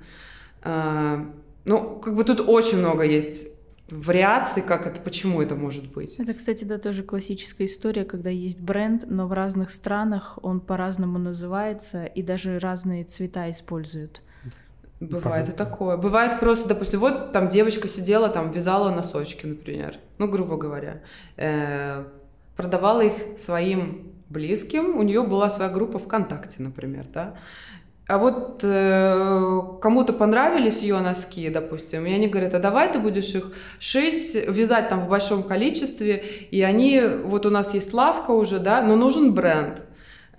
Ну, 1.66 2.00
как 2.00 2.16
бы 2.16 2.24
тут 2.24 2.42
очень 2.42 2.80
много 2.80 3.04
есть 3.04 3.59
вариаций, 3.92 4.62
как 4.62 4.88
это, 4.88 5.00
почему 5.00 5.42
это 5.42 5.56
может 5.56 5.92
быть. 5.92 6.20
Это, 6.20 6.34
кстати, 6.34 6.64
да, 6.64 6.78
тоже 6.78 7.04
классическая 7.04 7.66
история, 7.66 8.06
когда 8.06 8.30
есть 8.30 8.62
бренд, 8.62 9.06
но 9.08 9.28
в 9.28 9.34
разных 9.34 9.70
странах 9.70 10.38
он 10.42 10.60
по-разному 10.60 11.18
называется 11.18 12.06
и 12.06 12.22
даже 12.22 12.60
разные 12.60 13.04
цвета 13.04 13.50
используют. 13.52 14.22
Бывает 15.00 15.48
и 15.48 15.52
такое. 15.54 15.96
Бывает 15.96 16.40
просто, 16.40 16.68
допустим, 16.70 17.00
вот 17.00 17.32
там 17.32 17.48
девочка 17.48 17.88
сидела, 17.88 18.28
там 18.30 18.52
вязала 18.52 18.92
носочки, 18.92 19.46
например, 19.46 19.96
ну, 20.18 20.28
грубо 20.28 20.58
говоря, 20.58 21.02
э, 21.38 22.04
продавала 22.58 23.02
их 23.02 23.14
своим 23.38 24.14
близким, 24.28 24.98
у 24.98 25.04
нее 25.04 25.24
была 25.24 25.50
своя 25.50 25.72
группа 25.72 26.00
ВКонтакте, 26.00 26.62
например, 26.62 27.06
да, 27.14 27.36
а 28.10 28.18
вот 28.18 28.62
э, 28.64 29.62
кому-то 29.80 30.14
понравились 30.14 30.82
ее 30.82 31.00
носки, 31.00 31.48
допустим, 31.50 32.08
и 32.08 32.12
они 32.12 32.28
говорят, 32.28 32.56
а 32.56 32.60
давай 32.60 32.92
ты 32.92 32.98
будешь 32.98 33.36
их 33.36 33.54
шить, 33.80 34.34
вязать 34.48 34.90
там 34.90 35.02
в 35.02 35.10
большом 35.10 35.44
количестве, 35.44 36.16
и 36.50 36.64
они, 36.64 37.04
вот 37.24 37.46
у 37.46 37.52
нас 37.52 37.76
есть 37.76 37.94
лавка 37.94 38.32
уже, 38.32 38.58
да, 38.58 38.82
но 38.82 38.96
нужен 38.96 39.36
бренд. 39.36 39.84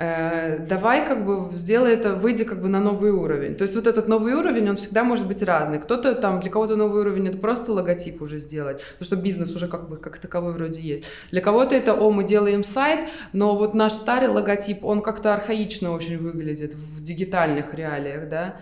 Э, 0.03 0.59
давай 0.59 1.07
как 1.07 1.27
бы 1.27 1.55
сделай 1.59 1.93
это, 1.93 2.15
выйди 2.15 2.45
как 2.45 2.63
бы 2.63 2.71
на 2.71 2.81
новый 2.81 3.11
уровень. 3.11 3.55
То 3.55 3.63
есть 3.65 3.75
вот 3.75 3.87
этот 3.87 4.09
новый 4.09 4.33
уровень, 4.33 4.71
он 4.71 4.77
всегда 4.77 5.05
может 5.05 5.29
быть 5.29 5.43
разный. 5.43 5.79
Кто-то 5.79 6.15
там, 6.15 6.41
для 6.41 6.51
кого-то 6.51 6.75
новый 6.75 7.03
уровень 7.03 7.29
это 7.29 7.37
просто 7.37 7.75
логотип 7.75 8.23
уже 8.23 8.39
сделать, 8.39 8.81
потому 8.99 9.05
что 9.05 9.17
бизнес 9.17 9.55
уже 9.55 9.69
как 9.69 9.91
бы 9.91 9.99
как 9.99 10.17
таковой 10.17 10.55
вроде 10.55 10.81
есть. 10.81 11.05
Для 11.31 11.43
кого-то 11.43 11.75
это, 11.75 11.93
о, 11.93 12.11
мы 12.11 12.25
делаем 12.25 12.65
сайт, 12.65 13.11
но 13.35 13.55
вот 13.55 13.75
наш 13.75 13.93
старый 13.93 14.31
логотип, 14.31 14.87
он 14.87 15.03
как-то 15.03 15.35
архаично 15.35 15.93
очень 15.93 16.17
выглядит 16.17 16.73
в 16.73 17.03
дигитальных 17.03 17.75
реалиях, 17.75 18.27
да. 18.31 18.57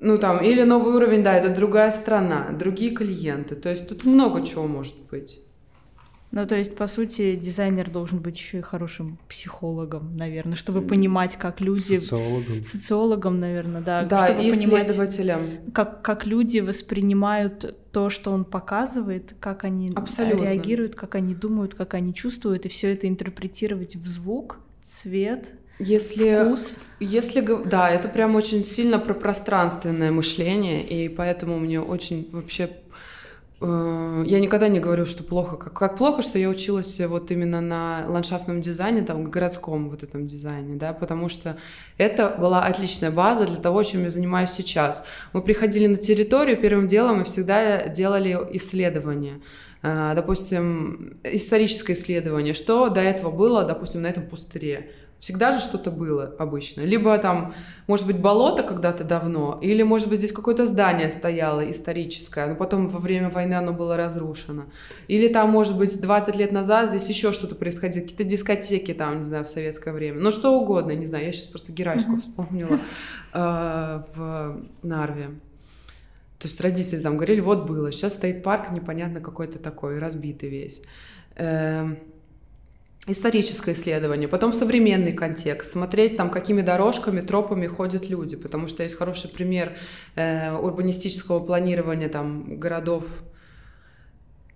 Ну 0.00 0.18
там, 0.18 0.36
или 0.42 0.64
новый 0.64 0.92
уровень, 0.92 1.24
да, 1.24 1.34
это 1.34 1.48
другая 1.48 1.90
страна, 1.92 2.50
другие 2.52 2.94
клиенты. 2.94 3.54
То 3.54 3.70
есть 3.70 3.88
тут 3.88 4.04
много 4.04 4.44
чего 4.44 4.66
может 4.66 5.00
быть. 5.10 5.40
Ну, 6.32 6.46
то 6.46 6.56
есть, 6.56 6.74
по 6.74 6.86
сути, 6.86 7.36
дизайнер 7.36 7.90
должен 7.90 8.18
быть 8.20 8.38
еще 8.38 8.58
и 8.58 8.62
хорошим 8.62 9.18
психологом, 9.28 10.16
наверное, 10.16 10.56
чтобы 10.56 10.80
понимать, 10.80 11.36
как 11.36 11.60
люди... 11.60 11.98
Социологом. 11.98 12.62
Социологом, 12.62 13.38
наверное, 13.38 13.82
да. 13.82 14.04
Да, 14.04 14.26
чтобы 14.26 14.42
и 14.42 14.50
понимать, 14.50 14.84
исследователем. 14.84 15.72
как, 15.72 16.00
как 16.00 16.26
люди 16.26 16.60
воспринимают 16.60 17.76
то, 17.92 18.08
что 18.08 18.30
он 18.30 18.46
показывает, 18.46 19.34
как 19.40 19.64
они 19.64 19.92
Абсолютно. 19.94 20.44
реагируют, 20.44 20.94
как 20.94 21.14
они 21.14 21.34
думают, 21.34 21.74
как 21.74 21.92
они 21.92 22.14
чувствуют, 22.14 22.64
и 22.64 22.70
все 22.70 22.94
это 22.94 23.06
интерпретировать 23.08 23.96
в 23.96 24.06
звук, 24.06 24.60
цвет, 24.82 25.52
Если, 25.78 26.44
вкус. 26.46 26.78
если, 26.98 27.46
да, 27.66 27.90
это 27.90 28.08
прям 28.08 28.36
очень 28.36 28.64
сильно 28.64 28.98
про 28.98 29.12
пространственное 29.12 30.10
мышление, 30.10 30.82
и 30.82 31.10
поэтому 31.10 31.58
мне 31.58 31.78
очень 31.78 32.26
вообще 32.32 32.70
я 33.62 34.40
никогда 34.40 34.68
не 34.68 34.80
говорю, 34.80 35.06
что 35.06 35.22
плохо. 35.22 35.56
Как, 35.56 35.72
как 35.72 35.96
плохо, 35.96 36.22
что 36.22 36.38
я 36.38 36.48
училась 36.48 37.00
вот 37.00 37.30
именно 37.30 37.60
на 37.60 38.04
ландшафтном 38.08 38.60
дизайне, 38.60 39.02
там, 39.02 39.24
городском 39.24 39.88
вот 39.88 40.02
этом 40.02 40.26
дизайне, 40.26 40.76
да, 40.76 40.92
потому 40.92 41.28
что 41.28 41.56
это 41.98 42.34
была 42.38 42.64
отличная 42.64 43.10
база 43.10 43.46
для 43.46 43.56
того, 43.56 43.82
чем 43.82 44.04
я 44.04 44.10
занимаюсь 44.10 44.50
сейчас. 44.50 45.06
Мы 45.32 45.42
приходили 45.42 45.86
на 45.86 45.96
территорию, 45.96 46.60
первым 46.60 46.86
делом 46.86 47.18
мы 47.18 47.24
всегда 47.24 47.88
делали 47.88 48.38
исследования. 48.52 49.40
Э, 49.82 50.12
Допустим, 50.14 51.18
историческое 51.24 51.94
исследование, 51.94 52.54
что 52.54 52.88
до 52.88 53.00
этого 53.00 53.30
было, 53.30 53.64
допустим, 53.64 54.02
на 54.02 54.08
этом 54.08 54.24
пустыре. 54.24 54.90
Всегда 55.22 55.52
же 55.52 55.60
что-то 55.60 55.92
было 55.92 56.34
обычно. 56.40 56.80
Либо 56.80 57.16
там, 57.16 57.54
может 57.86 58.08
быть, 58.08 58.18
болото 58.18 58.64
когда-то 58.64 59.04
давно, 59.04 59.56
или, 59.62 59.84
может 59.84 60.08
быть, 60.08 60.18
здесь 60.18 60.32
какое-то 60.32 60.66
здание 60.66 61.08
стояло 61.10 61.70
историческое, 61.70 62.48
но 62.48 62.56
потом 62.56 62.88
во 62.88 62.98
время 62.98 63.30
войны 63.30 63.54
оно 63.54 63.72
было 63.72 63.96
разрушено. 63.96 64.64
Или 65.06 65.28
там, 65.28 65.48
может 65.48 65.78
быть, 65.78 66.02
20 66.02 66.34
лет 66.34 66.50
назад 66.50 66.88
здесь 66.88 67.08
еще 67.08 67.30
что-то 67.30 67.54
происходило, 67.54 68.02
какие-то 68.02 68.24
дискотеки 68.24 68.94
там, 68.94 69.18
не 69.18 69.22
знаю, 69.22 69.44
в 69.44 69.48
советское 69.48 69.92
время. 69.92 70.18
Ну, 70.18 70.32
что 70.32 70.60
угодно, 70.60 70.90
не 70.90 71.06
знаю, 71.06 71.26
я 71.26 71.32
сейчас 71.32 71.46
просто 71.46 71.70
Герачку 71.70 72.16
вспомнила 72.20 72.80
э, 73.32 74.02
в 74.16 74.60
Нарве. 74.82 75.26
То 76.40 76.48
есть 76.48 76.60
родители 76.60 77.00
там 77.00 77.14
говорили, 77.14 77.38
вот 77.38 77.68
было, 77.68 77.92
сейчас 77.92 78.14
стоит 78.14 78.42
парк 78.42 78.72
непонятно 78.72 79.20
какой-то 79.20 79.60
такой, 79.60 80.00
разбитый 80.00 80.48
весь. 80.48 80.82
Историческое 83.08 83.72
исследование, 83.72 84.28
потом 84.28 84.52
современный 84.52 85.12
контекст, 85.12 85.72
смотреть 85.72 86.16
там, 86.16 86.30
какими 86.30 86.60
дорожками, 86.60 87.20
тропами 87.20 87.66
ходят 87.66 88.08
люди, 88.08 88.36
потому 88.36 88.68
что 88.68 88.84
есть 88.84 88.96
хороший 88.96 89.28
пример 89.28 89.72
э, 90.14 90.54
урбанистического 90.54 91.40
планирования 91.40 92.08
там 92.08 92.60
городов 92.60 93.22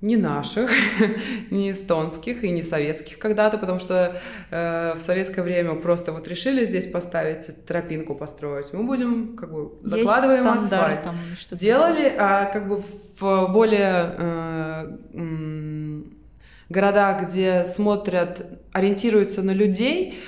не 0.01 0.17
наших, 0.17 0.71
не 1.51 1.73
эстонских 1.73 2.45
и 2.45 2.51
не 2.51 2.63
советских 2.63 3.19
когда-то, 3.19 3.59
потому 3.59 3.81
что 3.81 4.21
э, 4.53 4.95
в 4.97 5.03
советское 5.03 5.43
время 5.43 5.75
просто 5.75 6.13
вот 6.13 6.29
решили 6.29 6.65
здесь 6.65 6.87
поставить 6.87 7.67
тропинку 7.67 8.15
построить, 8.15 8.73
мы 8.73 8.85
будем 8.85 9.37
как 9.37 9.53
бы 9.53 9.73
Есть 9.83 9.89
закладываем 9.89 10.43
стандарт 10.43 10.99
асфальт. 10.99 11.03
там 11.03 11.17
Делали, 11.59 12.15
а 12.17 12.45
как 12.45 12.69
бы 12.69 12.81
в 13.19 13.49
более 13.49 14.15
э, 14.19 14.99
м, 16.69 16.75
городах, 16.75 17.23
где 17.25 17.65
смотрят, 17.65 18.47
ориентируются 18.73 19.43
на 19.43 19.53
людей, 19.53 20.19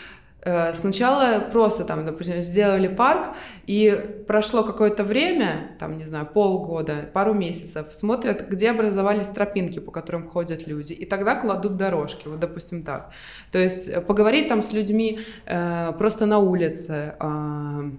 э, 0.43 0.72
сначала 0.72 1.41
просто 1.41 1.84
там, 1.84 2.05
например, 2.05 2.41
сделали 2.41 2.89
парк, 2.89 3.34
и 3.66 4.24
прошло 4.26 4.62
какое-то 4.62 5.05
время, 5.05 5.72
там, 5.78 5.99
не 5.99 6.05
знаю, 6.05 6.26
полгода, 6.26 6.95
пару 7.12 7.34
месяцев, 7.34 7.86
смотрят, 7.93 8.49
где 8.49 8.70
образовались 8.70 9.28
тропинки, 9.28 9.80
по 9.80 9.91
которым 9.91 10.28
ходят 10.28 10.66
люди, 10.66 10.93
и 10.93 11.05
тогда 11.05 11.34
кладут 11.34 11.76
дорожки, 11.76 12.28
вот, 12.28 12.41
допустим, 12.41 12.82
так. 12.82 13.11
То 13.51 13.59
есть 13.59 13.89
э, 13.89 14.01
поговорить 14.01 14.49
там 14.49 14.62
с 14.62 14.72
людьми 14.72 15.20
э, 15.47 15.93
просто 15.99 16.26
на 16.26 16.39
улице 16.39 17.14
э, 17.18 17.91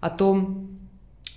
о 0.00 0.10
том, 0.10 0.76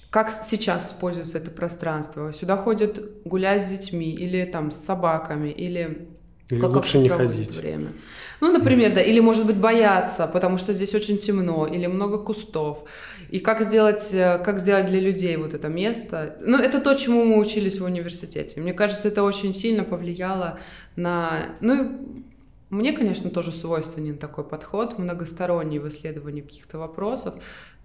как 0.10 0.30
сейчас 0.30 0.90
используется 0.90 1.40
это 1.40 1.50
пространство. 1.50 2.32
Сюда 2.34 2.56
ходят 2.56 3.02
гулять 3.26 3.64
с 3.66 3.70
детьми 3.70 4.12
или 4.12 4.46
там 4.46 4.70
с 4.70 4.76
собаками, 4.76 5.50
или 5.50 6.08
Или 6.50 6.60
как 6.62 6.76
лучше 6.76 6.98
не 7.00 7.10
ходить. 7.10 7.56
время. 7.56 7.94
Ну, 8.42 8.52
например, 8.52 8.94
да, 8.94 9.02
или, 9.02 9.22
может 9.22 9.46
быть, 9.46 9.56
бояться, 9.56 10.28
потому 10.28 10.58
что 10.58 10.74
здесь 10.74 10.94
очень 10.94 11.18
темно, 11.18 11.66
или 11.66 11.88
много 11.88 12.18
кустов. 12.18 12.84
И 13.30 13.40
как 13.40 13.62
сделать, 13.62 14.14
э, 14.14 14.38
как 14.44 14.60
сделать 14.60 14.88
для 14.88 15.00
людей 15.00 15.38
вот 15.38 15.54
это 15.54 15.70
место. 15.70 16.38
Ну, 16.42 16.58
это 16.58 16.82
то, 16.82 16.94
чему 16.96 17.24
мы 17.24 17.40
учились 17.40 17.80
в 17.80 17.86
университете. 17.86 18.60
Мне 18.60 18.74
кажется, 18.74 19.08
это 19.08 19.24
очень 19.24 19.54
сильно 19.54 19.86
повлияло 19.86 20.60
на... 20.98 21.56
Ну, 21.62 22.24
мне, 22.70 22.92
конечно, 22.92 23.30
тоже 23.30 23.52
свойственен 23.54 24.18
такой 24.18 24.44
подход, 24.44 25.00
многосторонний 25.00 25.80
в 25.80 25.88
исследовании 25.88 26.42
каких-то 26.42 26.80
вопросов. 26.80 27.36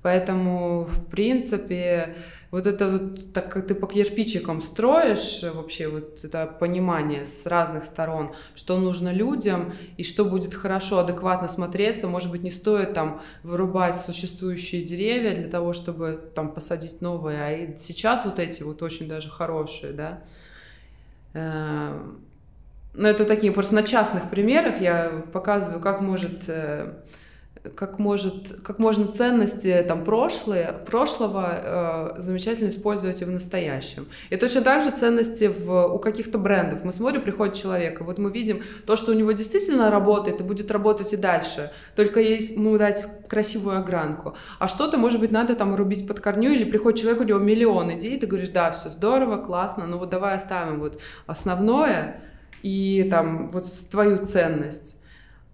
Поэтому, 0.02 0.84
в 0.84 1.06
принципе, 1.06 2.14
вот 2.50 2.66
это 2.66 2.88
вот, 2.88 3.32
так 3.32 3.52
как 3.52 3.66
ты 3.66 3.74
по 3.74 3.86
кирпичикам 3.86 4.62
строишь 4.62 5.42
э, 5.42 5.50
вообще 5.50 5.88
вот 5.88 6.24
это 6.24 6.46
понимание 6.46 7.26
с 7.26 7.44
разных 7.46 7.84
сторон, 7.84 8.32
что 8.54 8.78
нужно 8.78 9.12
людям 9.12 9.74
и 9.96 10.04
что 10.04 10.24
будет 10.24 10.54
хорошо, 10.54 11.00
адекватно 11.00 11.48
смотреться, 11.48 12.06
может 12.06 12.30
быть, 12.30 12.42
не 12.42 12.50
стоит 12.50 12.94
там 12.94 13.20
вырубать 13.42 13.96
существующие 13.96 14.82
деревья 14.82 15.34
для 15.34 15.48
того, 15.48 15.72
чтобы 15.72 16.18
там 16.34 16.52
посадить 16.52 17.00
новые, 17.02 17.42
а 17.42 17.52
и 17.52 17.76
сейчас 17.76 18.24
вот 18.24 18.38
эти 18.38 18.62
вот 18.62 18.82
очень 18.82 19.08
даже 19.08 19.28
хорошие, 19.28 19.92
да. 19.92 20.22
Эм, 21.34 22.24
Ну, 22.94 23.06
это 23.06 23.24
такие, 23.24 23.52
просто 23.52 23.74
на 23.74 23.82
частных 23.82 24.30
примерах 24.30 24.80
я 24.80 25.10
показываю, 25.32 25.80
как 25.80 26.00
может 26.00 26.44
э, 26.48 26.94
как 27.74 27.98
может, 27.98 28.60
как 28.62 28.78
можно 28.78 29.06
ценности 29.06 29.84
там 29.86 30.04
прошлые, 30.04 30.74
прошлого 30.86 32.14
э, 32.16 32.20
замечательно 32.20 32.68
использовать 32.68 33.20
и 33.22 33.24
в 33.24 33.30
настоящем. 33.30 34.06
И 34.30 34.36
точно 34.36 34.62
так 34.62 34.82
же 34.84 34.90
ценности 34.90 35.46
в, 35.46 35.86
у 35.86 35.98
каких-то 35.98 36.38
брендов. 36.38 36.84
Мы 36.84 36.92
смотрим, 36.92 37.22
приходит 37.22 37.54
человек, 37.54 38.00
и 38.00 38.04
вот 38.04 38.18
мы 38.18 38.30
видим 38.30 38.62
то, 38.86 38.96
что 38.96 39.12
у 39.12 39.14
него 39.14 39.32
действительно 39.32 39.90
работает 39.90 40.40
и 40.40 40.44
будет 40.44 40.70
работать 40.70 41.12
и 41.12 41.16
дальше. 41.16 41.70
Только 41.96 42.20
есть 42.20 42.56
ему 42.56 42.78
дать 42.78 43.04
красивую 43.28 43.78
огранку. 43.78 44.34
А 44.58 44.68
что-то, 44.68 44.96
может 44.98 45.20
быть, 45.20 45.30
надо 45.30 45.54
там 45.54 45.74
рубить 45.74 46.06
под 46.06 46.20
корню, 46.20 46.52
или 46.52 46.64
приходит 46.64 47.00
человек, 47.00 47.20
у 47.20 47.24
него 47.24 47.38
миллион 47.38 47.92
идей, 47.94 48.16
и 48.16 48.20
ты 48.20 48.26
говоришь, 48.26 48.50
да, 48.50 48.70
все 48.70 48.88
здорово, 48.90 49.42
классно, 49.42 49.86
но 49.86 49.98
вот 49.98 50.10
давай 50.10 50.36
оставим 50.36 50.80
вот 50.80 51.00
основное 51.26 52.20
и 52.62 53.06
там 53.10 53.48
вот 53.48 53.64
твою 53.90 54.24
ценность 54.24 55.04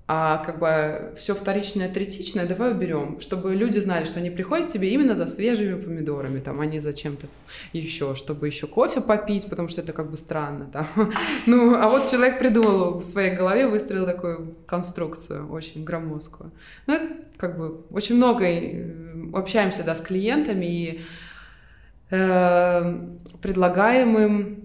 а 0.06 0.38
как 0.44 0.58
бы 0.58 1.14
все 1.16 1.34
вторичное, 1.34 1.88
третичное 1.88 2.46
давай 2.46 2.72
уберем, 2.72 3.20
чтобы 3.20 3.54
люди 3.54 3.78
знали, 3.78 4.04
что 4.04 4.20
они 4.20 4.28
приходят 4.28 4.68
к 4.68 4.72
тебе 4.72 4.90
именно 4.90 5.14
за 5.14 5.26
свежими 5.26 5.80
помидорами, 5.80 6.40
там, 6.40 6.60
а 6.60 6.66
не 6.66 6.78
за 6.78 6.92
чем-то 6.92 7.26
еще, 7.72 8.14
чтобы 8.14 8.46
еще 8.46 8.66
кофе 8.66 9.00
попить, 9.00 9.48
потому 9.48 9.68
что 9.68 9.80
это 9.80 9.94
как 9.94 10.10
бы 10.10 10.18
странно, 10.18 10.66
там. 10.70 10.86
Ну, 11.46 11.74
а 11.74 11.88
вот 11.88 12.10
человек 12.10 12.38
придумал 12.38 12.98
в 12.98 13.04
своей 13.04 13.34
голове, 13.34 13.66
выстроил 13.66 14.04
такую 14.04 14.56
конструкцию 14.66 15.50
очень 15.50 15.84
громоздкую. 15.84 16.52
Ну, 16.86 16.94
это 16.94 17.08
как 17.38 17.56
бы 17.56 17.80
очень 17.90 18.16
много 18.16 18.44
э, 18.44 19.30
общаемся, 19.32 19.84
да, 19.84 19.94
с 19.94 20.02
клиентами 20.02 20.66
и 20.66 21.00
э, 22.10 23.08
предлагаем 23.40 24.18
им 24.18 24.63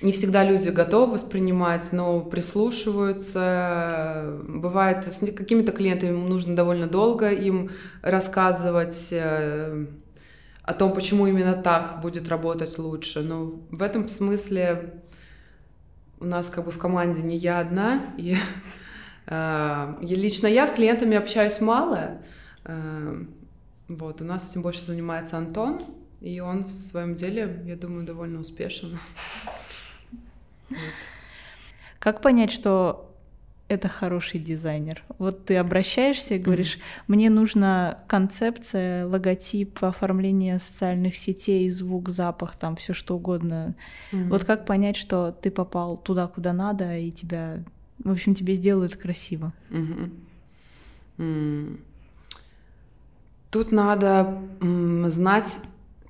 не 0.00 0.12
всегда 0.12 0.44
люди 0.44 0.68
готовы 0.68 1.14
воспринимать, 1.14 1.88
но 1.92 2.20
прислушиваются. 2.20 4.38
Бывает, 4.46 5.04
с 5.04 5.18
какими-то 5.18 5.72
клиентами 5.72 6.12
нужно 6.12 6.54
довольно 6.54 6.86
долго 6.86 7.30
им 7.30 7.70
рассказывать 8.02 9.08
э, 9.10 9.86
о 10.62 10.74
том, 10.74 10.92
почему 10.92 11.26
именно 11.26 11.54
так 11.54 12.00
будет 12.00 12.28
работать 12.28 12.78
лучше. 12.78 13.22
Но 13.22 13.46
в 13.70 13.82
этом 13.82 14.08
смысле 14.08 15.02
у 16.20 16.26
нас 16.26 16.50
как 16.50 16.66
бы 16.66 16.70
в 16.70 16.78
команде 16.78 17.22
не 17.22 17.36
я 17.36 17.58
одна, 17.58 18.14
и 18.18 18.36
э, 19.26 19.94
лично 20.00 20.46
я 20.46 20.66
с 20.66 20.72
клиентами 20.72 21.16
общаюсь 21.16 21.60
мало. 21.60 22.18
Э, 22.64 23.24
вот, 23.88 24.20
у 24.20 24.24
нас 24.24 24.50
этим 24.50 24.62
больше 24.62 24.84
занимается 24.84 25.38
Антон, 25.38 25.80
и 26.20 26.40
он 26.40 26.64
в 26.64 26.72
своем 26.72 27.14
деле, 27.14 27.62
я 27.64 27.74
думаю, 27.74 28.04
довольно 28.04 28.40
успешен. 28.40 28.98
Вот. 30.70 30.78
Как 31.98 32.20
понять, 32.20 32.50
что 32.50 33.08
это 33.68 33.88
хороший 33.88 34.40
дизайнер. 34.40 35.02
Вот 35.18 35.44
ты 35.44 35.56
обращаешься 35.56 36.34
и 36.34 36.38
говоришь, 36.38 36.76
mm-hmm. 36.76 37.02
мне 37.08 37.30
нужна 37.30 37.98
концепция, 38.08 39.06
логотип, 39.06 39.84
оформление 39.84 40.58
социальных 40.58 41.16
сетей, 41.16 41.68
звук, 41.68 42.08
запах, 42.08 42.56
там 42.56 42.76
все 42.76 42.94
что 42.94 43.16
угодно. 43.16 43.74
Mm-hmm. 44.10 44.28
Вот 44.30 44.44
как 44.44 44.64
понять, 44.64 44.96
что 44.96 45.32
ты 45.32 45.50
попал 45.50 45.98
туда, 45.98 46.26
куда 46.28 46.54
надо, 46.54 46.96
и 46.96 47.10
тебя, 47.10 47.62
в 48.02 48.10
общем, 48.10 48.34
тебе 48.34 48.54
сделают 48.54 48.96
красиво. 48.96 49.52
Mm-hmm. 49.70 50.10
Mm. 51.18 51.80
Тут 53.50 53.72
надо 53.72 54.38
м, 54.60 55.10
знать, 55.10 55.60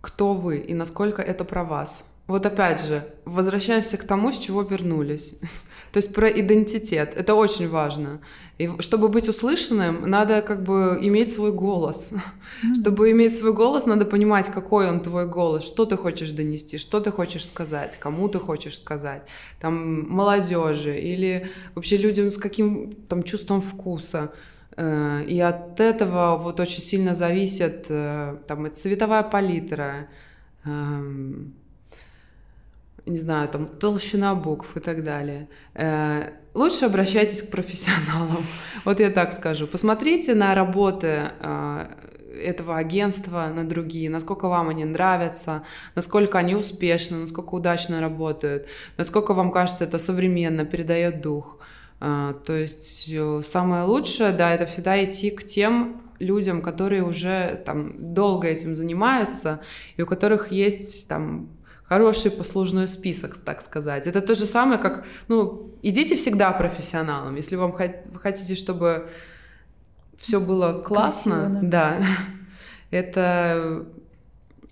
кто 0.00 0.34
вы 0.34 0.58
и 0.58 0.74
насколько 0.74 1.22
это 1.22 1.44
про 1.44 1.64
вас. 1.64 2.07
Вот 2.28 2.44
опять 2.44 2.84
же, 2.84 3.02
возвращаемся 3.24 3.96
к 3.96 4.04
тому, 4.04 4.30
с 4.30 4.38
чего 4.38 4.62
вернулись. 4.62 5.40
То 5.92 5.96
есть 5.96 6.14
про 6.14 6.28
идентитет. 6.28 7.14
Это 7.16 7.34
очень 7.34 7.68
важно. 7.68 8.20
И 8.58 8.68
чтобы 8.80 9.08
быть 9.08 9.28
услышанным, 9.28 10.02
надо 10.10 10.42
как 10.42 10.62
бы 10.62 10.98
иметь 11.00 11.32
свой 11.32 11.52
голос. 11.52 12.12
Mm-hmm. 12.12 12.74
Чтобы 12.80 13.10
иметь 13.12 13.34
свой 13.34 13.54
голос, 13.54 13.86
надо 13.86 14.04
понимать, 14.04 14.48
какой 14.48 14.90
он 14.90 15.00
твой 15.00 15.26
голос, 15.26 15.64
что 15.64 15.86
ты 15.86 15.96
хочешь 15.96 16.32
донести, 16.32 16.76
что 16.76 17.00
ты 17.00 17.10
хочешь 17.10 17.46
сказать, 17.46 17.96
кому 17.96 18.28
ты 18.28 18.38
хочешь 18.38 18.78
сказать, 18.78 19.22
там 19.58 20.06
молодежи 20.10 20.98
или 20.98 21.48
вообще 21.74 21.96
людям 21.96 22.30
с 22.30 22.36
каким 22.36 22.92
там 23.08 23.22
чувством 23.22 23.62
вкуса. 23.62 24.32
Э, 24.76 25.24
и 25.26 25.40
от 25.40 25.80
этого 25.80 26.36
вот 26.36 26.60
очень 26.60 26.82
сильно 26.82 27.14
зависит 27.14 27.86
э, 27.88 28.36
там 28.46 28.70
цветовая 28.72 29.22
палитра, 29.22 30.08
эм, 30.64 31.54
не 33.08 33.18
знаю, 33.18 33.48
там 33.48 33.66
толщина 33.66 34.34
букв 34.34 34.76
и 34.76 34.80
так 34.80 35.02
далее. 35.02 35.48
Э, 35.74 36.30
лучше 36.54 36.86
обращайтесь 36.86 37.42
к 37.42 37.50
профессионалам. 37.50 38.44
Вот 38.84 39.00
я 39.00 39.10
так 39.10 39.32
скажу. 39.32 39.66
Посмотрите 39.66 40.34
на 40.34 40.54
работы 40.54 41.30
э, 41.40 41.86
этого 42.42 42.76
агентства, 42.76 43.52
на 43.54 43.64
другие, 43.68 44.08
насколько 44.08 44.48
вам 44.48 44.68
они 44.68 44.84
нравятся, 44.84 45.62
насколько 45.94 46.38
они 46.38 46.54
успешны, 46.54 47.18
насколько 47.18 47.54
удачно 47.54 48.00
работают, 48.00 48.66
насколько 48.96 49.34
вам 49.34 49.50
кажется 49.50 49.84
это 49.84 49.98
современно, 49.98 50.64
передает 50.64 51.20
дух. 51.20 51.58
Э, 52.00 52.34
то 52.46 52.52
есть 52.52 53.10
самое 53.44 53.84
лучшее, 53.84 54.32
да, 54.32 54.54
это 54.54 54.66
всегда 54.66 55.04
идти 55.04 55.30
к 55.30 55.44
тем 55.44 56.00
людям, 56.18 56.62
которые 56.62 57.02
уже 57.02 57.62
там 57.64 58.14
долго 58.14 58.48
этим 58.48 58.74
занимаются 58.74 59.60
и 59.96 60.02
у 60.02 60.06
которых 60.06 60.52
есть 60.52 61.08
там 61.08 61.48
хороший 61.88 62.30
послужной 62.30 62.88
список, 62.88 63.38
так 63.38 63.62
сказать. 63.62 64.06
Это 64.06 64.20
то 64.20 64.34
же 64.34 64.46
самое, 64.46 64.78
как, 64.78 65.06
ну, 65.28 65.74
идите 65.82 66.16
всегда 66.16 66.52
профессионалом. 66.52 67.36
Если 67.36 67.56
вам 67.56 67.72
вы 67.72 68.18
хотите, 68.18 68.54
чтобы 68.54 69.08
все 70.16 70.40
было 70.40 70.82
классно, 70.82 71.46
Красиво, 71.46 71.60
да. 71.62 71.96
да, 71.98 72.06
это, 72.90 73.86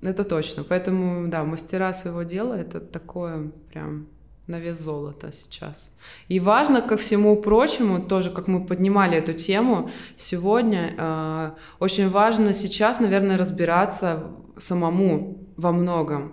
это 0.03 0.25
точно. 0.25 0.64
Поэтому, 0.64 1.29
да, 1.29 1.45
мастера 1.45 1.93
своего 1.93 2.23
дела— 2.23 2.55
это 2.59 2.81
такое 2.81 3.51
прям 3.71 4.09
на 4.47 4.61
вес 4.61 4.79
золота 4.79 5.33
сейчас. 5.33 5.91
И 6.29 6.39
важно, 6.39 6.81
ко 6.81 6.97
всему 6.97 7.37
прочему, 7.37 8.01
тоже, 8.01 8.31
как 8.31 8.47
мы 8.47 8.64
поднимали 8.64 9.17
эту 9.17 9.33
тему 9.33 9.91
сегодня, 10.17 10.95
э, 10.97 11.51
очень 11.81 12.09
важно 12.09 12.53
сейчас, 12.53 13.01
наверное, 13.01 13.39
разбираться 13.39 14.25
самому 14.57 15.39
во 15.57 15.73
многом. 15.73 16.33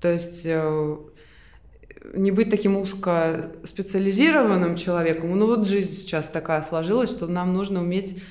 То 0.00 0.10
есть 0.10 0.44
э, 0.46 0.96
не 2.14 2.30
быть 2.30 2.50
таким 2.50 2.76
узко 2.76 3.52
специализированным 3.64 4.76
человеком. 4.76 5.36
Ну 5.38 5.46
вот 5.46 5.68
жизнь 5.68 5.92
сейчас 5.92 6.28
такая 6.28 6.62
сложилась, 6.62 7.10
что 7.10 7.26
нам 7.26 7.54
нужно 7.54 7.80
уметь 7.80 8.22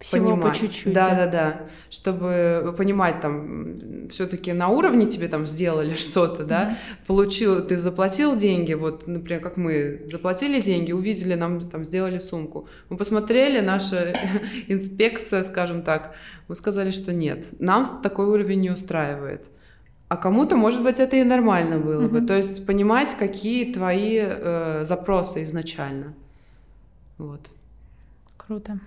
всего 0.00 0.30
понимать. 0.30 0.54
по 0.54 0.58
чуть-чуть. 0.58 0.92
Да, 0.92 1.10
да, 1.10 1.16
да, 1.16 1.26
да. 1.26 1.60
Чтобы 1.90 2.74
понимать, 2.76 3.20
там, 3.20 4.08
все-таки 4.08 4.52
на 4.52 4.68
уровне 4.68 5.06
тебе 5.06 5.28
там 5.28 5.46
сделали 5.46 5.94
что-то, 5.94 6.44
да, 6.44 6.70
mm-hmm. 6.70 7.06
получил, 7.06 7.66
ты 7.66 7.78
заплатил 7.78 8.34
деньги, 8.34 8.72
вот, 8.72 9.06
например, 9.06 9.42
как 9.42 9.56
мы 9.56 10.06
заплатили 10.10 10.60
деньги, 10.60 10.92
увидели, 10.92 11.34
нам 11.34 11.68
там 11.68 11.84
сделали 11.84 12.18
сумку. 12.18 12.66
Мы 12.88 12.96
посмотрели, 12.96 13.60
наша 13.60 14.14
инспекция, 14.68 15.42
скажем 15.42 15.82
так, 15.82 16.14
мы 16.48 16.54
сказали, 16.54 16.90
что 16.90 17.12
нет, 17.12 17.46
нам 17.58 18.00
такой 18.02 18.26
уровень 18.26 18.60
не 18.60 18.70
устраивает. 18.70 19.50
А 20.10 20.16
кому-то, 20.16 20.56
может 20.56 20.82
быть, 20.82 20.98
это 20.98 21.14
и 21.14 21.22
нормально 21.22 21.78
было 21.78 22.02
mm-hmm. 22.02 22.08
бы. 22.08 22.20
То 22.20 22.36
есть 22.36 22.66
понимать, 22.66 23.14
какие 23.16 23.72
твои 23.72 24.18
э, 24.20 24.84
запросы 24.84 25.44
изначально. 25.44 26.14
Вот. 27.16 27.48
Круто. 28.36 28.80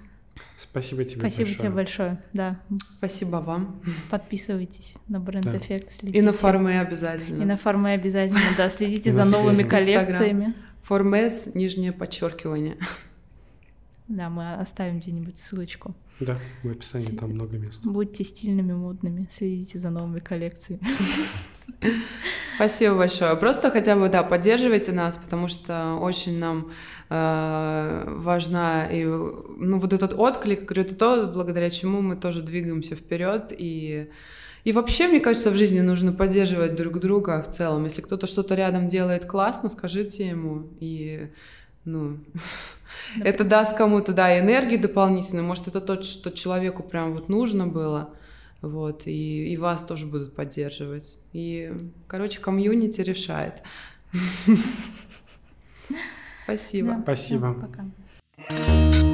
Спасибо 0.58 1.06
тебе 1.06 1.22
Спасибо 1.22 1.46
большое. 1.48 1.58
тебе 1.58 1.70
большое, 1.70 2.24
да. 2.34 2.60
Спасибо 2.98 3.38
вам. 3.38 3.82
Подписывайтесь 4.10 4.96
на 5.08 5.22
бренд 5.22 5.46
да. 5.46 5.58
эффект, 5.58 5.92
следите. 5.92 6.20
И 6.20 6.22
на 6.22 6.34
форме 6.34 6.82
обязательно. 6.82 7.42
И 7.42 7.46
на 7.46 7.56
форме 7.56 7.94
обязательно, 7.94 8.42
да. 8.58 8.70
Следите 8.70 9.14
за 9.14 9.24
новыми 9.24 9.64
коллекциями. 9.64 10.54
Формес, 10.82 11.56
нижнее 11.56 11.94
подчеркивание. 11.94 12.78
Да, 14.10 14.30
мы 14.30 14.56
оставим 14.56 15.00
где-нибудь 15.00 15.38
ссылочку. 15.38 15.96
Да, 16.20 16.38
в 16.64 16.70
описании 16.70 17.18
там 17.18 17.32
много 17.32 17.58
мест. 17.58 17.84
Будьте 17.84 18.24
стильными, 18.24 18.74
модными, 18.74 19.28
следите 19.30 19.80
за 19.80 19.90
новыми 19.90 20.20
коллекциями. 20.20 20.82
Спасибо 22.56 22.98
большое. 22.98 23.36
Просто 23.36 23.72
хотя 23.72 23.96
бы, 23.96 24.10
да, 24.10 24.24
поддерживайте 24.24 24.92
нас, 24.92 25.18
потому 25.18 25.48
что 25.48 25.96
очень 25.96 26.40
нам 26.40 26.72
э, 27.10 28.04
важна 28.18 28.86
и, 28.92 29.06
ну, 29.06 29.80
вот 29.80 29.92
этот 29.92 30.14
отклик, 30.14 30.66
говорю, 30.66 30.84
это 30.84 30.96
то, 30.96 31.32
благодаря 31.34 31.70
чему 31.70 32.02
мы 32.02 32.16
тоже 32.16 32.42
двигаемся 32.42 32.96
вперед 32.96 33.52
и 33.58 34.10
и 34.64 34.72
вообще, 34.72 35.08
мне 35.08 35.20
кажется, 35.20 35.52
в 35.52 35.56
жизни 35.56 35.82
нужно 35.82 36.14
поддерживать 36.14 36.76
друг 36.76 37.00
друга 37.00 37.44
в 37.44 37.50
целом. 37.50 37.84
Если 37.84 38.02
кто-то 38.02 38.28
что-то 38.28 38.56
рядом 38.56 38.88
делает 38.88 39.26
классно, 39.26 39.68
скажите 39.68 40.26
ему. 40.26 40.70
И, 40.80 41.28
ну, 41.84 42.20
это 43.24 43.44
даст 43.44 43.76
кому-то, 43.76 44.14
да, 44.14 44.40
энергию 44.40 44.80
дополнительную. 44.80 45.46
Может, 45.46 45.68
это 45.68 45.82
то, 45.82 46.02
что 46.04 46.32
человеку 46.32 46.84
прям 46.84 47.14
вот 47.14 47.30
нужно 47.30 47.68
было. 47.68 48.10
Вот, 48.62 49.08
и, 49.08 49.52
и 49.52 49.58
вас 49.58 49.84
тоже 49.84 50.06
будут 50.06 50.36
поддерживать. 50.36 51.20
И, 51.34 51.92
короче, 52.08 52.40
комьюнити 52.40 53.02
решает. 53.02 53.62
Спасибо. 56.46 57.00
Спасибо. 57.04 57.54
Пока. 57.54 59.13